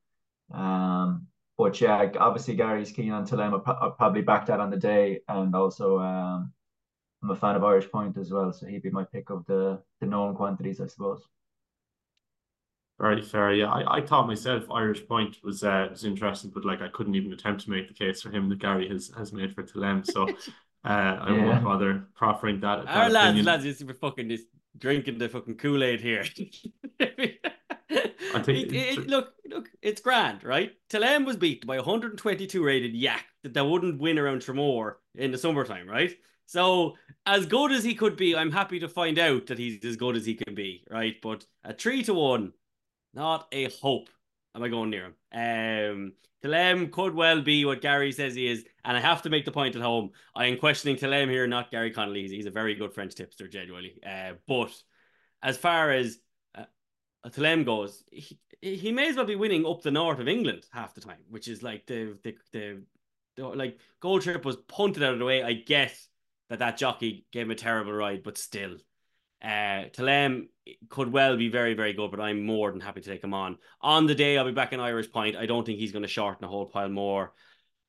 Um, 0.55 1.27
but 1.59 1.81
yeah, 1.81 2.11
obviously 2.21 2.55
Gary's 2.55 2.93
keen 2.93 3.11
on 3.11 3.27
Talem. 3.27 3.61
I'll, 3.67 3.79
I'll 3.83 3.91
probably 3.91 4.23
back 4.23 4.47
that 4.47 4.61
on 4.61 4.71
the 4.71 4.77
day, 4.77 5.21
and 5.29 5.55
also 5.55 5.99
um, 5.99 6.53
I'm 7.23 7.31
a 7.31 7.37
fan 7.37 7.57
of 7.57 7.65
Irish 7.65 7.91
Point 7.91 8.17
as 8.17 8.31
well, 8.31 8.53
so 8.53 8.67
he'd 8.67 8.83
be 8.83 8.91
my 8.91 9.05
pick 9.05 9.29
of 9.31 9.45
the 9.47 9.83
the 10.01 10.07
known 10.07 10.37
quantities, 10.37 10.81
I 10.81 10.87
suppose. 10.87 11.21
Very 13.01 13.23
fair. 13.23 13.53
Yeah, 13.53 13.71
I, 13.71 13.99
I 13.99 14.01
thought 14.07 14.29
myself 14.29 14.71
Irish 14.71 15.07
Point 15.07 15.39
was 15.43 15.65
uh, 15.65 15.89
was 15.91 16.05
interesting, 16.05 16.53
but 16.55 16.65
like 16.65 16.81
I 16.81 16.89
couldn't 16.89 17.17
even 17.17 17.33
attempt 17.33 17.65
to 17.65 17.71
make 17.71 17.89
the 17.89 17.95
case 17.95 18.23
for 18.23 18.31
him 18.31 18.49
that 18.49 18.61
Gary 18.61 18.89
has 18.89 19.11
has 19.17 19.33
made 19.33 19.53
for 19.53 19.65
Talem. 19.65 20.07
So 20.07 20.29
uh, 20.85 20.89
I 20.89 21.35
yeah. 21.35 21.45
won't 21.45 21.65
bother 21.65 22.07
proffering 22.15 22.61
that. 22.61 22.85
that 22.85 22.97
Our 22.97 23.11
lads, 23.11 23.45
lads, 23.45 23.65
used 23.65 23.81
to 23.81 23.85
be 23.85 23.95
fucking 23.95 24.29
just 24.29 24.47
drinking 24.77 25.19
the 25.19 25.29
fucking 25.29 25.57
Kool 25.57 25.83
Aid 25.83 26.01
here. 26.01 26.25
I 28.35 28.43
think 28.43 28.73
it, 28.73 28.75
it, 28.75 29.07
look, 29.07 29.33
look, 29.49 29.69
it's 29.83 30.01
grand, 30.01 30.45
right? 30.45 30.73
Telem 30.91 31.25
was 31.25 31.37
beat 31.37 31.67
by 31.67 31.77
122 31.77 32.65
rated 32.65 32.95
yak 32.95 33.25
that, 33.43 33.55
that 33.55 33.65
wouldn't 33.65 34.01
win 34.01 34.19
around 34.19 34.43
Tramore 34.43 34.95
in 35.15 35.31
the 35.33 35.39
summertime, 35.39 35.89
right? 35.89 36.15
So 36.47 36.97
as 37.27 37.47
good 37.47 37.73
as 37.73 37.85
he 37.85 37.95
could 37.95 38.17
be, 38.17 38.35
I'm 38.35 38.53
happy 38.53 38.81
to 38.81 38.89
find 38.89 39.19
out 39.19 39.47
that 39.47 39.59
he's 39.59 39.85
as 39.85 39.97
good 39.97 40.17
as 40.17 40.25
he 40.25 40.35
can 40.35 40.55
be, 40.55 40.85
right? 40.91 41.17
But 41.23 41.45
a 41.65 41.75
three 41.75 42.03
to 42.05 42.15
one 42.15 42.53
not 43.15 43.49
a 43.53 43.69
hope. 43.71 44.09
Am 44.55 44.63
I 44.63 44.69
going 44.69 44.91
near 44.91 45.07
him? 45.07 45.15
Um, 45.33 46.13
Talem 46.43 46.91
could 46.91 47.15
well 47.15 47.43
be 47.43 47.65
what 47.65 47.83
Gary 47.83 48.13
says 48.13 48.35
he 48.35 48.47
is, 48.49 48.65
and 48.85 48.97
I 48.97 49.01
have 49.01 49.23
to 49.23 49.31
make 49.31 49.45
the 49.45 49.53
point 49.53 49.77
at 49.77 49.83
home. 49.83 50.11
I 50.35 50.47
am 50.47 50.59
questioning 50.59 50.97
Telem 50.97 51.31
here, 51.31 51.47
not 51.47 51.71
Gary 51.71 51.91
Connolly. 51.91 52.23
He's, 52.23 52.31
he's 52.31 52.47
a 52.47 52.51
very 52.51 52.75
good 52.75 52.95
French 52.95 53.15
tipster, 53.15 53.49
genuinely. 53.49 54.01
Uh, 54.07 54.35
but 54.47 54.71
as 55.43 55.57
far 55.57 55.91
as 55.91 56.19
Talem 57.27 57.65
goes, 57.65 58.05
he, 58.11 58.39
he 58.61 58.93
may 58.93 59.09
as 59.09 59.17
well 59.17 59.25
be 59.25 59.37
winning 59.37 59.67
up 59.67 59.83
the 59.83 59.91
north 59.91 60.19
of 60.19 60.29
England 60.29 60.67
half 60.73 60.95
the 60.95 61.01
time, 61.01 61.25
which 61.29 61.49
is 61.49 61.63
like 61.63 61.87
the 61.87 62.19
the 62.23 62.37
the, 62.53 62.83
the 63.37 63.47
like 63.47 63.79
Gold 64.01 64.23
Tweet 64.23 64.45
was 64.45 64.57
punted 64.57 65.03
out 65.03 65.13
of 65.15 65.19
the 65.19 65.25
way. 65.25 65.43
I 65.43 65.53
guess 65.53 66.09
that 66.49 66.61
that 66.61 66.79
jockey 66.79 67.27
gave 67.33 67.47
him 67.47 67.51
a 67.51 67.55
terrible 67.55 67.93
ride, 67.93 68.23
but 68.23 68.39
still, 68.39 68.77
uh, 69.43 69.91
Talem 69.93 70.49
could 70.89 71.13
well 71.13 71.37
be 71.37 71.49
very, 71.49 71.75
very 71.75 71.93
good, 71.93 72.11
but 72.11 72.21
I'm 72.21 72.45
more 72.47 72.71
than 72.71 72.81
happy 72.81 73.01
to 73.01 73.09
take 73.11 73.23
him 73.25 73.35
on. 73.35 73.59
On 73.81 74.07
the 74.07 74.15
day, 74.15 74.39
I'll 74.39 74.45
be 74.47 74.53
back 74.53 74.73
in 74.73 74.81
Irish 74.81 75.11
Point. 75.13 75.37
I 75.37 75.47
don't 75.47 75.65
think 75.65 75.79
he's 75.79 75.93
going 75.93 76.03
to 76.03 76.09
shorten 76.09 76.45
a 76.45 76.49
whole 76.49 76.67
pile 76.67 76.89
more. 76.89 77.33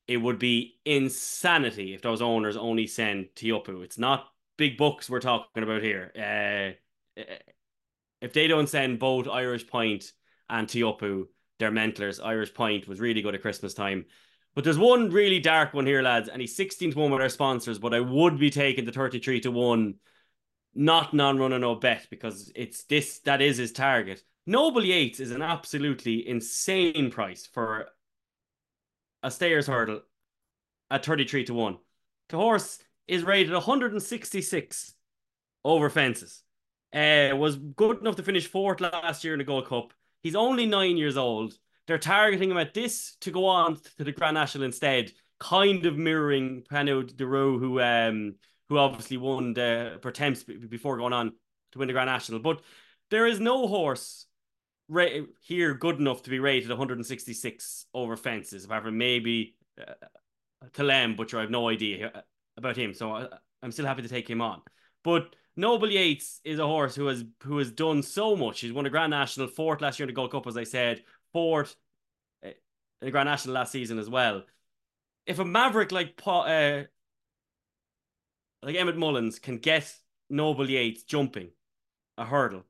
it 0.08 0.18
would 0.18 0.40
be 0.40 0.80
insanity 0.86 1.94
if 1.94 2.02
those 2.02 2.22
owners 2.22 2.58
only 2.58 2.88
send 2.88 3.28
Teahupoo. 3.36 3.84
It's 3.84 4.00
not 4.00 4.28
big 4.58 4.76
books 4.78 5.10
we're 5.10 5.20
talking 5.20 5.64
about 5.64 5.84
here. 5.84 6.12
Uh, 7.18 7.22
if 8.22 8.34
they 8.34 8.48
don't 8.48 8.70
send 8.70 9.00
both 9.00 9.28
Irish 9.28 9.68
Point 9.68 10.12
and 10.50 10.68
Teahupoo, 10.68 11.26
they're 11.58 11.72
mentlers. 11.72 12.20
Irish 12.20 12.54
Point 12.54 12.88
was 12.88 13.00
really 13.00 13.22
good 13.22 13.36
at 13.36 13.42
Christmas 13.42 13.74
time. 13.74 14.06
But 14.56 14.64
there's 14.64 14.78
one 14.78 15.10
really 15.12 15.40
dark 15.40 15.74
one 15.74 15.86
here, 15.86 16.02
lads, 16.02 16.28
and 16.28 16.42
he's 16.42 16.56
16 16.56 16.92
to 16.92 17.00
1 17.00 17.12
with 17.12 17.22
our 17.22 17.30
sponsors, 17.30 17.80
but 17.80 17.94
I 17.94 18.00
would 18.00 18.40
be 18.40 18.50
taking 18.50 18.86
the 18.86 18.92
33 18.92 19.42
to 19.42 19.52
1, 19.52 19.94
not 20.76 21.14
non 21.14 21.38
running 21.38 21.62
no 21.62 21.76
bet, 21.76 22.08
because 22.10 22.52
it's 22.56 22.84
this 22.84 23.20
that 23.20 23.42
is 23.42 23.58
his 23.58 23.72
target. 23.72 24.24
Noble 24.46 24.84
Yeats 24.84 25.20
is 25.20 25.32
an 25.32 25.44
absolutely 25.44 26.28
insane 26.28 27.12
price 27.12 27.46
for 27.46 27.88
a 29.22 29.30
stayers 29.30 29.68
hurdle 29.68 30.02
at 30.90 31.06
33 31.06 31.44
to 31.46 31.54
1. 31.54 31.78
The 32.30 32.38
horse 32.38 32.80
is 33.08 33.24
rated 33.24 33.54
166 33.54 34.94
over 35.64 35.90
fences. 35.90 36.44
Uh, 36.94 37.36
was 37.36 37.56
good 37.56 38.00
enough 38.00 38.16
to 38.16 38.24
finish 38.24 38.48
fourth 38.48 38.82
last 38.82 39.24
year 39.24 39.34
in 39.34 39.40
the 39.40 39.46
Gold 39.46 39.68
Cup. 39.68 39.94
He's 40.24 40.36
only 40.36 40.66
nine 40.66 40.98
years 40.98 41.18
old. 41.18 41.54
They're 41.88 41.98
targeting 41.98 42.52
him 42.52 42.58
at 42.58 42.74
this 42.74 43.16
to 43.22 43.32
go 43.32 43.46
on 43.46 43.78
to 43.98 44.04
the 44.04 44.12
Grand 44.12 44.36
National 44.36 44.64
instead, 44.64 45.12
kind 45.40 45.86
of 45.86 45.98
mirroring 45.98 46.64
Pineau 46.70 47.04
De 47.04 47.26
Re, 47.26 47.58
who 47.58 47.80
um 47.82 48.36
who 48.70 48.78
obviously 48.78 49.18
won 49.18 49.54
the 49.54 49.98
Pertemps 50.02 50.44
before 50.44 50.98
going 50.98 51.14
on 51.14 51.34
to 51.72 51.80
win 51.80 51.88
the 51.88 51.94
Grand 51.94 52.08
National. 52.08 52.40
But 52.40 52.62
there 53.10 53.26
is 53.28 53.40
no 53.40 53.68
horse 53.68 54.28
ra- 54.88 55.26
here 55.42 55.74
good 55.74 56.00
enough 56.00 56.24
to 56.24 56.30
be 56.30 56.40
rated 56.40 56.70
166 56.70 57.86
over 57.94 58.16
fences, 58.16 58.66
apart 58.66 58.84
from 58.84 58.98
maybe 58.98 59.56
uh, 59.80 59.94
Kalem, 60.74 61.16
but 61.16 61.34
I 61.34 61.42
have 61.42 61.50
no 61.50 61.70
idea 61.70 62.24
about 62.58 62.78
him. 62.78 62.94
So 62.94 63.12
I, 63.12 63.28
I'm 63.64 63.72
still 63.72 63.86
happy 63.86 64.02
to 64.02 64.10
take 64.10 64.30
him 64.30 64.42
on. 64.42 64.62
But 65.04 65.36
Noble 65.60 65.92
Yeats 65.92 66.40
is 66.44 66.58
a 66.58 66.66
horse 66.66 66.96
who 66.96 67.08
has 67.08 67.26
who 67.44 67.58
has 67.58 67.70
done 67.72 68.02
so 68.02 68.36
much. 68.36 68.62
He's 68.62 68.72
won 68.72 68.86
a 68.86 68.90
Grand 68.90 69.12
National, 69.12 69.48
fourth 69.48 69.82
last 69.82 70.00
year 70.00 70.06
in 70.06 70.08
the 70.08 70.16
Gold 70.16 70.32
Cup, 70.32 70.48
as 70.48 70.58
I 70.58 70.64
said, 70.64 71.04
fourth 71.34 71.76
eh, 72.44 72.54
in 73.02 73.06
the 73.06 73.12
Grand 73.12 73.28
National 73.28 73.56
last 73.56 73.72
season 73.72 74.00
as 74.00 74.10
well. 74.10 74.44
If 75.26 75.40
a 75.40 75.46
maverick 75.46 75.92
like 75.92 76.20
uh, 76.26 76.84
like 78.64 78.76
Emmett 78.76 78.98
Mullins 78.98 79.38
can 79.38 79.58
get 79.58 79.94
Noble 80.30 80.70
Yeats 80.70 81.04
jumping 81.04 81.50
a 82.18 82.26
hurdle 82.26 82.64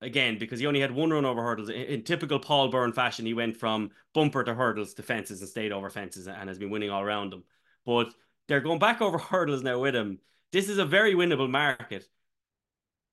again 0.00 0.38
because 0.38 0.60
he 0.60 0.66
only 0.66 0.80
had 0.80 0.92
one 0.92 1.10
run 1.10 1.24
over 1.24 1.42
hurdles 1.42 1.68
in, 1.68 1.82
in, 1.82 2.02
typical 2.02 2.38
Paul 2.38 2.68
Byrne 2.68 2.92
fashion. 2.92 3.26
He 3.26 3.34
went 3.34 3.56
from 3.56 3.90
bumper 4.14 4.44
to 4.44 4.54
hurdles 4.54 4.94
to 4.94 5.02
fences 5.02 5.40
and 5.40 5.48
stayed 5.48 5.72
over 5.72 5.90
fences 5.90 6.26
and 6.26 6.48
has 6.48 6.58
been 6.58 6.70
winning 6.70 6.90
all 6.90 7.02
around 7.02 7.32
them. 7.32 7.44
But 7.84 8.14
they're 8.48 8.60
going 8.60 8.78
back 8.78 9.00
over 9.02 9.18
hurdles 9.18 9.62
now 9.62 9.78
with 9.78 9.94
him. 9.94 10.20
This 10.56 10.70
is 10.70 10.78
a 10.78 10.86
very 10.86 11.12
winnable 11.12 11.50
market, 11.50 12.08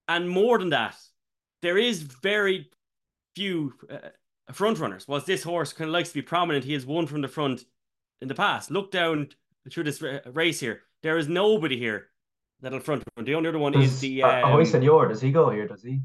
and 0.08 0.30
more 0.30 0.58
than 0.60 0.70
that, 0.70 0.96
there 1.62 1.78
is 1.78 2.02
very 2.02 2.70
few 3.36 3.74
uh, 3.92 3.98
front 4.54 4.80
runners. 4.80 5.10
Whilst 5.10 5.28
this 5.28 5.44
horse 5.44 5.74
kind 5.74 5.90
of 5.90 5.94
likes 5.94 6.08
to 6.08 6.16
be 6.16 6.22
prominent, 6.22 6.64
he 6.64 6.72
has 6.72 6.86
won 6.86 7.06
from 7.06 7.20
the 7.20 7.28
front 7.28 7.66
in 8.22 8.30
the 8.30 8.34
past. 8.34 8.72
Look 8.72 8.92
down 8.92 9.28
through 9.70 9.84
this 9.84 10.02
race 10.32 10.62
here. 10.62 10.84
There 11.02 11.18
is 11.18 11.28
nobody 11.28 11.78
here 11.78 12.08
that'll 12.62 12.80
front 12.80 13.04
run. 13.18 13.26
The 13.26 13.36
only 13.36 13.50
other 13.50 13.60
one 13.60 13.74
does, 13.74 13.92
is 13.92 14.00
the 14.00 14.24
um, 14.24 14.46
Ahoy 14.46 14.64
Senor. 14.64 15.10
Does 15.10 15.20
he 15.20 15.34
go 15.34 15.50
here? 15.50 15.68
Does 15.68 15.84
he? 15.84 16.00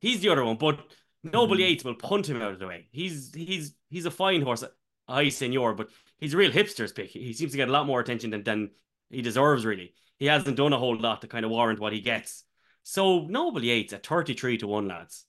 He's 0.00 0.20
the 0.20 0.28
other 0.28 0.44
one, 0.44 0.56
but 0.56 0.80
Noble 1.22 1.56
mm. 1.56 1.60
Yeats 1.60 1.84
will 1.84 1.94
punt 1.94 2.28
him 2.28 2.42
out 2.42 2.52
of 2.52 2.58
the 2.58 2.66
way. 2.66 2.88
He's 2.92 3.32
he's 3.34 3.74
he's 3.88 4.04
a 4.04 4.10
fine 4.10 4.42
horse. 4.42 4.62
Ahoy 5.08 5.30
Senor, 5.30 5.72
but 5.72 5.88
he's 6.18 6.34
a 6.34 6.36
real 6.36 6.52
hipster's 6.52 6.92
pick. 6.92 7.08
He 7.08 7.32
seems 7.32 7.52
to 7.52 7.56
get 7.56 7.70
a 7.70 7.72
lot 7.72 7.86
more 7.86 8.00
attention 8.00 8.28
than, 8.28 8.42
than 8.42 8.70
he 9.08 9.22
deserves, 9.22 9.64
really. 9.64 9.94
He 10.18 10.26
hasn't 10.26 10.56
done 10.56 10.72
a 10.72 10.78
whole 10.78 10.96
lot 10.96 11.20
to 11.22 11.28
kind 11.28 11.44
of 11.44 11.50
warrant 11.50 11.80
what 11.80 11.92
he 11.92 12.00
gets. 12.00 12.44
So 12.82 13.20
Noble 13.22 13.64
Yeats 13.64 13.92
at 13.92 14.06
33 14.06 14.58
to 14.58 14.66
1, 14.66 14.88
lads 14.88 15.24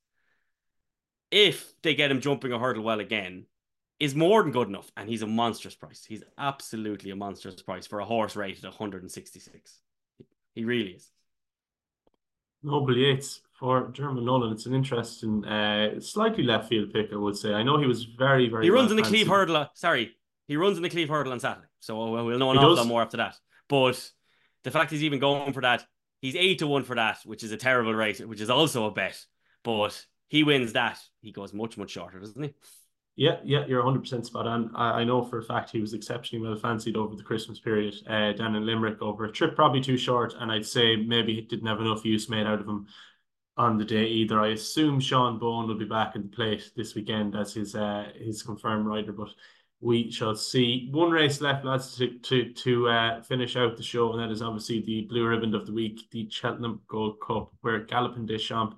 if 1.32 1.74
they 1.82 1.96
get 1.96 2.12
him 2.12 2.22
jumping 2.22 2.54
a 2.54 2.60
hurdle 2.60 2.84
well 2.84 3.00
again, 3.00 3.46
is 4.00 4.16
more 4.16 4.42
than 4.42 4.52
good 4.52 4.70
enough. 4.70 4.92
And 4.96 5.10
he's 5.10 5.22
a 5.22 5.28
monstrous 5.28 5.76
price. 5.76 6.06
He's 6.08 6.24
absolutely 6.38 7.12
a 7.12 7.16
monstrous 7.16 7.62
price 7.62 7.86
for 7.86 8.00
a 8.00 8.06
horse 8.06 8.36
rated 8.36 8.64
166. 8.64 9.80
He 10.54 10.64
really 10.64 10.92
is. 10.92 11.10
Noble 12.64 12.98
Yeats 12.98 13.42
for 13.60 13.90
Diarmuid 13.90 14.26
Nolan. 14.26 14.54
It's 14.54 14.66
an 14.66 14.74
interesting, 14.74 15.46
uh, 15.46 16.00
slightly 16.00 16.44
left 16.44 16.70
field 16.70 16.94
pick, 16.94 17.12
I 17.12 17.18
would 17.18 17.38
say. 17.38 17.54
I 17.54 17.64
know 17.64 17.78
he 17.78 17.86
was 17.86 18.06
very, 18.06 18.50
very. 18.50 18.64
He 18.64 18.70
runs 18.70 18.90
in 18.90 18.98
the 18.98 19.04
Cleeve 19.04 19.28
hurdle. 19.28 19.68
Sorry, 19.76 20.16
he 20.48 20.58
runs 20.58 20.78
in 20.78 20.84
the 20.84 20.90
Cleeve 20.90 21.10
hurdle 21.10 21.34
on 21.34 21.40
Saturday, 21.40 21.68
so 21.80 22.12
we'll 22.12 22.40
know 22.40 22.52
an 22.52 22.58
awful 22.58 22.76
lot 22.76 22.88
more 22.88 23.02
after 23.02 23.18
that. 23.18 23.38
But 23.68 24.12
the 24.66 24.72
fact 24.72 24.92
he's 24.92 25.04
even 25.04 25.20
going 25.20 25.54
for 25.54 25.62
that, 25.62 25.86
he's 26.22 26.36
eight 26.36 26.60
to 26.60 26.68
one 26.68 26.84
for 26.84 26.96
that, 26.96 27.20
which 27.24 27.44
is 27.44 27.52
a 27.52 27.58
terrible 27.58 27.94
rate, 27.94 28.20
which 28.28 28.42
is 28.42 28.50
also 28.50 28.88
a 28.88 28.92
bet. 28.92 29.24
But 29.64 30.04
he 30.28 30.44
wins 30.44 30.74
that, 30.74 31.00
he 31.22 31.32
goes 31.32 31.54
much, 31.54 31.78
much 31.78 31.92
shorter, 31.92 32.20
doesn't 32.20 32.44
he? 32.44 32.54
Yeah, 33.16 33.38
yeah, 33.46 33.66
you're 33.68 33.84
100% 33.84 34.26
spot 34.26 34.48
on. 34.48 34.72
I, 34.76 35.02
I 35.02 35.04
know 35.06 35.24
for 35.24 35.38
a 35.38 35.44
fact 35.44 35.70
he 35.70 35.80
was 35.80 35.94
exceptionally 35.94 36.46
well 36.46 36.58
fancied 36.58 36.98
over 36.98 37.16
the 37.16 37.24
Christmas 37.24 37.60
period 37.60 37.94
uh, 38.10 38.34
down 38.34 38.56
in 38.56 38.66
Limerick 38.66 39.02
over 39.02 39.26
a 39.26 39.32
trip, 39.32 39.56
probably 39.56 39.82
too 39.82 39.98
short. 39.98 40.34
And 40.38 40.52
I'd 40.52 40.66
say 40.66 40.96
maybe 40.98 41.36
he 41.36 41.42
didn't 41.42 41.68
have 41.68 41.80
enough 41.80 42.04
use 42.04 42.28
made 42.28 42.48
out 42.48 42.60
of 42.60 42.68
him 42.68 42.88
on 43.56 43.78
the 43.78 43.86
day 43.86 44.08
either. 44.08 44.42
I 44.42 44.50
assume 44.50 45.00
Sean 45.00 45.40
Bowen 45.40 45.68
will 45.68 45.78
be 45.78 45.86
back 45.86 46.16
in 46.16 46.24
the 46.24 46.28
plate 46.28 46.72
this 46.76 46.96
weekend 46.96 47.38
as 47.38 47.54
his 47.54 47.76
uh, 47.76 48.10
his 48.20 48.44
confirmed 48.44 48.88
rider, 48.88 49.14
but 49.14 49.30
we 49.82 50.10
shall 50.12 50.36
see. 50.36 50.90
One 50.92 51.12
race 51.12 51.42
left, 51.42 51.66
lads, 51.66 51.96
to 51.98 52.18
to 52.20 52.52
to 52.54 52.90
uh, 52.90 53.22
finish 53.22 53.56
out 53.56 53.78
the 53.78 53.84
show, 53.84 54.12
and 54.14 54.22
that 54.22 54.32
is 54.32 54.42
obviously 54.42 54.82
the 54.82 55.02
blue 55.02 55.28
ribbon 55.28 55.54
of 55.54 55.66
the 55.66 55.74
week, 55.74 56.10
the 56.12 56.30
Cheltenham 56.30 56.82
Gold 56.88 57.18
Cup, 57.26 57.52
where 57.62 57.86
Galopin 57.86 58.26
Des 58.26 58.40
Champs 58.40 58.78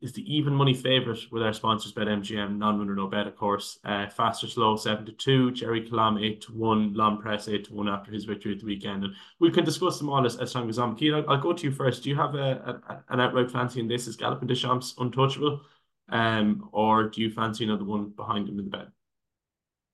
is 0.00 0.12
the 0.12 0.22
even 0.32 0.54
money 0.54 0.74
favourite 0.74 1.18
with 1.32 1.42
our 1.42 1.52
sponsors 1.52 1.92
BetMGM, 1.92 2.56
non-winner 2.56 2.94
no 2.94 3.08
bet, 3.08 3.26
of 3.26 3.36
course. 3.36 3.80
Uh, 3.84 4.06
Fastorslow 4.06 4.78
seven 4.78 5.04
to 5.06 5.12
two, 5.12 5.50
Gerri 5.50 5.88
Colombe 5.88 6.22
eight 6.22 6.40
to 6.42 6.52
one, 6.52 6.94
L'Homme-Presse 6.94 7.48
eight 7.48 7.64
to 7.64 7.74
one 7.74 7.88
after 7.88 8.12
his 8.12 8.24
victory 8.24 8.52
at 8.52 8.60
the 8.60 8.66
weekend, 8.66 9.04
and 9.04 9.14
we 9.40 9.50
can 9.50 9.64
discuss 9.64 9.98
them 9.98 10.08
all 10.08 10.24
as, 10.24 10.36
as 10.36 10.52
time 10.52 10.66
goes 10.66 10.78
on. 10.78 10.94
Keith, 10.94 11.14
I'll, 11.14 11.28
I'll, 11.28 11.40
go 11.40 11.52
to 11.52 11.64
you 11.64 11.72
first. 11.72 12.04
Do 12.04 12.10
you 12.10 12.16
have 12.16 12.36
a, 12.36 12.80
a 12.86 13.02
an 13.12 13.20
outright 13.20 13.50
fancy 13.50 13.80
in 13.80 13.88
this? 13.88 14.06
Is 14.06 14.16
Galopin 14.16 14.46
Des 14.46 14.54
Champs 14.54 14.94
untouchable, 14.98 15.62
um, 16.10 16.68
or 16.72 17.08
do 17.08 17.20
you 17.20 17.30
fancy 17.30 17.64
another 17.64 17.84
one 17.84 18.10
behind 18.10 18.48
him 18.48 18.60
in 18.60 18.64
the 18.66 18.70
bet? 18.70 18.88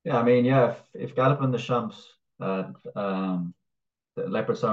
Yeah, 0.04 0.18
I 0.18 0.22
mean, 0.22 0.44
yeah, 0.44 0.70
if, 0.70 1.10
if 1.10 1.14
Galopin 1.14 1.50
Des 1.50 1.58
Champs, 1.58 2.06
uh, 2.40 2.64
um, 2.94 3.54
the 4.16 4.24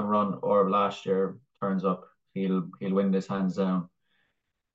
run 0.04 0.38
or 0.42 0.70
last 0.70 1.06
year 1.06 1.38
turns 1.60 1.84
up, 1.84 2.04
he'll 2.34 2.68
he'll 2.80 2.94
win 2.94 3.10
this 3.10 3.26
hands 3.26 3.56
down 3.56 3.88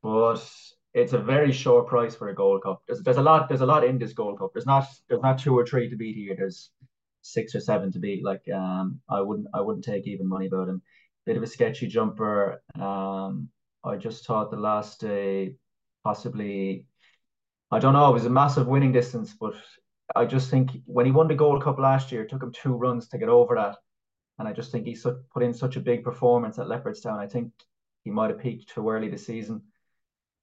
but 0.07 0.41
it's 0.93 1.13
a 1.13 1.19
very 1.19 1.51
short 1.51 1.87
price 1.87 2.15
for 2.15 2.29
a 2.29 2.35
Gold 2.35 2.63
Cup. 2.63 2.81
There's, 2.87 3.01
there's 3.01 3.17
a 3.17 3.21
lot. 3.21 3.47
There's 3.47 3.61
a 3.61 3.65
lot 3.65 3.83
in 3.83 3.97
this 3.97 4.13
Gold 4.13 4.39
Cup. 4.39 4.51
There's 4.53 4.65
not. 4.65 4.85
There's 5.07 5.21
not 5.21 5.39
two 5.39 5.57
or 5.57 5.65
three 5.65 5.89
to 5.89 5.95
beat 5.95 6.15
here. 6.15 6.35
There's 6.35 6.71
six 7.21 7.53
or 7.55 7.59
seven 7.59 7.91
to 7.91 7.99
beat. 7.99 8.23
Like 8.23 8.43
um, 8.53 9.01
I 9.09 9.21
wouldn't. 9.21 9.47
I 9.53 9.61
wouldn't 9.61 9.85
take 9.85 10.07
even 10.07 10.27
money 10.27 10.47
about 10.47 10.69
him. 10.69 10.81
Bit 11.25 11.37
of 11.37 11.43
a 11.43 11.47
sketchy 11.47 11.87
jumper. 11.87 12.61
Um, 12.79 13.49
I 13.83 13.97
just 13.97 14.25
thought 14.25 14.51
the 14.51 14.57
last 14.57 15.01
day 15.01 15.55
possibly. 16.03 16.85
I 17.69 17.79
don't 17.79 17.93
know. 17.93 18.09
It 18.09 18.13
was 18.13 18.25
a 18.25 18.29
massive 18.29 18.67
winning 18.67 18.93
distance, 18.93 19.35
but 19.37 19.53
I 20.15 20.25
just 20.25 20.49
think 20.49 20.71
when 20.85 21.05
he 21.05 21.11
won 21.11 21.27
the 21.27 21.35
Gold 21.35 21.63
Cup 21.63 21.79
last 21.79 22.11
year, 22.11 22.23
it 22.23 22.29
took 22.29 22.43
him 22.43 22.51
two 22.51 22.73
runs 22.73 23.07
to 23.09 23.17
get 23.17 23.29
over 23.29 23.55
that. 23.55 23.77
And 24.39 24.47
I 24.47 24.53
just 24.53 24.71
think 24.71 24.85
he 24.85 24.97
put 25.33 25.43
in 25.43 25.53
such 25.53 25.75
a 25.75 25.81
big 25.81 26.03
performance 26.03 26.59
at 26.59 26.67
Leopardstown. 26.67 27.17
I 27.17 27.27
think 27.27 27.51
he 28.03 28.11
might 28.11 28.29
have 28.29 28.39
peaked 28.39 28.69
too 28.69 28.89
early 28.89 29.09
this 29.09 29.25
season. 29.25 29.63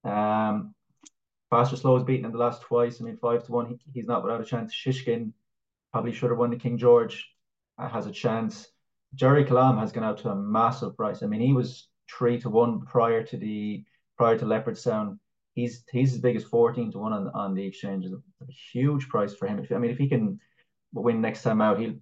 Um, 0.04 0.74
Fastorslow 1.50 1.94
has 1.94 2.04
beaten 2.04 2.26
in 2.26 2.32
the 2.32 2.38
last 2.38 2.62
twice. 2.62 3.00
I 3.00 3.04
mean, 3.04 3.16
five 3.16 3.44
to 3.44 3.52
one, 3.52 3.66
he, 3.66 3.78
he's 3.92 4.06
not 4.06 4.22
without 4.22 4.40
a 4.40 4.44
chance. 4.44 4.74
Shishkin 4.74 5.32
probably 5.92 6.12
should 6.12 6.30
have 6.30 6.38
won 6.38 6.50
the 6.50 6.56
King 6.56 6.76
George, 6.76 7.30
uh, 7.78 7.88
has 7.88 8.06
a 8.06 8.12
chance. 8.12 8.68
Gerri 9.16 9.46
Colombe 9.46 9.78
has 9.78 9.92
gone 9.92 10.04
out 10.04 10.18
to 10.18 10.30
a 10.30 10.34
massive 10.34 10.96
price. 10.96 11.22
I 11.22 11.26
mean, 11.26 11.40
he 11.40 11.52
was 11.52 11.88
three 12.10 12.40
to 12.40 12.50
one 12.50 12.84
prior 12.84 13.22
to 13.22 13.36
the 13.36 13.84
prior 14.18 14.36
to 14.38 14.44
Leopardstown. 14.44 15.18
He's 15.54 15.84
he's 15.90 16.12
as 16.12 16.20
big 16.20 16.36
as 16.36 16.44
fourteen 16.44 16.90
to 16.92 16.98
one 16.98 17.12
on 17.12 17.28
on 17.28 17.54
the 17.54 17.64
exchange. 17.64 18.04
It's 18.04 18.14
a 18.14 18.52
huge 18.72 19.08
price 19.08 19.34
for 19.34 19.46
him. 19.46 19.58
If 19.58 19.72
I 19.72 19.78
mean, 19.78 19.90
if 19.90 19.98
he 19.98 20.08
can 20.08 20.40
win 20.92 21.20
next 21.20 21.42
time 21.42 21.60
out, 21.60 21.78
he'll 21.78 21.94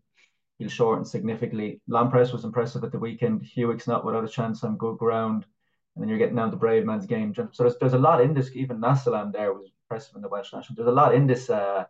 he'll 0.59 0.69
shorten 0.69 1.05
significantly. 1.05 1.81
L'Homme-Presse 1.87 2.33
was 2.33 2.45
impressive 2.45 2.85
at 2.85 2.93
the 2.93 2.99
weekend. 2.99 3.43
Hewick's 3.43 3.87
not 3.87 4.05
without 4.05 4.25
a 4.25 4.29
chance 4.29 4.65
on 4.65 4.77
good 4.77 4.99
ground 4.99 5.47
and 5.95 6.03
then 6.03 6.09
you're 6.09 6.19
getting 6.19 6.37
down 6.37 6.51
to 6.51 6.57
Brave 6.57 6.85
Man's 6.85 7.07
Bravemansgame. 7.07 7.55
So 7.55 7.65
there's, 7.65 7.77
there's 7.79 7.93
a 7.93 7.99
lot 7.99 8.21
in 8.21 8.35
this. 8.35 8.51
Even 8.55 8.79
Nassalam 8.79 9.33
there 9.33 9.53
was 9.53 9.71
impressive 9.85 10.17
in 10.17 10.23
the 10.23 10.29
Welsh 10.29 10.53
National. 10.53 10.77
There's 10.77 10.89
a 10.89 10.93
lot 10.93 11.15
in 11.15 11.27
this 11.27 11.51
uh, 11.51 11.85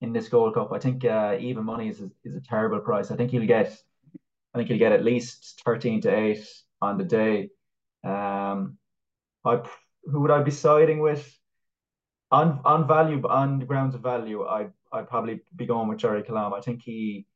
in 0.00 0.12
this 0.12 0.28
Gold 0.28 0.54
Cup. 0.54 0.72
I 0.72 0.78
think 0.78 1.04
uh, 1.04 1.36
even 1.40 1.64
money 1.64 1.88
is, 1.88 2.02
is 2.24 2.36
a 2.36 2.40
terrible 2.40 2.80
price. 2.80 3.10
I 3.10 3.16
think 3.16 3.32
you'll 3.32 3.46
get 3.46 3.76
I 4.54 4.58
think 4.58 4.68
you'll 4.68 4.78
get 4.78 4.92
at 4.92 5.04
least 5.04 5.62
thirteen 5.64 6.00
to 6.02 6.14
eight 6.14 6.46
on 6.82 6.98
the 6.98 7.04
day. 7.04 7.50
Um, 8.04 8.76
I 9.44 9.62
who 10.10 10.20
would 10.20 10.30
I 10.30 10.42
be 10.42 10.50
siding 10.50 11.00
with? 11.00 11.32
On 12.30 12.60
on 12.64 12.88
value, 12.88 13.22
on 13.28 13.58
the 13.58 13.66
grounds 13.66 13.94
of 13.94 14.02
value, 14.02 14.44
I 14.44 14.68
I'd 14.92 15.08
probably 15.08 15.40
be 15.54 15.66
going 15.66 15.88
with 15.88 15.98
Gerri 15.98 16.24
Colombe. 16.26 16.54
I 16.54 16.60
think 16.60 16.82
he 16.82 17.26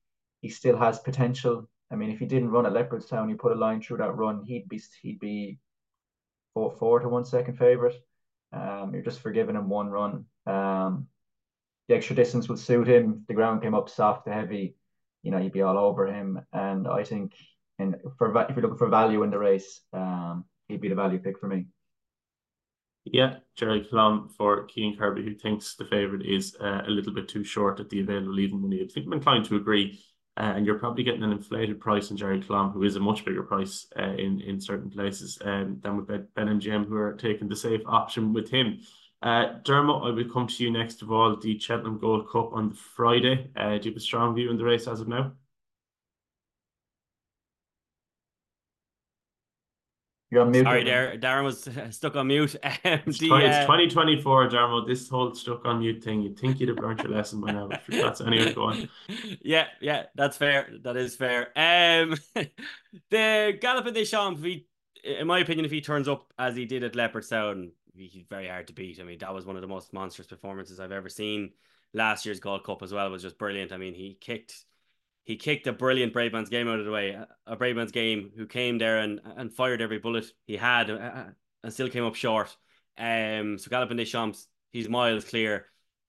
he 0.41 0.49
still 0.49 0.77
has 0.77 0.99
potential. 0.99 1.69
I 1.93 1.97
mean, 1.97 2.11
if 2.11 2.19
he 2.19 2.27
didn't 2.27 2.51
run 2.51 2.67
at 2.67 2.73
Leopardstown, 2.73 3.29
you 3.29 3.37
put 3.37 3.53
a 3.53 3.57
line 3.57 3.81
through 3.81 3.99
that 3.99 4.17
run, 4.17 4.45
he'd 4.45 4.69
be 4.69 4.81
he'd 5.03 5.21
be 5.21 5.59
four 6.55 6.71
four 6.73 7.01
to 7.01 7.09
one 7.09 7.25
second 7.25 7.57
favorite. 7.57 7.97
Um, 8.53 8.93
you're 8.93 9.03
just 9.03 9.21
forgiving 9.21 9.57
him 9.57 9.69
one 9.69 9.91
run. 9.91 10.25
Um, 10.47 11.07
the 11.89 11.95
extra 11.95 12.17
distance 12.17 12.49
would 12.49 12.59
suit 12.59 12.89
him. 12.89 13.25
The 13.29 13.35
ground 13.35 13.63
came 13.63 13.75
up 13.75 13.89
soft 13.89 14.27
to 14.27 14.33
heavy. 14.33 14.77
You 15.23 15.31
know, 15.31 15.39
you'd 15.39 15.53
be 15.53 15.63
all 15.63 15.79
over 15.79 16.07
him. 16.07 16.41
And 16.53 16.89
I 16.89 17.05
think, 17.05 17.35
and 17.79 17.97
for 18.19 18.37
if 18.43 18.57
you're 18.57 18.63
looking 18.63 18.79
for 18.79 18.89
value 18.89 19.23
in 19.23 19.31
the 19.31 19.39
race, 19.39 19.81
um, 19.93 20.45
he'd 20.69 20.81
be 20.81 20.89
the 20.89 20.95
value 20.95 21.19
pick 21.19 21.39
for 21.39 21.49
me. 21.49 21.67
Yeah, 23.05 23.37
Gerri 23.59 23.89
Colombe 23.89 24.29
for 24.37 24.69
Cian 24.69 24.97
Kirby, 24.97 25.23
who 25.25 25.35
thinks 25.35 25.75
the 25.75 25.87
favourite 25.87 26.25
is 26.25 26.57
uh, 26.61 26.83
a 26.87 26.91
little 26.91 27.13
bit 27.13 27.29
too 27.29 27.43
short 27.43 27.81
at 27.81 27.89
the 27.89 28.01
available 28.01 28.39
even 28.39 28.61
money. 28.61 28.83
I 28.83 28.87
think 28.87 29.07
I'm 29.07 29.15
inclined 29.15 29.47
to 29.47 29.57
agree. 29.57 30.01
Uh, 30.37 30.55
and 30.57 30.65
you're 30.65 30.79
probably 30.79 31.03
getting 31.03 31.25
an 31.25 31.33
inflated 31.33 31.81
price 31.81 32.11
in 32.11 32.17
Gerri 32.17 32.47
Colombe, 32.47 32.73
who 32.73 32.85
is 32.85 32.97
a 32.97 33.01
much 33.01 33.25
bigger 33.25 33.43
price 33.43 33.87
uh, 33.99 34.15
in 34.15 34.41
in 34.41 34.61
certain 34.61 34.89
places 34.89 35.39
um, 35.45 35.79
than 35.83 35.97
with 35.97 36.07
BetMGM, 36.09 36.87
who 36.87 36.97
are 36.97 37.15
taking 37.15 37.49
the 37.49 37.57
safe 37.57 37.83
option 37.85 38.33
with 38.33 38.49
him. 38.49 38.81
Uh, 39.23 39.55
Dermot, 39.65 40.03
I 40.03 40.11
will 40.11 40.31
come 40.33 40.47
to 40.47 40.65
you 40.65 40.71
next 40.71 41.03
of 41.03 41.11
all. 41.13 41.37
The 41.37 41.59
Cheltenham 41.59 41.99
Gold 41.99 42.31
Cup 42.31 42.53
on 42.53 42.71
the 42.71 42.75
Friday. 42.75 43.51
Uh, 43.57 43.77
do 43.77 43.89
you 43.89 43.91
have 43.91 43.97
a 43.97 44.01
strong 44.01 44.35
view 44.35 44.51
in 44.51 44.57
the 44.57 44.65
race 44.65 44.87
as 44.87 45.01
of 45.01 45.09
now? 45.09 45.33
You're 50.31 50.43
on 50.43 50.53
mute. 50.53 50.63
Sorry, 50.63 50.85
there. 50.85 51.19
Darren 51.19 51.45
was 51.45 51.69
stuck 51.91 52.15
on 52.15 52.29
mute. 52.29 52.55
Um, 52.63 52.71
it's, 52.85 53.19
the, 53.19 53.29
20, 53.29 53.47
it's 53.47 53.57
uh, 53.57 53.63
2024, 53.63 54.49
Dermot. 54.49 54.87
This 54.87 55.09
whole 55.09 55.35
stuck 55.35 55.65
on 55.65 55.81
mute 55.81 56.03
thing, 56.05 56.23
you'd 56.23 56.39
think 56.39 56.61
you'd 56.61 56.69
have 56.69 56.79
learned 56.79 57.01
your 57.01 57.11
lesson 57.11 57.41
by 57.41 57.51
now. 57.51 57.69
But 57.69 57.83
that's 57.89 58.21
anyway, 58.21 58.55
go 58.55 58.65
on. 58.65 58.89
yeah, 59.43 59.67
yeah, 59.81 60.05
that's 60.15 60.37
fair. 60.37 60.69
That 60.83 60.97
is 60.97 61.17
fair. 61.17 61.49
Um, 61.57 62.17
the 63.11 63.59
Galopin 63.61 63.93
Des 63.93 64.05
Champs, 64.05 64.41
he, 64.41 64.67
in 65.03 65.27
my 65.27 65.41
opinion, 65.41 65.65
if 65.65 65.73
he 65.73 65.81
turns 65.81 66.07
up 66.07 66.33
as 66.39 66.55
he 66.55 66.65
did 66.65 66.85
at 66.85 66.93
Leopardstown, 66.93 67.71
he's 67.93 68.25
very 68.29 68.47
hard 68.47 68.69
to 68.69 68.73
beat. 68.73 69.01
I 69.01 69.03
mean, 69.03 69.19
that 69.19 69.35
was 69.35 69.47
one 69.47 69.57
of 69.57 69.63
the 69.63 69.69
most 69.69 69.93
monstrous 69.93 70.29
performances 70.29 70.79
I've 70.79 70.93
ever 70.93 71.09
seen. 71.09 71.51
Last 71.93 72.25
year's 72.25 72.39
Gold 72.39 72.63
Cup 72.63 72.85
as 72.85 72.93
well 72.93 73.11
was 73.11 73.23
just 73.23 73.37
brilliant. 73.37 73.73
I 73.73 73.79
mean, 73.79 73.95
he 73.95 74.17
kicked 74.21 74.65
he 75.31 75.37
kicked 75.37 75.69
a 75.69 75.73
brilliant 75.73 76.13
Bravemansgame 76.13 76.69
out 76.69 76.81
of 76.81 76.85
the 76.85 76.91
way. 76.91 77.17
A 77.47 77.57
Bravemansgame 77.57 78.37
who 78.37 78.47
came 78.47 78.79
there 78.79 78.99
and, 78.99 79.21
and 79.37 79.53
fired 79.53 79.81
every 79.81 80.01
bullet 80.01 80.27
he 80.49 80.57
had 80.57 80.91
uh, 80.91 80.95
uh, 80.95 81.25
and 81.63 81.73
still 81.73 81.89
came 81.89 82.05
up 82.05 82.17
short. 82.17 82.49
Um, 82.99 83.57
so 83.57 83.71
Galopin 83.71 83.97
Des 83.97 84.07
Champs, 84.07 84.49
he's 84.73 84.89
miles 84.89 85.25
clear. 85.25 85.67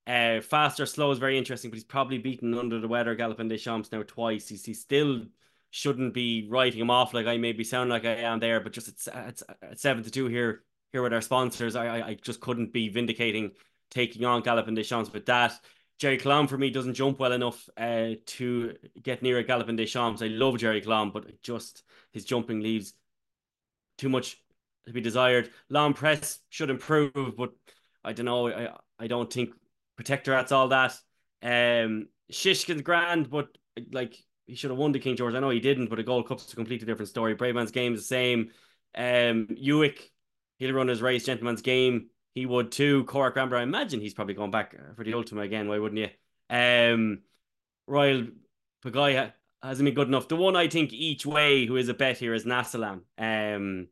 Uh, 0.08 0.42
Fastorslow 0.42 1.12
is 1.12 1.20
very 1.20 1.38
interesting, 1.38 1.70
but 1.70 1.76
he's 1.76 1.84
probably 1.84 2.18
beaten 2.18 2.58
under 2.58 2.80
the 2.80 2.88
weather 2.88 3.16
Galopin 3.16 3.48
Des 3.48 3.60
Champs 3.60 3.92
now 3.92 4.02
twice. 4.02 4.48
He's, 4.48 4.66
he 4.66 4.74
still 4.74 5.22
shouldn't 5.70 6.16
be 6.16 6.48
writing 6.50 6.82
him 6.82 6.90
off 6.90 7.14
like 7.14 7.28
I 7.28 7.38
maybe 7.38 7.64
sound 7.64 7.92
like 7.92 8.06
I 8.06 8.16
am 8.16 8.40
there, 8.40 8.60
but 8.60 8.74
just 8.74 8.88
it's, 8.88 9.08
it's, 9.14 9.44
it's 9.62 9.84
seven 9.84 10.04
to 10.04 10.10
two 10.10 10.26
here 10.30 10.64
here 10.94 11.04
with 11.04 11.14
our 11.14 11.22
sponsors. 11.22 11.76
I, 11.76 11.86
I, 11.86 12.08
I 12.08 12.14
just 12.16 12.42
couldn't 12.42 12.74
be 12.74 12.90
vindicating 12.90 13.52
taking 13.92 14.26
on 14.26 14.42
Galopin 14.42 14.76
Des 14.76 14.84
Champs 14.84 15.14
with 15.14 15.28
that. 15.28 15.54
Gerri 16.02 16.20
Colombe 16.20 16.48
for 16.48 16.58
me 16.58 16.72
doesn't 16.72 16.96
jump 16.96 17.20
well 17.20 17.32
enough 17.32 17.70
uh, 17.78 18.16
to 18.26 18.76
get 19.04 19.22
near 19.22 19.38
a 19.38 19.44
Galopin 19.44 19.78
Des 19.78 19.86
Champs. 19.86 20.24
I 20.24 20.28
love 20.28 20.56
Gerri 20.56 20.84
Colombe, 20.84 21.12
but 21.14 21.42
just 21.44 21.84
his 22.12 22.26
jumping 22.26 22.62
leaves 22.62 22.94
too 24.00 24.10
much 24.10 24.42
to 24.88 24.94
be 24.94 25.02
desired. 25.02 25.52
L'Homme-Presse 25.70 26.40
should 26.50 26.72
improve, 26.72 27.38
but 27.38 27.52
I 28.04 28.14
don't 28.14 28.26
know. 28.26 28.48
I 28.48 28.70
I 28.98 29.08
don't 29.08 29.32
think 29.32 29.54
Protectorate's 29.96 30.52
all 30.52 30.70
that. 30.70 30.94
Um, 31.44 32.08
Shishkin's 32.32 32.82
grand, 32.82 33.30
but 33.30 33.50
like 33.92 34.18
he 34.48 34.56
should 34.56 34.72
have 34.72 34.80
won 34.80 34.94
the 34.94 35.00
King 35.00 35.16
George. 35.16 35.36
I 35.36 35.40
know 35.40 35.52
he 35.52 35.60
didn't, 35.60 35.90
but 35.90 36.00
a 36.00 36.04
Gold 36.04 36.28
Cup's 36.28 36.52
a 36.52 36.56
completely 36.56 36.88
different 36.88 37.10
story. 37.10 37.36
Bravemansgame 37.36 37.94
is 37.94 38.02
the 38.02 38.06
same. 38.06 38.50
Um, 38.96 39.50
Hewick, 39.56 40.00
he'll 40.58 40.74
run 40.74 40.88
his 40.88 41.02
race. 41.02 41.28
Gentlemansgame 41.28 42.08
he 42.34 42.46
would 42.46 42.72
too. 42.72 43.04
Corach 43.06 43.36
Rambler, 43.36 43.58
I 43.58 43.64
imagine 43.64 44.00
he's 44.00 44.14
probably 44.14 44.34
going 44.34 44.52
back 44.52 44.76
for 44.96 45.04
the 45.04 45.14
Ultima 45.14 45.42
again. 45.42 45.68
Why 45.68 45.80
wouldn't 45.80 46.00
you? 46.00 46.10
Um, 46.50 47.20
Royale 47.88 48.28
Pagaille 48.84 49.34
hasn't 49.62 49.86
been 49.86 49.94
good 49.94 50.08
enough. 50.08 50.28
The 50.28 50.36
one 50.36 50.56
I 50.56 50.68
think 50.68 50.94
each 50.94 51.26
way 51.26 51.66
who 51.66 51.76
is 51.76 51.90
a 51.90 51.94
bet 51.94 52.18
here 52.18 52.34
is 52.34 52.46
Nassalam. 52.46 53.02
Um, 53.18 53.88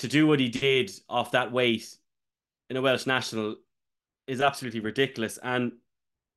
to 0.00 0.08
do 0.08 0.26
what 0.26 0.40
he 0.40 0.48
did 0.48 0.90
off 1.08 1.32
that 1.32 1.52
weight 1.52 1.96
in 2.68 2.76
a 2.76 2.82
Welsh 2.82 3.06
national 3.06 3.56
is 4.26 4.40
absolutely 4.40 4.80
ridiculous. 4.80 5.38
And 5.42 5.72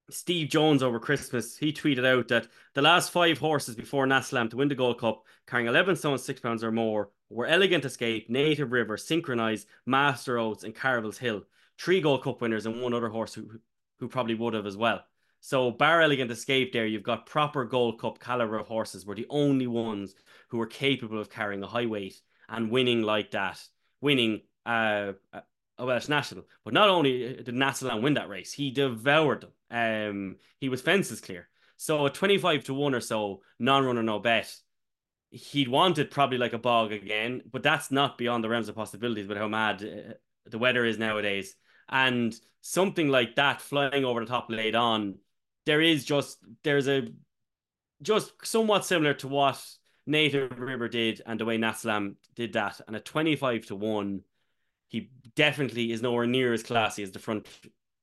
Steve 0.09 0.49
Jones 0.49 0.83
over 0.83 0.99
Christmas, 0.99 1.57
he 1.57 1.73
tweeted 1.73 2.05
out 2.05 2.27
that 2.29 2.47
the 2.73 2.81
last 2.81 3.11
five 3.11 3.37
horses 3.37 3.75
before 3.75 4.07
Nassalam 4.07 4.49
to 4.49 4.57
win 4.57 4.69
the 4.69 4.75
Gold 4.75 4.99
Cup, 4.99 5.23
carrying 5.47 5.67
11 5.67 5.95
stone, 5.95 6.17
six 6.17 6.39
pounds 6.39 6.63
or 6.63 6.71
more, 6.71 7.09
were 7.29 7.45
Elegant 7.45 7.85
Escape, 7.85 8.29
Native 8.29 8.71
River, 8.71 8.97
Synchronised, 8.97 9.67
Master 9.85 10.37
Oats, 10.37 10.63
and 10.63 10.75
Carvill's 10.75 11.17
Hill. 11.17 11.43
Three 11.77 12.01
Gold 12.01 12.23
Cup 12.23 12.41
winners 12.41 12.65
and 12.65 12.81
one 12.81 12.93
other 12.93 13.09
horse 13.09 13.33
who, 13.33 13.59
who 13.99 14.07
probably 14.07 14.35
would 14.35 14.53
have 14.53 14.65
as 14.65 14.75
well. 14.75 15.01
So 15.39 15.71
Bar 15.71 16.01
Elegant 16.01 16.31
Escape 16.31 16.73
there, 16.73 16.85
you've 16.85 17.03
got 17.03 17.25
proper 17.25 17.63
Gold 17.63 17.99
Cup 17.99 18.19
caliber 18.19 18.57
of 18.57 18.67
horses 18.67 19.05
were 19.05 19.15
the 19.15 19.27
only 19.29 19.67
ones 19.67 20.15
who 20.49 20.57
were 20.57 20.67
capable 20.67 21.19
of 21.19 21.29
carrying 21.29 21.63
a 21.63 21.67
high 21.67 21.85
weight 21.85 22.19
and 22.49 22.71
winning 22.71 23.03
like 23.03 23.31
that, 23.31 23.63
winning 24.01 24.41
uh, 24.65 25.13
a 25.77 25.85
Welsh 25.85 26.09
national. 26.09 26.45
But 26.65 26.73
not 26.73 26.89
only 26.89 27.35
did 27.35 27.55
Nassalam 27.55 28.01
win 28.01 28.15
that 28.15 28.27
race, 28.27 28.51
he 28.51 28.71
devoured 28.71 29.41
them. 29.41 29.51
Um, 29.71 30.35
he 30.59 30.67
was 30.67 30.81
fences 30.81 31.21
clear. 31.21 31.47
So 31.77 32.05
a 32.05 32.09
25 32.09 32.65
to 32.65 32.73
1 32.73 32.93
or 32.93 32.99
so, 32.99 33.41
non-runner, 33.59 34.03
no 34.03 34.19
bet 34.19 34.53
he'd 35.31 35.67
want 35.67 35.97
it 35.97 36.11
probably 36.11 36.37
like 36.37 36.53
a 36.53 36.57
bog 36.59 36.91
again, 36.91 37.41
but 37.51 37.63
that's 37.63 37.91
not 37.91 38.17
beyond 38.17 38.43
the 38.43 38.49
realms 38.49 38.69
of 38.69 38.75
possibilities 38.75 39.27
with 39.27 39.37
how 39.37 39.47
mad 39.47 39.83
uh, 39.83 40.13
the 40.49 40.57
weather 40.57 40.85
is 40.85 40.97
nowadays. 40.97 41.55
And 41.87 42.35
something 42.61 43.09
like 43.09 43.35
that 43.35 43.61
flying 43.61 44.05
over 44.05 44.21
the 44.21 44.25
top 44.25 44.49
late 44.49 44.75
on, 44.75 45.15
there 45.65 45.81
is 45.81 46.03
just 46.05 46.37
there's 46.63 46.87
a 46.87 47.07
just 48.01 48.33
somewhat 48.45 48.85
similar 48.85 49.13
to 49.15 49.27
what 49.27 49.63
Native 50.05 50.57
River 50.59 50.87
did 50.87 51.21
and 51.25 51.39
the 51.39 51.45
way 51.45 51.57
Nassalam 51.57 52.15
did 52.35 52.53
that. 52.53 52.81
And 52.87 52.95
a 52.95 52.99
25 52.99 53.67
to 53.67 53.75
1, 53.75 54.21
he 54.87 55.11
definitely 55.35 55.91
is 55.91 56.01
nowhere 56.01 56.25
near 56.25 56.53
as 56.53 56.63
classy 56.63 57.03
as 57.03 57.11
the 57.11 57.19
front 57.19 57.47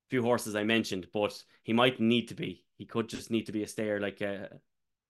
few 0.08 0.22
horses 0.22 0.54
I 0.54 0.62
mentioned, 0.62 1.08
but 1.12 1.42
he 1.64 1.72
might 1.72 1.98
need 1.98 2.28
to 2.28 2.34
be. 2.34 2.64
He 2.76 2.84
could 2.84 3.08
just 3.08 3.30
need 3.30 3.46
to 3.46 3.52
be 3.52 3.64
a 3.64 3.68
stayer 3.68 3.98
like 3.98 4.22
uh, 4.22 4.48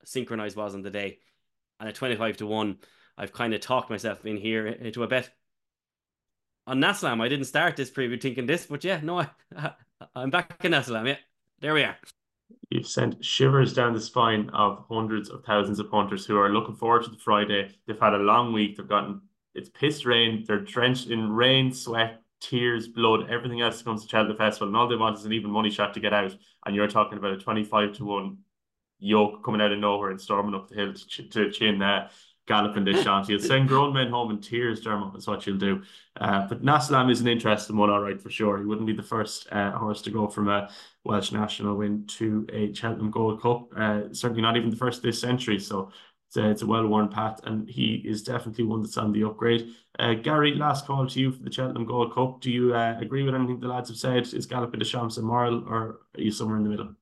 Synchronised 0.07 0.57
was 0.57 0.75
on 0.75 0.83
the 0.83 0.91
day 0.91 1.19
and 1.81 1.89
a 1.89 1.93
25 1.93 2.39
to 2.39 2.47
1, 2.47 2.79
I've 3.19 3.33
kind 3.33 3.55
of 3.55 3.61
talked 3.61 3.91
myself 3.91 4.25
in 4.25 4.37
here 4.37 4.67
into 4.67 5.03
a 5.03 5.09
bet. 5.09 5.31
On 6.67 6.81
Nassalam, 6.81 7.21
I 7.21 7.29
didn't 7.29 7.47
start 7.47 7.77
this 7.77 7.91
preview 7.91 8.21
thinking 8.21 8.47
this, 8.47 8.67
but 8.67 8.83
yeah, 8.83 9.01
no, 9.03 9.21
I, 9.21 9.29
I'm 10.15 10.31
back 10.31 10.65
in 10.65 10.73
Nassalam. 10.73 11.07
Yeah, 11.07 11.17
there 11.61 11.75
we 11.75 11.85
are. 11.85 11.97
You've 12.71 12.87
sent 12.87 13.25
shivers 13.25 13.73
down 13.73 13.93
the 13.93 14.01
spine 14.01 14.51
of 14.51 14.85
hundreds 14.89 15.31
of 15.31 15.45
thousands 15.45 15.79
of 15.79 15.91
punters 15.91 16.27
who 16.27 16.37
are 16.37 16.51
looking 16.51 16.75
forward 16.75 17.05
to 17.05 17.11
the 17.11 17.17
Friday. 17.17 17.71
They've 17.87 17.99
had 17.99 18.15
a 18.15 18.19
long 18.19 18.53
week. 18.53 18.77
They've 18.77 18.89
gotten 18.89 19.21
it's 19.55 19.71
piss 19.71 20.05
rain. 20.05 20.45
They're 20.47 20.61
drenched 20.61 21.09
in 21.09 21.33
rain, 21.33 21.73
sweat, 21.73 22.21
tears, 22.41 22.89
blood, 22.89 23.31
everything 23.31 23.63
else 23.63 23.83
comes 23.83 24.03
to 24.03 24.09
Cheltenham 24.09 24.37
Festival, 24.37 24.69
and 24.69 24.77
all 24.77 24.89
they 24.89 24.97
want 24.97 25.19
is 25.19 25.25
an 25.25 25.33
even 25.33 25.51
money 25.51 25.71
shot 25.71 25.95
to 25.95 26.01
get 26.01 26.13
out. 26.13 26.35
And 26.65 26.75
you're 26.75 26.89
talking 26.89 27.19
about 27.19 27.33
a 27.33 27.39
25 27.39 27.93
to 27.95 28.05
1 28.05 28.39
York 28.99 29.45
coming 29.45 29.61
out 29.61 29.73
of 29.73 29.79
nowhere 29.79 30.11
and 30.11 30.21
storming 30.21 30.55
up 30.55 30.69
the 30.69 30.75
hill 30.75 30.93
to, 30.95 31.07
ch- 31.07 31.31
to 31.31 31.51
chin 31.51 31.83
uh, 31.83 32.09
Galopin 32.47 33.27
He'll 33.27 33.41
send 33.41 33.69
grown 33.69 33.93
men 33.93 34.09
home 34.09 34.31
in 34.31 34.41
tears, 34.41 34.81
Dermot. 34.81 35.13
That's 35.13 35.27
what 35.27 35.47
you'll 35.47 35.59
do. 35.59 35.83
Uh, 36.21 36.47
but 36.47 36.63
Nassalam 36.63 37.11
is 37.11 37.21
an 37.21 37.27
interesting 37.27 37.77
one, 37.77 37.91
all 37.91 38.01
right, 38.01 38.21
for 38.21 38.31
sure. 38.31 38.59
He 38.59 38.65
wouldn't 38.65 38.87
be 38.87 38.93
the 38.93 39.03
first 39.03 39.49
uh, 39.51 39.73
horse 39.73 40.01
to 40.03 40.11
go 40.11 40.29
from 40.29 40.49
a 40.49 40.71
Welsh 41.05 41.33
national 41.33 41.77
win 41.77 42.07
to 42.07 42.47
a 42.53 42.73
Cheltenham 42.73 43.11
Gold 43.11 43.43
Cup. 43.43 43.69
Uh, 43.77 44.03
certainly 44.13 44.43
not 44.43 44.57
even 44.57 44.71
the 44.71 44.77
first 44.77 45.03
this 45.03 45.21
century. 45.21 45.59
So 45.59 45.91
it's 46.29 46.37
a, 46.37 46.51
it's 46.51 46.63
a 46.63 46.67
well-worn 46.67 47.09
path, 47.09 47.41
and 47.45 47.69
he 47.69 48.03
is 48.05 48.23
definitely 48.23 48.65
one 48.65 48.81
that's 48.81 48.97
on 48.97 49.13
the 49.13 49.25
upgrade. 49.25 49.75
Uh, 49.99 50.15
Gary, 50.15 50.55
last 50.55 50.87
call 50.87 51.07
to 51.07 51.21
you 51.21 51.33
for 51.33 51.43
the 51.43 51.53
Cheltenham 51.53 51.85
Gold 51.85 52.15
Cup. 52.15 52.41
Do 52.41 52.51
you 52.53 52.75
uh, 52.75 52.97
agree 53.01 53.25
with 53.25 53.35
anything 53.35 53.59
the 53.59 53.69
lads 53.69 53.89
have 53.89 53.99
said? 53.99 54.23
Is 54.33 54.47
Galopin 54.47 54.79
Des 54.79 54.85
Champs 54.85 55.17
a 55.17 55.23
moral, 55.23 55.65
or 55.67 56.01
are 56.17 56.21
you 56.21 56.31
somewhere 56.31 56.59
in 56.59 56.65
the 56.65 56.71
middle? 56.71 56.95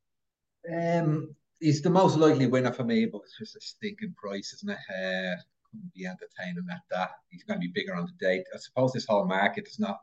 Um, 0.72 1.36
he's 1.64 1.80
the 1.80 1.90
most 1.90 2.16
likely 2.18 2.46
winner 2.46 2.72
for 2.72 2.84
me, 2.84 3.06
but 3.06 3.22
it's 3.24 3.38
just 3.38 3.56
a 3.56 3.60
stinking 3.60 4.14
price, 4.16 4.52
isn't 4.52 4.70
it? 4.70 4.78
Uh, 4.90 5.40
couldn't 5.70 5.94
be 5.94 6.06
entertaining 6.06 6.66
at 6.70 6.82
that. 6.90 7.10
He's 7.30 7.44
going 7.44 7.58
to 7.58 7.66
be 7.66 7.72
bigger 7.74 7.94
on 7.94 8.06
the 8.06 8.26
date. 8.26 8.44
I 8.54 8.58
suppose 8.58 8.92
this 8.92 9.06
whole 9.06 9.24
market 9.24 9.66
is 9.66 9.78
not 9.78 9.98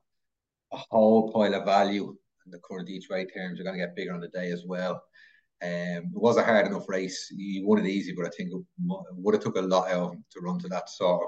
a 0.73 0.77
whole 0.89 1.31
pile 1.31 1.53
of 1.53 1.65
value, 1.65 2.15
and 2.43 2.53
the 2.53 2.59
current 2.67 2.89
each 2.89 3.09
way 3.09 3.25
terms 3.25 3.59
are 3.59 3.63
going 3.63 3.77
to 3.77 3.85
get 3.85 3.95
bigger 3.95 4.13
on 4.13 4.21
the 4.21 4.29
day 4.29 4.51
as 4.51 4.63
well. 4.65 5.03
Um, 5.63 6.09
it 6.15 6.21
was 6.27 6.37
a 6.37 6.43
hard 6.43 6.65
enough 6.65 6.89
race. 6.89 7.27
He 7.29 7.61
won 7.63 7.85
it 7.85 7.85
easy, 7.85 8.13
but 8.13 8.25
I 8.25 8.31
think 8.35 8.49
it 8.51 8.63
would 9.15 9.35
have 9.35 9.43
took 9.43 9.57
a 9.57 9.61
lot 9.61 9.91
out 9.91 10.07
of 10.07 10.13
him 10.13 10.25
to 10.31 10.39
run 10.39 10.57
to 10.59 10.67
that 10.69 10.89
sort 10.89 11.21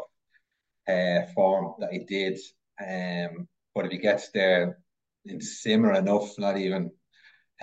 of 0.87 0.93
uh, 0.93 1.27
form 1.35 1.75
that 1.79 1.91
he 1.91 1.99
did. 1.99 2.39
Um, 2.81 3.47
but 3.75 3.85
if 3.85 3.91
he 3.91 3.99
gets 3.99 4.29
there 4.31 4.79
in 5.25 5.39
similar 5.39 5.93
enough, 5.93 6.33
not 6.39 6.57
even 6.57 6.91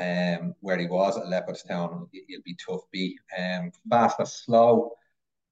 um, 0.00 0.54
where 0.60 0.78
he 0.78 0.86
was 0.86 1.16
at 1.16 1.26
Leopardstown, 1.26 2.08
he'll 2.12 2.42
be 2.44 2.56
tough 2.56 2.82
beat. 2.90 3.18
Um, 3.38 3.70
Fastorslow. 3.90 4.90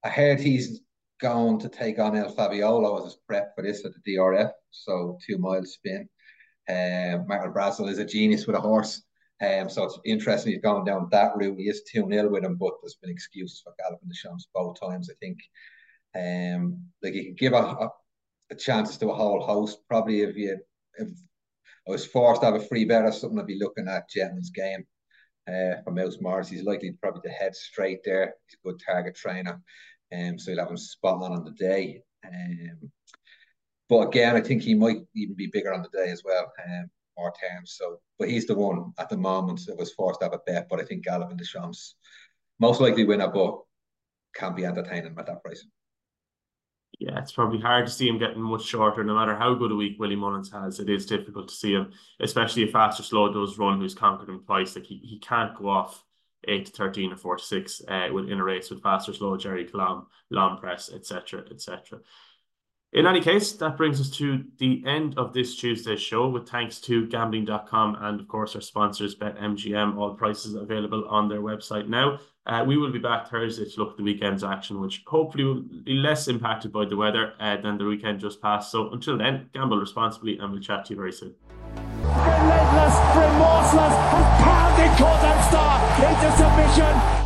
I 0.04 0.08
heard 0.08 0.40
he's 0.40 0.80
going 1.20 1.58
to 1.58 1.68
take 1.68 1.98
on 1.98 2.16
El 2.16 2.34
Fabiolo 2.34 2.98
as 2.98 3.04
his 3.04 3.18
prep 3.26 3.54
for 3.54 3.62
this 3.62 3.84
at 3.84 3.92
the 3.92 4.16
DRF, 4.16 4.50
so 4.70 5.18
two 5.26 5.38
mile 5.38 5.64
spin. 5.64 6.08
Um, 6.68 7.26
Michael 7.26 7.52
Brassil 7.52 7.88
is 7.88 7.98
a 7.98 8.04
genius 8.04 8.46
with 8.46 8.56
a 8.56 8.60
horse. 8.60 9.02
Um, 9.40 9.68
so 9.68 9.84
it's 9.84 9.98
interesting 10.04 10.52
he's 10.52 10.62
gone 10.62 10.84
down 10.84 11.08
that 11.12 11.36
route. 11.36 11.58
He 11.58 11.68
is 11.68 11.82
2 11.92 12.08
0 12.10 12.28
with 12.28 12.44
him, 12.44 12.56
but 12.56 12.72
there's 12.82 12.96
been 13.00 13.10
excuses 13.10 13.62
for 13.62 13.72
Galopin 13.72 14.08
Des 14.08 14.14
Champs 14.14 14.48
both 14.52 14.80
times, 14.80 15.10
I 15.10 15.14
think. 15.20 15.38
Um, 16.16 16.84
like 17.02 17.12
he 17.12 17.26
can 17.26 17.34
give 17.34 17.52
a, 17.52 17.56
a, 17.56 17.90
a 18.50 18.54
chances 18.56 18.98
to 18.98 19.10
a 19.10 19.14
whole 19.14 19.40
host. 19.40 19.78
Probably 19.88 20.22
if 20.22 20.36
you 20.36 20.58
if 20.94 21.08
I 21.88 21.92
was 21.92 22.06
forced 22.06 22.42
to 22.42 22.46
have 22.46 22.54
a 22.54 22.60
free 22.60 22.84
bet 22.84 23.04
or 23.04 23.12
something, 23.12 23.38
I'd 23.38 23.46
be 23.46 23.58
looking 23.58 23.88
at 23.88 24.10
Gentlemansgame 24.10 24.84
uh, 25.48 25.82
for 25.82 25.90
Mouse 25.90 26.18
Morris. 26.20 26.48
He's 26.48 26.64
likely 26.64 26.92
probably 27.00 27.22
to 27.22 27.30
head 27.30 27.54
straight 27.54 28.00
there. 28.04 28.34
He's 28.46 28.58
a 28.62 28.68
good 28.68 28.80
target 28.84 29.14
trainer. 29.14 29.62
Um, 30.14 30.38
so 30.38 30.50
you'll 30.50 30.60
have 30.60 30.70
him 30.70 30.76
spot 30.76 31.22
on 31.22 31.32
on 31.32 31.44
the 31.44 31.52
day. 31.52 32.02
Um, 32.26 32.90
but 33.88 34.08
again, 34.08 34.36
I 34.36 34.40
think 34.42 34.62
he 34.62 34.74
might 34.74 34.98
even 35.14 35.34
be 35.34 35.48
bigger 35.50 35.72
on 35.72 35.82
the 35.82 35.88
day 35.88 36.10
as 36.10 36.22
well. 36.24 36.52
Um, 36.66 36.90
more 37.16 37.32
terms. 37.32 37.74
So, 37.78 38.00
but 38.18 38.28
he's 38.28 38.46
the 38.46 38.54
one 38.54 38.92
at 38.98 39.08
the 39.08 39.16
moment 39.16 39.60
that 39.66 39.78
was 39.78 39.92
forced 39.94 40.20
to 40.20 40.26
have 40.26 40.34
a 40.34 40.40
bet. 40.46 40.68
But 40.68 40.80
I 40.80 40.84
think 40.84 41.06
Galopin 41.06 41.38
Des 41.38 41.44
Champs 41.44 41.96
most 42.60 42.80
likely 42.80 43.04
winner, 43.04 43.28
but 43.28 43.58
can't 44.34 44.56
be 44.56 44.66
entertaining 44.66 45.14
at 45.18 45.26
that 45.26 45.42
price. 45.42 45.64
Yeah, 46.98 47.18
it's 47.20 47.32
probably 47.32 47.60
hard 47.60 47.86
to 47.86 47.92
see 47.92 48.08
him 48.08 48.18
getting 48.18 48.42
much 48.42 48.64
shorter. 48.64 49.04
No 49.04 49.14
matter 49.14 49.36
how 49.36 49.54
good 49.54 49.70
a 49.70 49.76
week 49.76 50.00
Willie 50.00 50.16
Mullins 50.16 50.50
has, 50.50 50.80
it 50.80 50.90
is 50.90 51.06
difficult 51.06 51.48
to 51.48 51.54
see 51.54 51.72
him, 51.72 51.92
especially 52.18 52.64
if 52.64 52.72
Fastorslow 52.72 53.32
does 53.32 53.56
run 53.56 53.78
who's 53.78 53.94
conquered 53.94 54.28
him 54.28 54.42
twice. 54.44 54.74
Like 54.74 54.86
he, 54.86 54.96
he 55.04 55.18
can't 55.20 55.56
go 55.56 55.68
off 55.68 56.04
eight 56.48 56.66
to 56.66 56.72
thirteen 56.72 57.12
or 57.12 57.16
four 57.16 57.36
to 57.36 57.44
six 57.44 57.80
uh, 57.88 58.16
in 58.16 58.40
a 58.40 58.44
race 58.44 58.70
with 58.70 58.82
faster, 58.82 59.12
Slow, 59.12 59.36
Gerri 59.36 59.70
Colombe, 59.70 60.06
L'Homme-Presse, 60.30 60.90
etc., 60.92 61.44
etc. 61.50 62.00
In 62.92 63.06
any 63.06 63.20
case, 63.20 63.52
that 63.52 63.76
brings 63.76 64.00
us 64.00 64.10
to 64.16 64.44
the 64.56 64.82
end 64.86 65.18
of 65.18 65.34
this 65.34 65.56
Tuesday's 65.56 66.00
show 66.00 66.28
with 66.28 66.48
thanks 66.48 66.80
to 66.80 67.06
gambling.com 67.06 67.98
and, 68.00 68.18
of 68.18 68.26
course, 68.28 68.54
our 68.54 68.62
sponsors, 68.62 69.14
BetMGM. 69.14 69.98
All 69.98 70.14
prices 70.14 70.54
available 70.54 71.06
on 71.06 71.28
their 71.28 71.42
website 71.42 71.86
now. 71.86 72.18
Uh, 72.48 72.64
we 72.66 72.78
will 72.78 72.90
be 72.90 72.98
back 72.98 73.28
Thursday 73.28 73.68
to 73.68 73.78
look 73.78 73.90
at 73.90 73.96
the 73.98 74.02
weekend's 74.02 74.42
action, 74.42 74.80
which 74.80 75.02
hopefully 75.06 75.44
will 75.44 75.60
be 75.60 75.92
less 75.92 76.28
impacted 76.28 76.72
by 76.72 76.86
the 76.86 76.96
weather 76.96 77.34
uh, 77.38 77.58
than 77.58 77.76
the 77.76 77.84
weekend 77.84 78.20
just 78.20 78.40
passed. 78.40 78.72
So 78.72 78.90
until 78.90 79.18
then, 79.18 79.50
gamble 79.52 79.76
responsibly 79.76 80.38
and 80.38 80.52
we'll 80.52 80.62
chat 80.62 80.86
to 80.86 80.94
you 80.94 80.96
very 80.96 81.12
soon. 81.12 81.34
Relentless, 82.02 82.96
remorseless, 83.14 83.94
and 84.16 85.44
Star 85.48 85.78
into 85.98 86.36
submission. 86.36 87.17